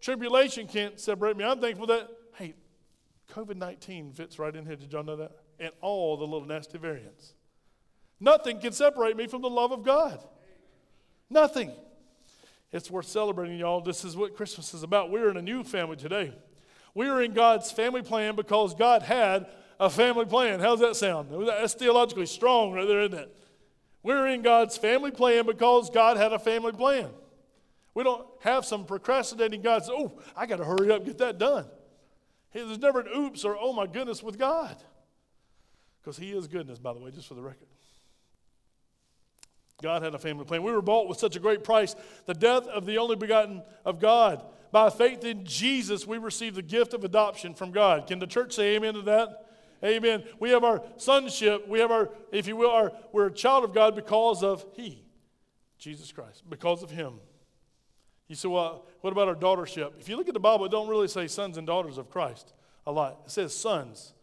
tribulation 0.00 0.66
can't 0.66 1.00
separate 1.00 1.36
me. 1.36 1.44
I'm 1.44 1.60
thankful 1.60 1.86
that, 1.86 2.08
hey, 2.34 2.54
COVID 3.32 3.56
19 3.56 4.12
fits 4.12 4.38
right 4.38 4.54
in 4.54 4.66
here. 4.66 4.76
Did 4.76 4.92
y'all 4.92 5.02
know 5.02 5.16
that? 5.16 5.32
And 5.64 5.72
all 5.80 6.18
the 6.18 6.26
little 6.26 6.46
nasty 6.46 6.76
variants. 6.76 7.32
Nothing 8.20 8.60
can 8.60 8.72
separate 8.72 9.16
me 9.16 9.26
from 9.26 9.40
the 9.40 9.48
love 9.48 9.72
of 9.72 9.82
God. 9.82 10.22
Nothing. 11.30 11.72
It's 12.70 12.90
worth 12.90 13.06
celebrating, 13.06 13.58
y'all. 13.58 13.80
This 13.80 14.04
is 14.04 14.14
what 14.14 14.36
Christmas 14.36 14.74
is 14.74 14.82
about. 14.82 15.10
We're 15.10 15.30
in 15.30 15.38
a 15.38 15.42
new 15.42 15.64
family 15.64 15.96
today. 15.96 16.34
We 16.94 17.08
are 17.08 17.22
in 17.22 17.32
God's 17.32 17.72
family 17.72 18.02
plan 18.02 18.36
because 18.36 18.74
God 18.74 19.00
had 19.04 19.46
a 19.80 19.88
family 19.88 20.26
plan. 20.26 20.60
How's 20.60 20.80
that 20.80 20.96
sound? 20.96 21.30
That's 21.46 21.72
theologically 21.72 22.26
strong 22.26 22.72
right 22.72 22.86
there, 22.86 23.00
isn't 23.00 23.18
it? 23.18 23.34
We're 24.02 24.26
in 24.26 24.42
God's 24.42 24.76
family 24.76 25.12
plan 25.12 25.46
because 25.46 25.88
God 25.88 26.18
had 26.18 26.34
a 26.34 26.38
family 26.38 26.72
plan. 26.72 27.08
We 27.94 28.04
don't 28.04 28.26
have 28.40 28.66
some 28.66 28.84
procrastinating 28.84 29.62
God 29.62 29.82
says, 29.82 29.94
oh, 29.94 30.20
I 30.36 30.44
got 30.44 30.56
to 30.56 30.64
hurry 30.64 30.90
up, 30.90 31.06
get 31.06 31.16
that 31.18 31.38
done. 31.38 31.64
There's 32.52 32.78
never 32.78 33.00
an 33.00 33.08
oops 33.16 33.46
or 33.46 33.56
oh 33.58 33.72
my 33.72 33.86
goodness 33.86 34.22
with 34.22 34.38
God. 34.38 34.76
Because 36.04 36.18
He 36.18 36.32
is 36.32 36.46
goodness, 36.46 36.78
by 36.78 36.92
the 36.92 37.00
way, 37.00 37.10
just 37.10 37.26
for 37.26 37.34
the 37.34 37.42
record. 37.42 37.68
God 39.82 40.02
had 40.02 40.14
a 40.14 40.18
family 40.18 40.44
plan. 40.44 40.62
We 40.62 40.72
were 40.72 40.82
bought 40.82 41.08
with 41.08 41.18
such 41.18 41.34
a 41.36 41.40
great 41.40 41.64
price, 41.64 41.96
the 42.26 42.34
death 42.34 42.66
of 42.66 42.86
the 42.86 42.98
only 42.98 43.16
begotten 43.16 43.62
of 43.84 44.00
God. 44.00 44.44
By 44.70 44.90
faith 44.90 45.24
in 45.24 45.44
Jesus, 45.44 46.06
we 46.06 46.18
receive 46.18 46.54
the 46.54 46.62
gift 46.62 46.94
of 46.94 47.04
adoption 47.04 47.54
from 47.54 47.70
God. 47.70 48.06
Can 48.06 48.18
the 48.18 48.26
church 48.26 48.54
say 48.54 48.76
amen 48.76 48.94
to 48.94 49.02
that? 49.02 49.46
Amen. 49.84 50.24
We 50.40 50.50
have 50.50 50.64
our 50.64 50.82
sonship. 50.96 51.68
We 51.68 51.80
have 51.80 51.90
our, 51.90 52.10
if 52.32 52.46
you 52.46 52.56
will, 52.56 52.70
our, 52.70 52.92
we're 53.12 53.26
a 53.26 53.32
child 53.32 53.64
of 53.64 53.74
God 53.74 53.94
because 53.94 54.42
of 54.42 54.64
He, 54.72 55.04
Jesus 55.78 56.10
Christ, 56.12 56.42
because 56.48 56.82
of 56.82 56.90
Him. 56.90 57.14
You 58.28 58.34
say, 58.34 58.48
well, 58.48 58.86
what 59.02 59.12
about 59.12 59.28
our 59.28 59.34
daughtership? 59.34 59.92
If 60.00 60.08
you 60.08 60.16
look 60.16 60.28
at 60.28 60.34
the 60.34 60.40
Bible, 60.40 60.64
it 60.64 60.70
don't 60.70 60.88
really 60.88 61.08
say 61.08 61.26
sons 61.26 61.58
and 61.58 61.66
daughters 61.66 61.98
of 61.98 62.10
Christ 62.10 62.54
a 62.86 62.92
lot. 62.92 63.20
It 63.26 63.30
says 63.30 63.54
sons. 63.54 64.14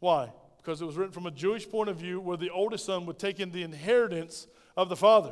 Why? 0.00 0.32
Because 0.66 0.82
it 0.82 0.84
was 0.84 0.96
written 0.96 1.12
from 1.12 1.26
a 1.26 1.30
Jewish 1.30 1.70
point 1.70 1.88
of 1.88 1.96
view 1.96 2.18
where 2.18 2.36
the 2.36 2.50
oldest 2.50 2.86
son 2.86 3.06
would 3.06 3.20
take 3.20 3.38
in 3.38 3.52
the 3.52 3.62
inheritance 3.62 4.48
of 4.76 4.88
the 4.88 4.96
father. 4.96 5.30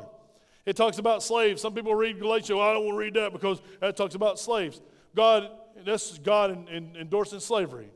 It 0.65 0.77
talks 0.77 0.97
about 0.97 1.23
slaves. 1.23 1.61
Some 1.61 1.73
people 1.73 1.93
read 1.93 2.21
Galatians, 2.21 2.51
well, 2.51 2.69
I 2.69 2.71
don't 2.71 2.85
want 2.85 2.95
to 2.95 2.99
read 2.99 3.15
that 3.15 3.33
because 3.33 3.61
that 3.81 3.97
talks 3.97 4.15
about 4.15 4.39
slaves. 4.39 4.79
God, 5.13 5.49
this 5.83 6.13
is 6.13 6.19
God 6.19 6.51
in, 6.51 6.69
in, 6.69 6.95
endorsing 6.95 7.41
slavery. 7.41 7.89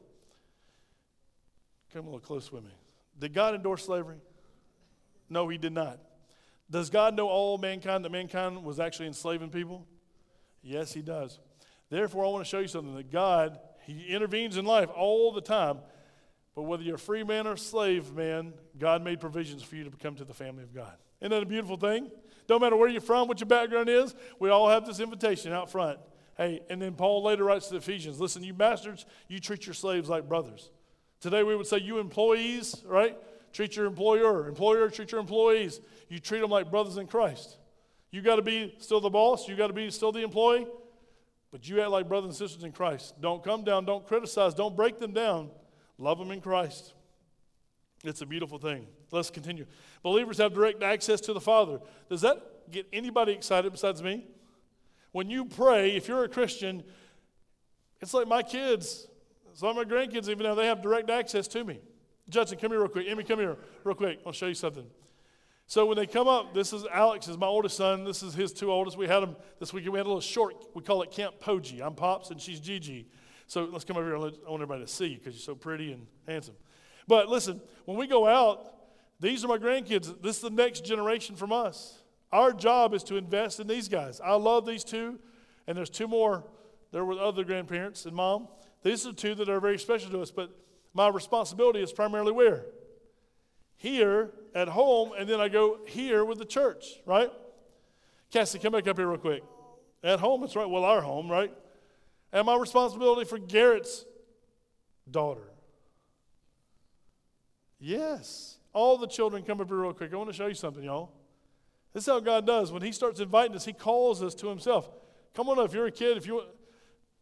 Come 1.94 2.02
a 2.02 2.06
little 2.08 2.20
close 2.20 2.52
with 2.52 2.66
me. 2.66 2.72
Did 3.18 3.34
God 3.34 3.56
endorse 3.56 3.86
slavery? 3.86 4.18
No, 5.30 5.48
he 5.48 5.58
did 5.58 5.72
not. 5.72 5.98
Does 6.70 6.90
God 6.90 7.16
know 7.16 7.30
all 7.30 7.58
mankind 7.58 8.04
that 8.04 8.12
mankind 8.12 8.66
was 8.66 8.82
actually 8.82 9.08
enslaving 9.08 9.50
people? 9.50 9.88
Yes, 10.62 10.92
he 10.92 11.02
does. 11.02 11.40
Therefore, 11.90 12.26
I 12.26 12.28
want 12.28 12.44
to 12.44 12.50
show 12.50 12.60
you 12.60 12.68
something 12.68 12.96
that 12.96 13.10
God, 13.10 13.60
he 13.86 14.08
intervenes 14.08 14.58
in 14.58 14.66
life 14.66 14.90
all 14.94 15.32
the 15.32 15.40
time. 15.40 15.78
But 16.60 16.64
whether 16.64 16.84
you're 16.84 16.96
a 16.96 17.00
free 17.00 17.24
man 17.24 17.48
or 17.48 17.54
a 17.54 17.58
slave 17.58 18.14
man, 18.14 18.52
God 18.78 19.02
made 19.02 19.22
provisions 19.22 19.64
for 19.64 19.78
you 19.78 19.86
to 19.86 19.92
come 19.92 20.16
to 20.16 20.26
the 20.26 20.34
family 20.34 20.62
of 20.62 20.76
God. 20.76 20.92
Isn't 21.22 21.32
that 21.32 21.42
a 21.42 21.46
beautiful 21.46 21.78
thing? 21.78 22.12
Don't 22.48 22.60
matter 22.60 22.76
where 22.76 22.90
you're 22.90 23.00
from, 23.00 23.30
what 23.30 23.40
your 23.40 23.48
background 23.48 23.88
is, 23.88 24.14
we 24.40 24.50
all 24.50 24.68
have 24.68 24.86
this 24.86 25.00
invitation 25.00 25.54
out 25.54 25.72
front. 25.72 26.00
Hey, 26.36 26.60
and 26.70 26.82
then 26.82 26.96
Paul 26.96 27.24
later 27.24 27.46
writes 27.46 27.68
to 27.68 27.76
the 27.76 27.78
Ephesians 27.78 28.20
listen, 28.20 28.44
you 28.44 28.54
masters, 28.54 29.06
you 29.30 29.40
treat 29.40 29.68
your 29.68 29.74
slaves 29.74 30.10
like 30.10 30.28
brothers. 30.28 30.70
Today 31.22 31.44
we 31.44 31.56
would 31.56 31.66
say, 31.66 31.78
you 31.78 31.98
employees, 31.98 32.84
right? 32.86 33.18
Treat 33.54 33.78
your 33.78 33.86
employer. 33.86 34.50
Employer, 34.50 34.90
treat 34.90 35.14
your 35.14 35.22
employees. 35.22 35.80
You 36.10 36.20
treat 36.20 36.42
them 36.42 36.50
like 36.50 36.70
brothers 36.70 36.98
in 36.98 37.08
Christ. 37.08 37.58
You 38.12 38.22
got 38.22 38.36
to 38.36 38.42
be 38.42 38.76
still 38.80 39.00
the 39.00 39.10
boss, 39.10 39.48
you 39.48 39.56
got 39.56 39.68
to 39.68 39.74
be 39.74 39.90
still 39.92 40.12
the 40.12 40.24
employee, 40.24 40.68
but 41.54 41.70
you 41.70 41.80
act 41.80 41.92
like 41.92 42.10
brothers 42.10 42.28
and 42.28 42.36
sisters 42.36 42.66
in 42.66 42.74
Christ. 42.74 43.14
Don't 43.22 43.42
come 43.46 43.64
down, 43.64 43.86
don't 43.86 44.06
criticize, 44.06 44.54
don't 44.54 44.76
break 44.76 45.00
them 45.00 45.14
down. 45.14 45.52
Love 46.00 46.18
them 46.18 46.32
in 46.32 46.42
Christ. 46.42 46.94
It's 48.06 48.22
a 48.22 48.26
beautiful 48.26 48.58
thing. 48.58 48.88
Let's 49.12 49.30
continue. 49.30 49.66
Believers 50.02 50.38
have 50.38 50.54
direct 50.54 50.82
access 50.82 51.20
to 51.22 51.34
the 51.34 51.42
Father. 51.42 51.80
Does 52.10 52.22
that 52.22 52.72
get 52.72 52.88
anybody 52.94 53.34
excited 53.34 53.72
besides 53.72 54.02
me? 54.02 54.26
When 55.12 55.30
you 55.30 55.44
pray, 55.44 55.96
if 55.96 56.08
you're 56.08 56.24
a 56.24 56.30
Christian, 56.30 56.84
it's 58.00 58.14
like 58.14 58.28
my 58.28 58.42
kids, 58.42 59.08
some 59.54 59.70
of 59.70 59.76
my 59.76 59.84
grandkids, 59.84 60.30
even 60.30 60.44
now, 60.44 60.56
they 60.56 60.68
have 60.68 60.82
direct 60.82 61.10
access 61.10 61.48
to 61.50 61.66
me. 61.66 61.82
Judson, 62.30 62.58
come 62.58 62.72
here 62.72 62.80
real 62.80 62.90
quick. 62.90 63.08
Amy, 63.08 63.24
come 63.24 63.40
here 63.40 63.58
real 63.84 63.96
quick. 63.96 64.20
I'll 64.26 64.32
show 64.32 64.48
you 64.48 64.54
something. 64.54 64.86
So 65.68 65.86
when 65.86 65.98
they 65.98 66.08
come 66.08 66.28
up, 66.28 66.54
this 66.54 66.72
is 66.72 66.86
Alex, 66.86 67.28
is 67.28 67.38
my 67.38 67.48
oldest 67.48 67.76
son. 67.76 68.06
This 68.06 68.24
is 68.24 68.34
his 68.34 68.54
two 68.54 68.72
oldest. 68.72 68.98
We 68.98 69.08
had 69.08 69.20
them 69.20 69.36
this 69.60 69.74
weekend. 69.74 69.94
We 69.94 70.00
had 70.00 70.06
a 70.06 70.10
little 70.10 70.22
short. 70.22 70.56
We 70.74 70.82
call 70.82 71.02
it 71.02 71.12
Camp 71.12 71.36
Poji. 71.40 71.82
I'm 71.82 71.94
Pops 71.94 72.30
and 72.30 72.40
she's 72.40 72.60
Gigi. 72.60 73.08
So 73.50 73.68
let's 73.72 73.84
come 73.84 73.98
over 73.98 74.06
here. 74.06 74.16
I 74.16 74.20
want 74.20 74.62
everybody 74.62 74.82
to 74.82 74.88
see 74.88 75.08
you 75.08 75.18
because 75.18 75.34
you're 75.34 75.42
so 75.42 75.56
pretty 75.56 75.92
and 75.92 76.06
handsome. 76.28 76.54
But 77.08 77.30
listen, 77.30 77.60
when 77.86 77.98
we 77.98 78.06
go 78.06 78.28
out, 78.28 78.76
these 79.20 79.44
are 79.44 79.48
my 79.48 79.58
grandkids. 79.58 80.22
This 80.22 80.36
is 80.36 80.42
the 80.44 80.52
next 80.52 80.86
generation 80.86 81.36
from 81.36 81.52
us. 81.52 81.98
Our 82.32 82.54
job 82.54 82.94
is 82.94 83.04
to 83.06 83.18
invest 83.18 83.60
in 83.60 83.66
these 83.66 83.90
guys. 83.90 84.22
I 84.24 84.36
love 84.36 84.68
these 84.68 84.84
two, 84.84 85.18
and 85.66 85.76
there's 85.76 85.90
two 85.90 86.08
more. 86.08 86.44
There 86.92 87.04
were 87.04 87.20
other 87.20 87.44
grandparents 87.44 88.06
and 88.06 88.16
mom. 88.16 88.50
These 88.84 89.08
are 89.08 89.14
two 89.14 89.34
that 89.34 89.50
are 89.50 89.60
very 89.60 89.80
special 89.80 90.12
to 90.12 90.22
us, 90.22 90.30
but 90.30 90.52
my 90.94 91.08
responsibility 91.08 91.82
is 91.82 91.92
primarily 91.92 92.32
where? 92.32 92.66
Here 93.78 94.30
at 94.54 94.68
home, 94.68 95.14
and 95.18 95.28
then 95.28 95.42
I 95.42 95.50
go 95.50 95.80
here 95.88 96.24
with 96.24 96.38
the 96.38 96.46
church, 96.46 97.00
right? 97.04 97.32
Cassie, 98.32 98.60
come 98.60 98.74
back 98.74 98.88
up 98.88 98.98
here 98.98 99.08
real 99.08 99.18
quick. 99.18 99.42
At 100.04 100.20
home, 100.20 100.44
it's 100.44 100.56
right. 100.56 100.70
Well, 100.70 100.86
our 100.86 101.02
home, 101.02 101.32
right? 101.32 101.52
And 102.32 102.46
my 102.46 102.56
responsibility 102.56 103.26
for 103.26 103.40
Garrett's 103.40 104.06
daughter. 105.10 105.50
Yes. 107.80 108.58
All 108.74 108.98
the 108.98 109.08
children 109.08 109.44
come 109.44 109.62
up 109.62 109.68
here 109.68 109.78
real 109.78 109.94
quick. 109.94 110.14
I 110.14 110.18
want 110.18 110.30
to 110.30 110.36
show 110.36 110.48
you 110.48 110.54
something, 110.54 110.84
y'all. 110.84 111.12
This 111.94 112.04
is 112.04 112.08
how 112.08 112.20
God 112.20 112.46
does. 112.46 112.72
When 112.72 112.82
He 112.82 112.92
starts 112.92 113.20
inviting 113.20 113.56
us, 113.56 113.66
He 113.66 113.74
calls 113.74 114.22
us 114.22 114.36
to 114.36 114.48
Himself. 114.48 114.90
Come 115.34 115.50
on 115.50 115.58
up. 115.58 115.66
If 115.66 115.74
you're 115.74 115.88
a 115.88 115.92
kid, 115.92 116.18
if 116.18 116.28
you 116.28 116.36
want, 116.36 116.48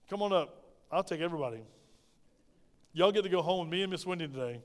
come 0.09 0.21
on 0.21 0.33
up. 0.33 0.63
I'll 0.91 1.03
take 1.03 1.21
everybody. 1.21 1.59
Y'all 2.93 3.11
get 3.11 3.23
to 3.23 3.29
go 3.29 3.41
home 3.41 3.61
with 3.61 3.69
me 3.69 3.83
and 3.83 3.91
Miss 3.91 4.05
Wendy 4.05 4.27
today. 4.27 4.61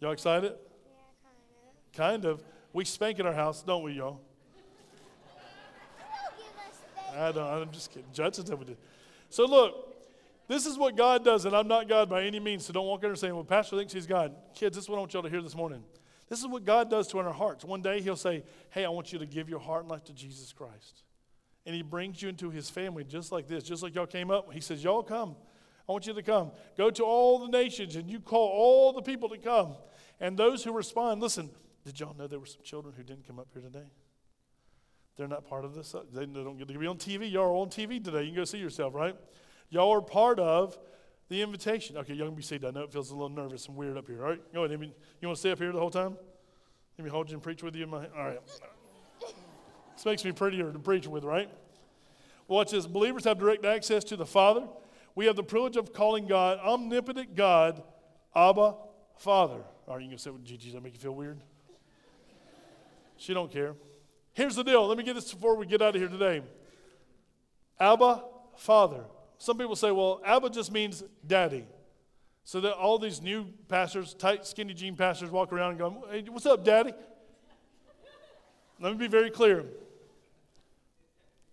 Y'all 0.00 0.12
excited? 0.12 0.52
Yeah, 0.52 1.96
kind 1.96 2.24
of. 2.24 2.24
Kind 2.24 2.24
of. 2.24 2.44
We 2.72 2.84
spank 2.84 3.20
at 3.20 3.26
our 3.26 3.32
house, 3.32 3.62
don't 3.62 3.82
we, 3.82 3.92
y'all? 3.92 4.20
I 7.16 7.32
don't. 7.32 7.46
I'm 7.46 7.70
just 7.70 7.90
kidding. 7.90 8.08
Judson 8.12 8.46
said 8.46 8.58
we 8.58 8.64
did. 8.64 8.76
So 9.32 9.46
look, 9.46 9.94
this 10.46 10.66
is 10.66 10.76
what 10.76 10.94
God 10.94 11.24
does, 11.24 11.46
and 11.46 11.56
I'm 11.56 11.66
not 11.66 11.88
God 11.88 12.10
by 12.10 12.24
any 12.24 12.38
means. 12.38 12.66
So 12.66 12.72
don't 12.74 12.86
walk 12.86 13.02
in 13.02 13.10
and 13.10 13.18
say, 13.18 13.32
"Well, 13.32 13.44
Pastor 13.44 13.78
thinks 13.78 13.92
he's 13.94 14.06
God." 14.06 14.34
Kids, 14.54 14.76
this 14.76 14.84
is 14.84 14.90
what 14.90 14.96
I 14.96 15.00
want 15.00 15.14
y'all 15.14 15.22
to 15.22 15.30
hear 15.30 15.40
this 15.40 15.56
morning. 15.56 15.82
This 16.28 16.40
is 16.40 16.46
what 16.46 16.64
God 16.64 16.90
does 16.90 17.08
to 17.08 17.18
our 17.18 17.32
hearts. 17.32 17.64
One 17.64 17.80
day 17.80 18.02
He'll 18.02 18.14
say, 18.14 18.44
"Hey, 18.70 18.84
I 18.84 18.90
want 18.90 19.12
you 19.12 19.18
to 19.18 19.26
give 19.26 19.48
your 19.48 19.58
heart 19.58 19.82
and 19.82 19.90
life 19.90 20.04
to 20.04 20.12
Jesus 20.12 20.52
Christ," 20.52 21.04
and 21.64 21.74
He 21.74 21.80
brings 21.80 22.20
you 22.20 22.28
into 22.28 22.50
His 22.50 22.68
family 22.68 23.04
just 23.04 23.32
like 23.32 23.48
this, 23.48 23.64
just 23.64 23.82
like 23.82 23.94
y'all 23.94 24.06
came 24.06 24.30
up. 24.30 24.52
He 24.52 24.60
says, 24.60 24.84
"Y'all 24.84 25.02
come." 25.02 25.36
I 25.88 25.92
want 25.92 26.06
you 26.06 26.12
to 26.12 26.22
come. 26.22 26.52
Go 26.76 26.90
to 26.90 27.02
all 27.02 27.38
the 27.38 27.48
nations 27.48 27.96
and 27.96 28.08
you 28.08 28.20
call 28.20 28.48
all 28.48 28.92
the 28.92 29.02
people 29.02 29.28
to 29.30 29.38
come. 29.38 29.76
And 30.20 30.38
those 30.38 30.62
who 30.62 30.72
respond, 30.72 31.20
listen, 31.20 31.50
did 31.84 31.98
y'all 31.98 32.14
know 32.14 32.28
there 32.28 32.38
were 32.38 32.46
some 32.46 32.62
children 32.62 32.94
who 32.96 33.02
didn't 33.02 33.26
come 33.26 33.40
up 33.40 33.48
here 33.52 33.62
today? 33.62 33.90
They're 35.16 35.28
not 35.28 35.46
part 35.48 35.64
of 35.64 35.74
this. 35.74 35.94
Uh, 35.94 36.02
they 36.12 36.26
don't 36.26 36.56
get 36.56 36.68
to 36.68 36.78
be 36.78 36.86
on 36.86 36.96
TV. 36.96 37.30
Y'all 37.30 37.44
are 37.44 37.56
on 37.56 37.68
TV 37.68 38.02
today. 38.02 38.22
You 38.22 38.28
can 38.28 38.36
go 38.36 38.44
see 38.44 38.58
yourself, 38.58 38.94
right? 38.94 39.16
Y'all 39.70 39.90
are 39.90 40.00
part 40.00 40.38
of 40.38 40.78
the 41.28 41.42
invitation. 41.42 41.96
Okay, 41.98 42.14
y'all 42.14 42.26
can 42.26 42.34
be 42.34 42.42
seated. 42.42 42.66
I 42.66 42.70
know 42.70 42.82
it 42.82 42.92
feels 42.92 43.10
a 43.10 43.14
little 43.14 43.28
nervous 43.28 43.66
and 43.66 43.76
weird 43.76 43.96
up 43.96 44.06
here. 44.06 44.22
All 44.22 44.30
right, 44.30 44.52
go 44.52 44.64
ahead. 44.64 44.80
You 44.80 45.28
want 45.28 45.36
to 45.36 45.40
stay 45.40 45.50
up 45.50 45.58
here 45.58 45.72
the 45.72 45.78
whole 45.78 45.90
time? 45.90 46.16
Let 46.98 47.04
me 47.04 47.10
hold 47.10 47.30
you 47.30 47.34
and 47.34 47.42
preach 47.42 47.62
with 47.62 47.74
you 47.76 47.84
in 47.84 47.90
my. 47.90 48.00
hand. 48.00 48.12
All 48.16 48.24
right. 48.24 48.40
This 49.94 50.04
makes 50.04 50.24
me 50.24 50.32
prettier 50.32 50.72
to 50.72 50.78
preach 50.78 51.06
with, 51.06 51.24
right? 51.24 51.50
Watch 52.48 52.70
this. 52.72 52.86
Believers 52.86 53.24
have 53.24 53.38
direct 53.38 53.64
access 53.64 54.04
to 54.04 54.16
the 54.16 54.26
Father 54.26 54.66
we 55.14 55.26
have 55.26 55.36
the 55.36 55.42
privilege 55.42 55.76
of 55.76 55.92
calling 55.92 56.26
God, 56.26 56.58
omnipotent 56.58 57.34
God, 57.34 57.82
Abba, 58.34 58.74
Father. 59.18 59.62
Are 59.86 60.00
you 60.00 60.06
going 60.06 60.16
to 60.16 60.22
say 60.22 60.30
with 60.30 60.44
Gigi? 60.44 60.66
Does 60.66 60.74
that 60.74 60.82
make 60.82 60.94
you 60.94 61.00
feel 61.00 61.14
weird? 61.14 61.40
She 63.16 63.34
don't 63.34 63.50
care. 63.50 63.74
Here's 64.34 64.56
the 64.56 64.62
deal. 64.62 64.86
Let 64.86 64.96
me 64.96 65.04
get 65.04 65.14
this 65.14 65.32
before 65.32 65.56
we 65.56 65.66
get 65.66 65.82
out 65.82 65.94
of 65.94 66.00
here 66.00 66.08
today. 66.08 66.42
Abba, 67.78 68.24
Father. 68.56 69.04
Some 69.38 69.58
people 69.58 69.76
say, 69.76 69.90
well, 69.90 70.20
Abba 70.24 70.50
just 70.50 70.72
means 70.72 71.02
daddy. 71.26 71.66
So 72.44 72.60
that 72.60 72.74
all 72.74 72.98
these 72.98 73.22
new 73.22 73.46
pastors, 73.68 74.14
tight, 74.14 74.46
skinny 74.46 74.74
jean 74.74 74.96
pastors, 74.96 75.30
walk 75.30 75.52
around 75.52 75.70
and 75.70 75.78
go, 75.78 76.04
Hey, 76.10 76.24
what's 76.28 76.46
up, 76.46 76.64
daddy? 76.64 76.92
Let 78.80 78.92
me 78.92 78.98
be 78.98 79.06
very 79.06 79.30
clear. 79.30 79.64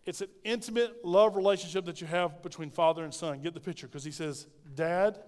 It's 0.06 0.22
an 0.22 0.30
intimate 0.44 1.06
love 1.06 1.36
relationship 1.36 1.86
that 1.86 2.02
you 2.02 2.08
have 2.08 2.42
between 2.42 2.72
father 2.72 3.04
and 3.04 3.14
son. 3.14 3.42
Get 3.42 3.54
the 3.54 3.60
picture 3.60 3.86
because 3.86 4.04
he 4.04 4.12
says, 4.12 4.48
Dad, 4.74 5.20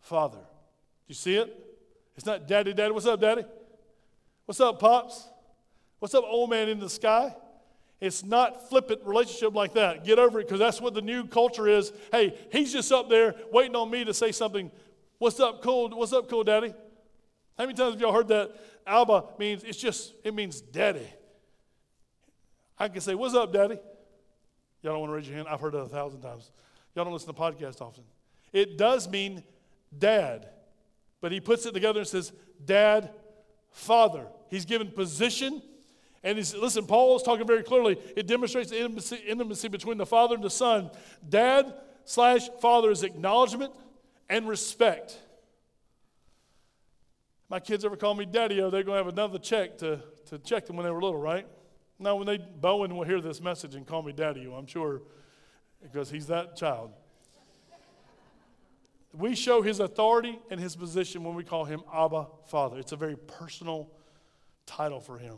Father. 0.00 0.38
Do 0.38 1.08
you 1.08 1.14
see 1.16 1.34
it? 1.34 1.58
It's 2.16 2.26
not 2.26 2.46
daddy, 2.46 2.72
daddy. 2.72 2.92
What's 2.92 3.06
up, 3.06 3.20
daddy? 3.20 3.44
What's 4.44 4.60
up, 4.60 4.78
pops? 4.78 5.26
What's 6.04 6.14
up, 6.14 6.24
old 6.26 6.50
man 6.50 6.68
in 6.68 6.80
the 6.80 6.90
sky? 6.90 7.34
It's 7.98 8.22
not 8.22 8.68
flippant 8.68 9.00
relationship 9.06 9.54
like 9.54 9.72
that. 9.72 10.04
Get 10.04 10.18
over 10.18 10.38
it 10.38 10.46
because 10.46 10.58
that's 10.58 10.78
what 10.78 10.92
the 10.92 11.00
new 11.00 11.26
culture 11.26 11.66
is. 11.66 11.94
Hey, 12.12 12.36
he's 12.52 12.74
just 12.74 12.92
up 12.92 13.08
there 13.08 13.34
waiting 13.50 13.74
on 13.74 13.90
me 13.90 14.04
to 14.04 14.12
say 14.12 14.30
something. 14.30 14.70
What's 15.16 15.40
up, 15.40 15.62
cool? 15.62 15.88
What's 15.88 16.12
up, 16.12 16.28
cool, 16.28 16.44
daddy? 16.44 16.74
How 17.56 17.64
many 17.64 17.72
times 17.72 17.94
have 17.94 18.02
y'all 18.02 18.12
heard 18.12 18.28
that? 18.28 18.54
Abba 18.86 19.24
means 19.38 19.64
it's 19.64 19.78
just 19.78 20.12
it 20.22 20.34
means 20.34 20.60
daddy. 20.60 21.08
I 22.78 22.88
can 22.88 23.00
say, 23.00 23.14
"What's 23.14 23.34
up, 23.34 23.50
daddy?" 23.50 23.78
Y'all 24.82 24.92
don't 24.92 25.00
want 25.00 25.10
to 25.10 25.14
raise 25.14 25.26
your 25.26 25.36
hand. 25.36 25.48
I've 25.48 25.60
heard 25.60 25.72
that 25.72 25.84
a 25.84 25.88
thousand 25.88 26.20
times. 26.20 26.50
Y'all 26.94 27.06
don't 27.06 27.14
listen 27.14 27.32
to 27.34 27.40
podcasts 27.40 27.80
often. 27.80 28.04
It 28.52 28.76
does 28.76 29.08
mean 29.08 29.42
dad, 29.98 30.50
but 31.22 31.32
he 31.32 31.40
puts 31.40 31.64
it 31.64 31.72
together 31.72 32.00
and 32.00 32.06
says, 32.06 32.30
"Dad, 32.62 33.08
father." 33.70 34.26
He's 34.50 34.66
given 34.66 34.90
position 34.90 35.62
and 36.24 36.38
he's, 36.38 36.54
listen, 36.54 36.86
Paul 36.86 37.16
is 37.16 37.22
talking 37.22 37.46
very 37.46 37.62
clearly. 37.62 37.98
It 38.16 38.26
demonstrates 38.26 38.70
the 38.70 38.80
intimacy, 38.80 39.16
intimacy 39.28 39.68
between 39.68 39.98
the 39.98 40.06
father 40.06 40.34
and 40.34 40.42
the 40.42 40.50
son. 40.50 40.90
Dad 41.28 41.74
slash 42.06 42.48
father 42.62 42.90
is 42.90 43.02
acknowledgement 43.02 43.74
and 44.30 44.48
respect. 44.48 45.20
My 47.50 47.60
kids 47.60 47.84
ever 47.84 47.96
call 47.96 48.14
me 48.14 48.24
daddy 48.24 48.60
oh, 48.62 48.70
they're 48.70 48.82
going 48.82 48.98
to 48.98 49.04
have 49.04 49.12
another 49.12 49.38
check 49.38 49.76
to, 49.78 50.00
to 50.30 50.38
check 50.38 50.66
them 50.66 50.76
when 50.76 50.84
they 50.84 50.90
were 50.90 51.02
little, 51.02 51.20
right? 51.20 51.46
Now, 51.98 52.16
when 52.16 52.26
they, 52.26 52.38
Bowen 52.38 52.96
will 52.96 53.04
hear 53.04 53.20
this 53.20 53.42
message 53.42 53.74
and 53.74 53.86
call 53.86 54.02
me 54.02 54.12
daddy 54.12 54.50
I'm 54.50 54.66
sure, 54.66 55.02
because 55.82 56.10
he's 56.10 56.26
that 56.28 56.56
child. 56.56 56.90
we 59.12 59.34
show 59.34 59.60
his 59.60 59.78
authority 59.78 60.38
and 60.50 60.58
his 60.58 60.74
position 60.74 61.22
when 61.22 61.34
we 61.34 61.44
call 61.44 61.66
him 61.66 61.82
Abba, 61.92 62.28
Father. 62.46 62.78
It's 62.78 62.92
a 62.92 62.96
very 62.96 63.16
personal 63.16 63.90
title 64.64 65.00
for 65.00 65.18
him. 65.18 65.36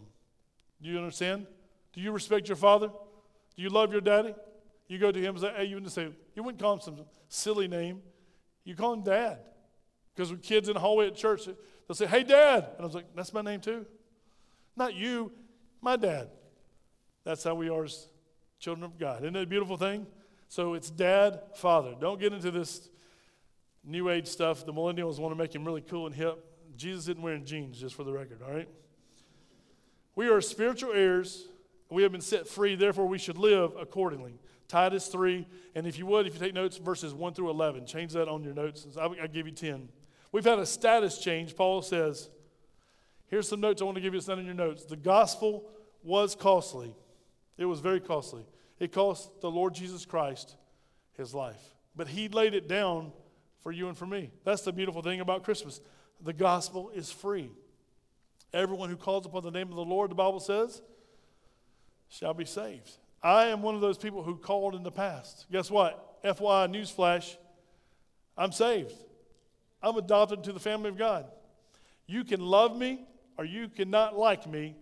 Do 0.83 0.89
you 0.91 0.99
understand? 0.99 1.47
Do 1.93 2.01
you 2.01 2.13
respect 2.13 2.49
your 2.49 2.57
father? 2.57 2.89
Do 2.89 3.63
you 3.63 3.71
love 3.71 3.93
your 3.93 4.01
daddy? 4.01 4.35
You 4.89 4.99
go 4.99 5.11
to 5.11 5.19
him 5.19 5.35
and 5.35 5.41
say, 5.41 5.53
hey, 5.57 5.65
you 5.65 5.77
wouldn't 5.77 5.93
say, 5.93 6.09
you 6.35 6.43
wouldn't 6.43 6.61
call 6.61 6.75
him 6.75 6.81
some 6.81 6.99
silly 7.29 7.67
name. 7.67 8.03
You 8.65 8.75
call 8.75 8.93
him 8.93 9.03
dad. 9.03 9.39
Because 10.15 10.31
with 10.31 10.43
kids 10.43 10.69
in 10.69 10.75
the 10.75 10.81
hallway 10.81 11.09
at 11.09 11.17
church, 11.17 11.47
they'll 11.47 11.95
say, 11.95 12.07
hey, 12.07 12.23
dad. 12.23 12.69
And 12.77 12.81
I 12.81 12.85
was 12.85 12.95
like, 12.95 13.07
that's 13.15 13.33
my 13.33 13.43
name 13.43 13.61
too. 13.61 13.87
Not 14.77 14.95
you, 14.95 15.33
my 15.81 15.97
dad. 15.97 16.29
That's 17.25 17.43
how 17.43 17.55
we 17.55 17.69
are 17.69 17.85
as 17.85 18.09
children 18.59 18.85
of 18.85 18.99
God. 18.99 19.23
Isn't 19.23 19.33
that 19.35 19.43
a 19.43 19.47
beautiful 19.47 19.77
thing? 19.77 20.07
So 20.49 20.75
it's 20.75 20.91
dad, 20.91 21.41
father. 21.55 21.95
Don't 21.99 22.21
get 22.21 22.33
into 22.33 22.51
this 22.51 22.89
new 23.85 24.09
age 24.09 24.29
stuff. 24.29 24.65
The 24.65 24.73
millennials 24.73 25.19
want 25.19 25.33
to 25.33 25.37
make 25.37 25.55
him 25.55 25.65
really 25.65 25.81
cool 25.81 26.07
and 26.07 26.15
hip. 26.15 26.45
Jesus 26.77 27.07
didn't 27.07 27.23
wear 27.23 27.39
jeans, 27.39 27.81
just 27.81 27.95
for 27.95 28.05
the 28.05 28.13
record, 28.13 28.43
all 28.47 28.53
right? 28.53 28.69
We 30.17 30.29
are 30.29 30.41
spiritual 30.41 30.93
heirs. 30.93 31.47
We 31.89 32.03
have 32.03 32.11
been 32.11 32.21
set 32.21 32.49
free, 32.49 32.75
therefore, 32.75 33.07
we 33.07 33.19
should 33.19 33.39
live 33.39 33.73
accordingly. 33.79 34.41
Titus 34.67 35.07
3, 35.07 35.47
and 35.77 35.87
if 35.87 35.99
you 35.99 36.07
would, 36.07 36.27
if 36.27 36.35
you 36.35 36.41
take 36.41 36.55
notes, 36.55 36.79
verses 36.79 37.15
1 37.15 37.35
through 37.35 37.51
11, 37.51 37.87
change 37.87 38.13
that 38.15 38.27
on 38.27 38.43
your 38.43 38.55
notes. 38.55 38.85
I'll 39.01 39.15
give 39.29 39.47
you 39.47 39.53
10. 39.53 39.89
We've 40.33 40.45
had 40.45 40.59
a 40.59 40.67
status 40.67 41.19
change. 41.19 41.55
Paul 41.55 41.83
says, 41.83 42.29
Here's 43.29 43.49
some 43.49 43.61
notes 43.61 43.81
I 43.83 43.85
want 43.85 43.97
to 43.97 44.01
give 44.01 44.15
you. 44.15 44.19
It's 44.19 44.29
not 44.29 44.39
in 44.39 44.47
your 44.47 44.55
notes. 44.55 44.85
The 44.85 44.97
gospel 44.97 45.69
was 46.03 46.35
costly, 46.35 46.95
it 47.57 47.67
was 47.67 47.81
very 47.81 48.01
costly. 48.01 48.45
It 48.79 48.93
cost 48.93 49.41
the 49.41 49.51
Lord 49.51 49.75
Jesus 49.75 50.05
Christ 50.05 50.57
his 51.17 51.35
life, 51.35 51.75
but 51.95 52.09
he 52.09 52.29
laid 52.29 52.55
it 52.55 52.69
down 52.69 53.13
for 53.61 53.73
you 53.73 53.89
and 53.89 53.97
for 53.97 54.07
me. 54.07 54.31
That's 54.45 54.63
the 54.63 54.73
beautiful 54.73 55.03
thing 55.03 55.21
about 55.21 55.45
Christmas. 55.45 55.81
The 56.21 56.33
gospel 56.33 56.91
is 56.95 57.11
free. 57.11 57.51
Everyone 58.53 58.89
who 58.89 58.97
calls 58.97 59.27
upon 59.27 59.43
the 59.43 59.51
name 59.51 59.69
of 59.69 59.77
the 59.77 59.85
Lord, 59.85 60.11
the 60.11 60.15
Bible 60.15 60.41
says, 60.41 60.83
shall 62.09 62.35
be 62.35 62.45
saved. 62.45 62.91
I 63.23 63.47
am 63.47 63.63
one 63.63 63.75
of 63.75 63.81
those 63.81 63.99
people 63.99 64.23
who 64.23 64.37
called 64.37 64.75
in 64.75 64.83
the 64.83 64.91
past. 64.91 65.47
Guess 65.51 65.71
what? 65.71 66.23
FYI, 66.23 66.71
newsflash, 66.71 67.37
I'm 68.37 68.53
saved. 68.53 68.95
I'm 69.83 69.97
adopted 69.97 70.45
to 70.45 70.53
the 70.53 70.61
family 70.61 70.91
of 70.91 70.99
God. 70.99 71.27
You 72.07 72.25
can 72.25 72.41
love 72.41 72.77
me 72.77 73.07
or 73.37 73.45
you 73.45 73.69
cannot 73.69 74.17
like 74.17 74.47
me, 74.47 74.77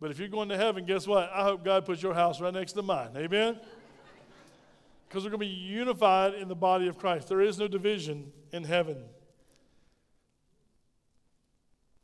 but 0.00 0.10
if 0.10 0.18
you're 0.18 0.28
going 0.28 0.48
to 0.50 0.56
heaven, 0.56 0.84
guess 0.84 1.06
what? 1.06 1.30
I 1.32 1.42
hope 1.42 1.64
God 1.64 1.84
puts 1.84 2.02
your 2.02 2.14
house 2.14 2.40
right 2.40 2.52
next 2.52 2.72
to 2.72 2.82
mine. 2.82 3.10
Amen? 3.16 3.58
Because 5.08 5.24
we're 5.24 5.30
going 5.30 5.40
to 5.40 5.46
be 5.46 5.52
unified 5.54 6.34
in 6.34 6.48
the 6.48 6.54
body 6.54 6.86
of 6.86 6.98
Christ. 6.98 7.28
There 7.28 7.40
is 7.40 7.58
no 7.58 7.66
division 7.66 8.30
in 8.52 8.62
heaven. 8.62 8.98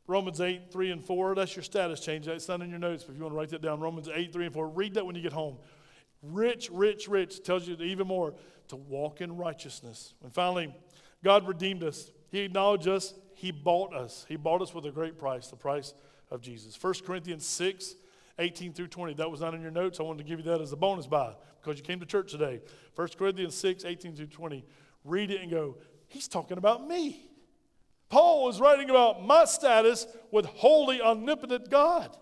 Romans 0.07 0.39
8, 0.39 0.71
3 0.71 0.91
and 0.91 1.03
4. 1.03 1.35
That's 1.35 1.55
your 1.55 1.63
status 1.63 1.99
change. 1.99 2.25
That's 2.25 2.47
not 2.47 2.61
in 2.61 2.69
your 2.69 2.79
notes, 2.79 3.03
but 3.03 3.13
if 3.13 3.17
you 3.17 3.23
want 3.23 3.33
to 3.33 3.37
write 3.37 3.49
that 3.49 3.61
down, 3.61 3.79
Romans 3.79 4.07
8, 4.13 4.31
3 4.31 4.45
and 4.45 4.53
4. 4.53 4.67
Read 4.69 4.93
that 4.93 5.05
when 5.05 5.15
you 5.15 5.21
get 5.21 5.33
home. 5.33 5.57
Rich, 6.21 6.69
rich, 6.71 7.07
rich 7.07 7.43
tells 7.43 7.67
you 7.67 7.75
even 7.75 8.07
more 8.07 8.33
to 8.67 8.75
walk 8.75 9.21
in 9.21 9.35
righteousness. 9.37 10.13
And 10.23 10.33
finally, 10.33 10.73
God 11.23 11.47
redeemed 11.47 11.83
us. 11.83 12.11
He 12.29 12.39
acknowledged 12.39 12.87
us. 12.87 13.13
He 13.33 13.51
bought 13.51 13.93
us. 13.93 14.25
He 14.27 14.35
bought 14.35 14.61
us 14.61 14.73
with 14.73 14.85
a 14.85 14.91
great 14.91 15.17
price, 15.17 15.47
the 15.47 15.55
price 15.55 15.93
of 16.31 16.41
Jesus. 16.41 16.81
1 16.81 16.93
Corinthians 17.05 17.45
6, 17.45 17.95
18 18.39 18.73
through 18.73 18.87
20. 18.87 19.13
That 19.15 19.29
was 19.29 19.41
not 19.41 19.53
in 19.53 19.61
your 19.61 19.71
notes. 19.71 19.99
I 19.99 20.03
wanted 20.03 20.19
to 20.19 20.23
give 20.23 20.39
you 20.39 20.45
that 20.45 20.61
as 20.61 20.71
a 20.71 20.77
bonus 20.77 21.07
buy 21.07 21.33
because 21.61 21.77
you 21.77 21.83
came 21.83 21.99
to 21.99 22.05
church 22.05 22.31
today. 22.31 22.61
1 22.95 23.07
Corinthians 23.17 23.55
6, 23.55 23.85
18 23.85 24.15
through 24.15 24.27
20. 24.27 24.65
Read 25.03 25.31
it 25.31 25.41
and 25.41 25.51
go, 25.51 25.77
He's 26.07 26.27
talking 26.27 26.57
about 26.57 26.87
me. 26.87 27.29
Paul 28.09 28.45
was 28.45 28.59
writing 28.59 28.89
about 28.89 29.25
my 29.25 29.45
status 29.45 30.07
with 30.31 30.45
holy, 30.45 31.01
omnipotent 31.01 31.69
God. 31.69 32.15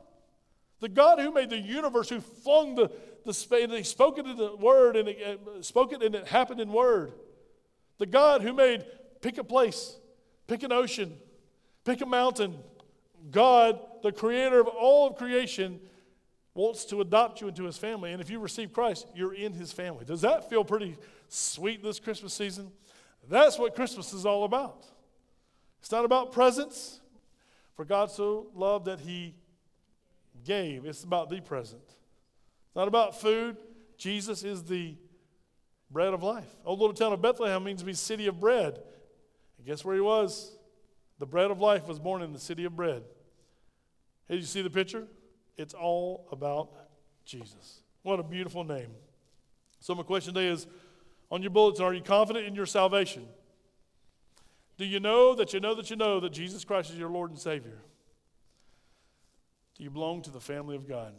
The 0.79 0.89
God 0.89 1.19
who 1.19 1.31
made 1.33 1.49
the 1.49 1.59
universe, 1.59 2.09
who 2.09 2.19
flung 2.19 2.75
the, 2.75 2.91
the 3.25 3.33
space, 3.33 3.63
and 3.65 3.73
he 3.73 3.83
spoke 3.83 4.17
it 4.17 4.25
in 4.25 4.37
the 4.37 4.55
word, 4.55 4.95
and 4.95 5.09
it, 5.09 5.39
uh, 5.47 5.61
spoke 5.61 5.93
it 5.93 6.01
and 6.01 6.15
it 6.15 6.27
happened 6.27 6.59
in 6.59 6.71
word. 6.71 7.13
The 7.99 8.05
God 8.05 8.41
who 8.41 8.53
made, 8.53 8.85
pick 9.21 9.37
a 9.37 9.43
place, 9.43 9.95
pick 10.47 10.63
an 10.63 10.71
ocean, 10.71 11.13
pick 11.85 12.01
a 12.01 12.05
mountain. 12.05 12.57
God, 13.31 13.79
the 14.01 14.11
creator 14.11 14.59
of 14.59 14.67
all 14.67 15.07
of 15.07 15.15
creation, 15.15 15.79
wants 16.53 16.85
to 16.85 17.01
adopt 17.01 17.41
you 17.41 17.47
into 17.47 17.63
his 17.63 17.77
family. 17.77 18.11
And 18.11 18.21
if 18.21 18.29
you 18.29 18.39
receive 18.39 18.73
Christ, 18.73 19.07
you're 19.15 19.33
in 19.33 19.53
his 19.53 19.71
family. 19.71 20.05
Does 20.05 20.21
that 20.21 20.49
feel 20.49 20.63
pretty 20.63 20.97
sweet 21.29 21.81
this 21.81 21.99
Christmas 21.99 22.33
season? 22.33 22.71
That's 23.29 23.57
what 23.57 23.75
Christmas 23.75 24.13
is 24.13 24.25
all 24.25 24.43
about. 24.43 24.85
It's 25.83 25.91
not 25.91 26.05
about 26.05 26.31
presents, 26.31 27.01
for 27.75 27.83
God 27.83 28.09
so 28.09 28.47
loved 28.55 28.85
that 28.85 29.01
he 29.01 29.35
gave. 30.45 30.85
It's 30.85 31.03
about 31.03 31.29
the 31.29 31.41
present. 31.41 31.83
It's 31.83 32.75
not 32.77 32.87
about 32.87 33.19
food. 33.19 33.57
Jesus 33.97 34.45
is 34.45 34.63
the 34.63 34.95
bread 35.91 36.13
of 36.13 36.23
life. 36.23 36.47
Old 36.63 36.79
little 36.79 36.93
town 36.93 37.11
of 37.11 37.21
Bethlehem 37.21 37.65
means 37.65 37.81
to 37.81 37.85
be 37.85 37.91
city 37.91 38.27
of 38.27 38.39
bread. 38.39 38.79
And 39.57 39.67
guess 39.67 39.83
where 39.83 39.93
he 39.93 39.99
was? 39.99 40.55
The 41.19 41.25
bread 41.25 41.51
of 41.51 41.59
life 41.59 41.85
was 41.85 41.99
born 41.99 42.21
in 42.21 42.31
the 42.31 42.39
city 42.39 42.63
of 42.63 42.77
bread. 42.77 43.03
Hey, 44.29 44.35
did 44.35 44.41
you 44.41 44.47
see 44.47 44.61
the 44.61 44.69
picture? 44.69 45.05
It's 45.57 45.73
all 45.73 46.29
about 46.31 46.69
Jesus. 47.25 47.81
What 48.03 48.21
a 48.21 48.23
beautiful 48.23 48.63
name. 48.63 48.91
So, 49.81 49.93
my 49.95 50.03
question 50.03 50.33
today 50.33 50.47
is 50.47 50.65
on 51.29 51.41
your 51.41 51.51
bulletin, 51.51 51.83
are 51.83 51.93
you 51.93 52.01
confident 52.01 52.45
in 52.45 52.55
your 52.55 52.65
salvation? 52.65 53.27
Do 54.83 54.89
you 54.89 54.99
know 54.99 55.33
that 55.35 55.53
you 55.53 55.61
know 55.61 55.73
that 55.75 55.89
you 55.89 55.95
know 55.95 56.19
that 56.19 56.33
Jesus 56.33 56.65
Christ 56.65 56.91
is 56.91 56.97
your 56.97 57.09
Lord 57.09 57.29
and 57.29 57.39
Savior? 57.39 57.79
Do 59.77 59.83
you 59.85 59.89
belong 59.89 60.21
to 60.23 60.29
the 60.29 60.41
family 60.41 60.75
of 60.75 60.89
God? 60.89 61.13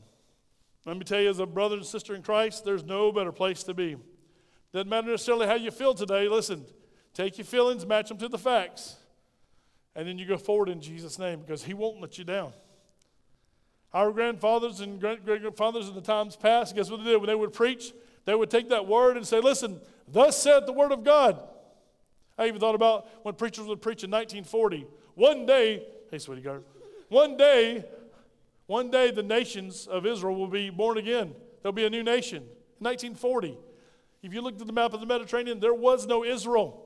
Let 0.84 0.98
me 0.98 1.04
tell 1.04 1.18
you, 1.18 1.30
as 1.30 1.38
a 1.38 1.46
brother 1.46 1.76
and 1.76 1.86
sister 1.86 2.14
in 2.14 2.20
Christ, 2.20 2.66
there's 2.66 2.84
no 2.84 3.10
better 3.10 3.32
place 3.32 3.62
to 3.62 3.72
be. 3.72 3.96
Doesn't 4.74 4.90
matter 4.90 5.10
necessarily 5.10 5.46
how 5.46 5.54
you 5.54 5.70
feel 5.70 5.94
today. 5.94 6.28
Listen, 6.28 6.66
take 7.14 7.38
your 7.38 7.46
feelings, 7.46 7.86
match 7.86 8.08
them 8.08 8.18
to 8.18 8.28
the 8.28 8.36
facts, 8.36 8.96
and 9.96 10.06
then 10.06 10.18
you 10.18 10.26
go 10.26 10.36
forward 10.36 10.68
in 10.68 10.82
Jesus' 10.82 11.18
name 11.18 11.40
because 11.40 11.64
He 11.64 11.72
won't 11.72 12.02
let 12.02 12.18
you 12.18 12.24
down. 12.24 12.52
Our 13.94 14.12
grandfathers 14.12 14.80
and 14.80 15.00
great 15.00 15.24
grandfathers 15.24 15.88
in 15.88 15.94
the 15.94 16.02
times 16.02 16.36
past, 16.36 16.76
guess 16.76 16.90
what 16.90 16.98
they 16.98 17.12
did? 17.12 17.16
When 17.16 17.28
they 17.28 17.34
would 17.34 17.54
preach, 17.54 17.94
they 18.26 18.34
would 18.34 18.50
take 18.50 18.68
that 18.68 18.86
word 18.86 19.16
and 19.16 19.26
say, 19.26 19.40
Listen, 19.40 19.80
thus 20.06 20.36
said 20.36 20.66
the 20.66 20.72
word 20.74 20.92
of 20.92 21.02
God. 21.02 21.40
I 22.36 22.46
even 22.46 22.60
thought 22.60 22.74
about 22.74 23.06
when 23.22 23.34
preachers 23.34 23.66
would 23.66 23.80
preach 23.80 24.02
in 24.04 24.10
1940. 24.10 24.86
One 25.14 25.46
day, 25.46 25.86
hey, 26.10 26.18
sweetie 26.18 26.42
girl, 26.42 26.62
one 27.08 27.36
day, 27.36 27.84
one 28.66 28.90
day 28.90 29.10
the 29.10 29.22
nations 29.22 29.86
of 29.86 30.06
Israel 30.06 30.34
will 30.34 30.48
be 30.48 30.70
born 30.70 30.98
again. 30.98 31.34
There'll 31.62 31.72
be 31.72 31.86
a 31.86 31.90
new 31.90 32.02
nation. 32.02 32.38
In 32.38 32.84
1940. 32.84 33.56
If 34.22 34.32
you 34.32 34.40
looked 34.40 34.60
at 34.60 34.66
the 34.66 34.72
map 34.72 34.94
of 34.94 35.00
the 35.00 35.06
Mediterranean, 35.06 35.60
there 35.60 35.74
was 35.74 36.06
no 36.06 36.24
Israel. 36.24 36.80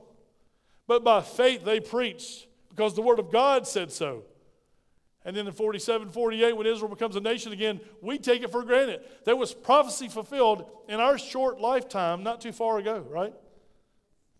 but 0.87 1.03
by 1.03 1.21
faith 1.21 1.63
they 1.63 1.79
preached 1.79 2.47
because 2.69 2.95
the 2.95 3.01
word 3.01 3.19
of 3.19 3.31
God 3.31 3.67
said 3.67 3.91
so. 3.91 4.23
And 5.25 5.35
then 5.35 5.47
in 5.47 5.53
47, 5.53 6.09
48, 6.09 6.55
when 6.55 6.65
Israel 6.65 6.89
becomes 6.89 7.15
a 7.15 7.19
nation 7.19 7.51
again, 7.51 7.81
we 8.01 8.17
take 8.17 8.41
it 8.41 8.51
for 8.51 8.63
granted. 8.63 9.01
There 9.25 9.35
was 9.35 9.53
prophecy 9.53 10.07
fulfilled 10.07 10.65
in 10.87 10.99
our 10.99 11.17
short 11.17 11.59
lifetime 11.59 12.23
not 12.23 12.41
too 12.41 12.51
far 12.51 12.77
ago, 12.77 13.05
right? 13.09 13.33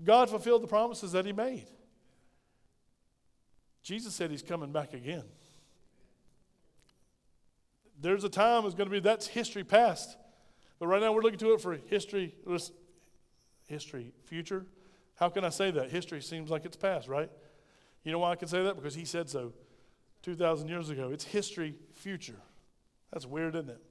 God 0.03 0.29
fulfilled 0.29 0.63
the 0.63 0.67
promises 0.67 1.11
that 1.11 1.25
He 1.25 1.33
made. 1.33 1.67
Jesus 3.83 4.13
said 4.13 4.31
He's 4.31 4.41
coming 4.41 4.71
back 4.71 4.93
again. 4.93 5.23
There's 8.01 8.23
a 8.23 8.29
time 8.29 8.65
is 8.65 8.75
going 8.75 8.87
to 8.87 8.91
be 8.91 8.99
that's 8.99 9.27
history 9.27 9.63
past. 9.63 10.17
But 10.79 10.87
right 10.87 11.01
now 11.01 11.11
we're 11.11 11.21
looking 11.21 11.39
to 11.39 11.53
it 11.53 11.61
for 11.61 11.77
history, 11.87 12.33
history, 13.65 14.13
future. 14.23 14.65
How 15.15 15.27
can 15.27 15.43
I 15.43 15.49
say 15.49 15.71
that? 15.71 15.91
History 15.91 16.21
seems 16.21 16.49
like 16.49 16.63
it's 16.63 16.77
past, 16.77 17.09
right? 17.09 17.29
You 18.03 18.13
know 18.13 18.19
why 18.19 18.31
I 18.31 18.35
can 18.35 18.47
say 18.47 18.63
that? 18.63 18.77
Because 18.77 18.95
he 18.95 19.03
said 19.03 19.29
so 19.29 19.51
2,000 20.23 20.69
years 20.69 20.89
ago. 20.89 21.09
It's 21.11 21.25
history, 21.25 21.75
future. 21.93 22.39
That's 23.11 23.25
weird, 23.25 23.55
isn't 23.55 23.69
it? 23.69 23.81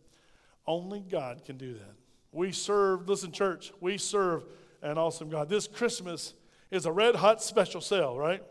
Only 0.66 1.00
God 1.00 1.44
can 1.44 1.58
do 1.58 1.74
that. 1.74 1.94
We 2.32 2.52
serve, 2.52 3.08
listen, 3.08 3.32
church, 3.32 3.72
we 3.80 3.98
serve 3.98 4.44
an 4.82 4.98
awesome 4.98 5.28
God. 5.28 5.48
This 5.48 5.66
Christmas 5.66 6.34
is 6.70 6.86
a 6.86 6.92
red 6.92 7.16
hot 7.16 7.42
special 7.42 7.80
sale, 7.80 8.16
right? 8.16 8.42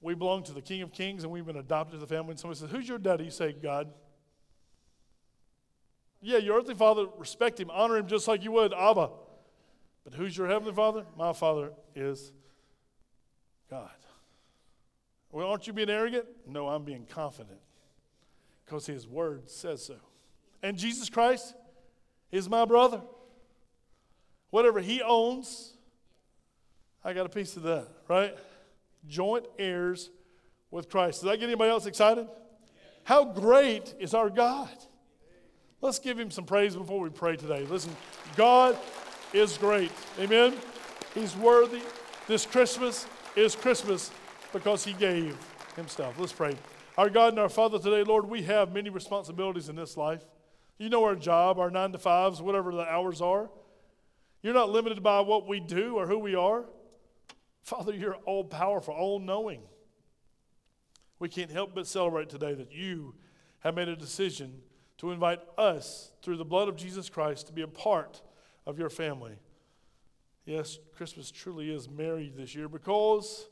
We 0.00 0.14
belong 0.14 0.42
to 0.44 0.52
the 0.52 0.60
King 0.60 0.82
of 0.82 0.92
Kings 0.92 1.24
and 1.24 1.32
we've 1.32 1.46
been 1.46 1.56
adopted 1.56 1.94
to 1.94 1.98
the 1.98 2.06
family. 2.06 2.32
And 2.32 2.40
somebody 2.40 2.60
says, 2.60 2.70
Who's 2.70 2.88
your 2.88 2.98
daddy? 2.98 3.24
You 3.24 3.30
say, 3.30 3.52
God. 3.52 3.92
Yeah, 6.20 6.38
your 6.38 6.58
earthly 6.58 6.74
father, 6.74 7.06
respect 7.18 7.60
him, 7.60 7.70
honor 7.70 7.96
him 7.96 8.06
just 8.06 8.26
like 8.26 8.42
you 8.42 8.52
would 8.52 8.72
Abba. 8.72 9.10
But 10.04 10.14
who's 10.14 10.36
your 10.36 10.46
heavenly 10.46 10.72
father? 10.72 11.04
My 11.16 11.32
father 11.32 11.72
is 11.94 12.32
God. 13.68 13.90
Well, 15.32 15.48
aren't 15.48 15.66
you 15.66 15.72
being 15.72 15.90
arrogant? 15.90 16.26
No, 16.46 16.68
I'm 16.68 16.84
being 16.84 17.06
confident 17.06 17.58
because 18.64 18.86
his 18.86 19.06
word 19.06 19.48
says 19.50 19.84
so. 19.84 19.96
And 20.62 20.76
Jesus 20.76 21.10
Christ 21.10 21.54
is 22.30 22.48
my 22.48 22.64
brother. 22.64 23.02
Whatever 24.56 24.80
he 24.80 25.02
owns, 25.02 25.74
I 27.04 27.12
got 27.12 27.26
a 27.26 27.28
piece 27.28 27.58
of 27.58 27.64
that, 27.64 27.88
right? 28.08 28.34
Joint 29.06 29.44
heirs 29.58 30.08
with 30.70 30.88
Christ. 30.88 31.20
Does 31.20 31.30
that 31.30 31.40
get 31.40 31.44
anybody 31.44 31.68
else 31.68 31.84
excited? 31.84 32.26
How 33.04 33.22
great 33.22 33.94
is 34.00 34.14
our 34.14 34.30
God? 34.30 34.70
Let's 35.82 35.98
give 35.98 36.18
him 36.18 36.30
some 36.30 36.46
praise 36.46 36.74
before 36.74 37.00
we 37.00 37.10
pray 37.10 37.36
today. 37.36 37.66
Listen, 37.68 37.94
God 38.34 38.78
is 39.34 39.58
great. 39.58 39.92
Amen? 40.18 40.54
He's 41.12 41.36
worthy. 41.36 41.82
This 42.26 42.46
Christmas 42.46 43.06
is 43.36 43.54
Christmas 43.54 44.10
because 44.54 44.86
he 44.86 44.94
gave 44.94 45.36
himself. 45.76 46.18
Let's 46.18 46.32
pray. 46.32 46.56
Our 46.96 47.10
God 47.10 47.34
and 47.34 47.40
our 47.40 47.50
Father, 47.50 47.78
today, 47.78 48.04
Lord, 48.04 48.26
we 48.26 48.40
have 48.44 48.72
many 48.72 48.88
responsibilities 48.88 49.68
in 49.68 49.76
this 49.76 49.98
life. 49.98 50.24
You 50.78 50.88
know 50.88 51.04
our 51.04 51.14
job, 51.14 51.58
our 51.58 51.70
nine 51.70 51.92
to 51.92 51.98
fives, 51.98 52.40
whatever 52.40 52.72
the 52.72 52.90
hours 52.90 53.20
are. 53.20 53.50
You're 54.46 54.54
not 54.54 54.70
limited 54.70 55.02
by 55.02 55.22
what 55.22 55.48
we 55.48 55.58
do 55.58 55.96
or 55.96 56.06
who 56.06 56.20
we 56.20 56.36
are. 56.36 56.66
Father, 57.64 57.92
you're 57.92 58.14
all 58.26 58.44
powerful, 58.44 58.94
all 58.94 59.18
knowing. 59.18 59.60
We 61.18 61.28
can't 61.28 61.50
help 61.50 61.74
but 61.74 61.88
celebrate 61.88 62.28
today 62.28 62.54
that 62.54 62.70
you 62.70 63.16
have 63.58 63.74
made 63.74 63.88
a 63.88 63.96
decision 63.96 64.60
to 64.98 65.10
invite 65.10 65.40
us 65.58 66.12
through 66.22 66.36
the 66.36 66.44
blood 66.44 66.68
of 66.68 66.76
Jesus 66.76 67.08
Christ 67.08 67.48
to 67.48 67.52
be 67.52 67.62
a 67.62 67.66
part 67.66 68.22
of 68.68 68.78
your 68.78 68.88
family. 68.88 69.34
Yes, 70.44 70.78
Christmas 70.94 71.32
truly 71.32 71.74
is 71.74 71.90
merry 71.90 72.32
this 72.32 72.54
year 72.54 72.68
because 72.68 73.48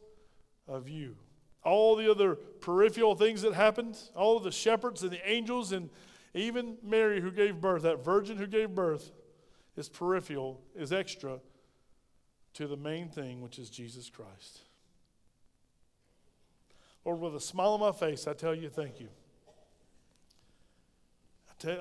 of 0.68 0.88
you. 0.88 1.16
All 1.64 1.96
the 1.96 2.08
other 2.08 2.36
peripheral 2.36 3.16
things 3.16 3.42
that 3.42 3.54
happened, 3.54 3.98
all 4.14 4.36
of 4.36 4.44
the 4.44 4.52
shepherds 4.52 5.02
and 5.02 5.10
the 5.10 5.28
angels, 5.28 5.72
and 5.72 5.90
even 6.34 6.76
Mary 6.84 7.20
who 7.20 7.32
gave 7.32 7.60
birth, 7.60 7.82
that 7.82 8.04
virgin 8.04 8.36
who 8.36 8.46
gave 8.46 8.76
birth, 8.76 9.10
is 9.76 9.88
peripheral, 9.88 10.60
is 10.74 10.92
extra 10.92 11.38
to 12.54 12.66
the 12.66 12.76
main 12.76 13.08
thing, 13.08 13.40
which 13.40 13.58
is 13.58 13.68
Jesus 13.70 14.08
Christ. 14.08 14.60
Lord, 17.04 17.20
with 17.20 17.34
a 17.34 17.40
smile 17.40 17.72
on 17.72 17.80
my 17.80 17.92
face, 17.92 18.26
I 18.26 18.32
tell 18.32 18.54
you 18.54 18.68
thank 18.68 19.00
you. 19.00 19.08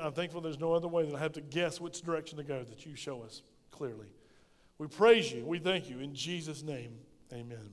I'm 0.02 0.14
thankful 0.14 0.40
there's 0.40 0.60
no 0.60 0.74
other 0.74 0.88
way 0.88 1.06
that 1.06 1.16
I 1.16 1.20
have 1.20 1.34
to 1.34 1.42
guess 1.42 1.82
which 1.82 2.02
direction 2.02 2.38
to 2.38 2.44
go 2.44 2.64
that 2.64 2.86
you 2.86 2.96
show 2.96 3.22
us 3.22 3.42
clearly. 3.72 4.08
We 4.78 4.88
praise 4.88 5.32
you. 5.32 5.44
We 5.46 5.60
thank 5.60 5.90
you. 5.90 6.00
In 6.00 6.16
Jesus' 6.16 6.64
name, 6.64 6.94
amen. 7.32 7.70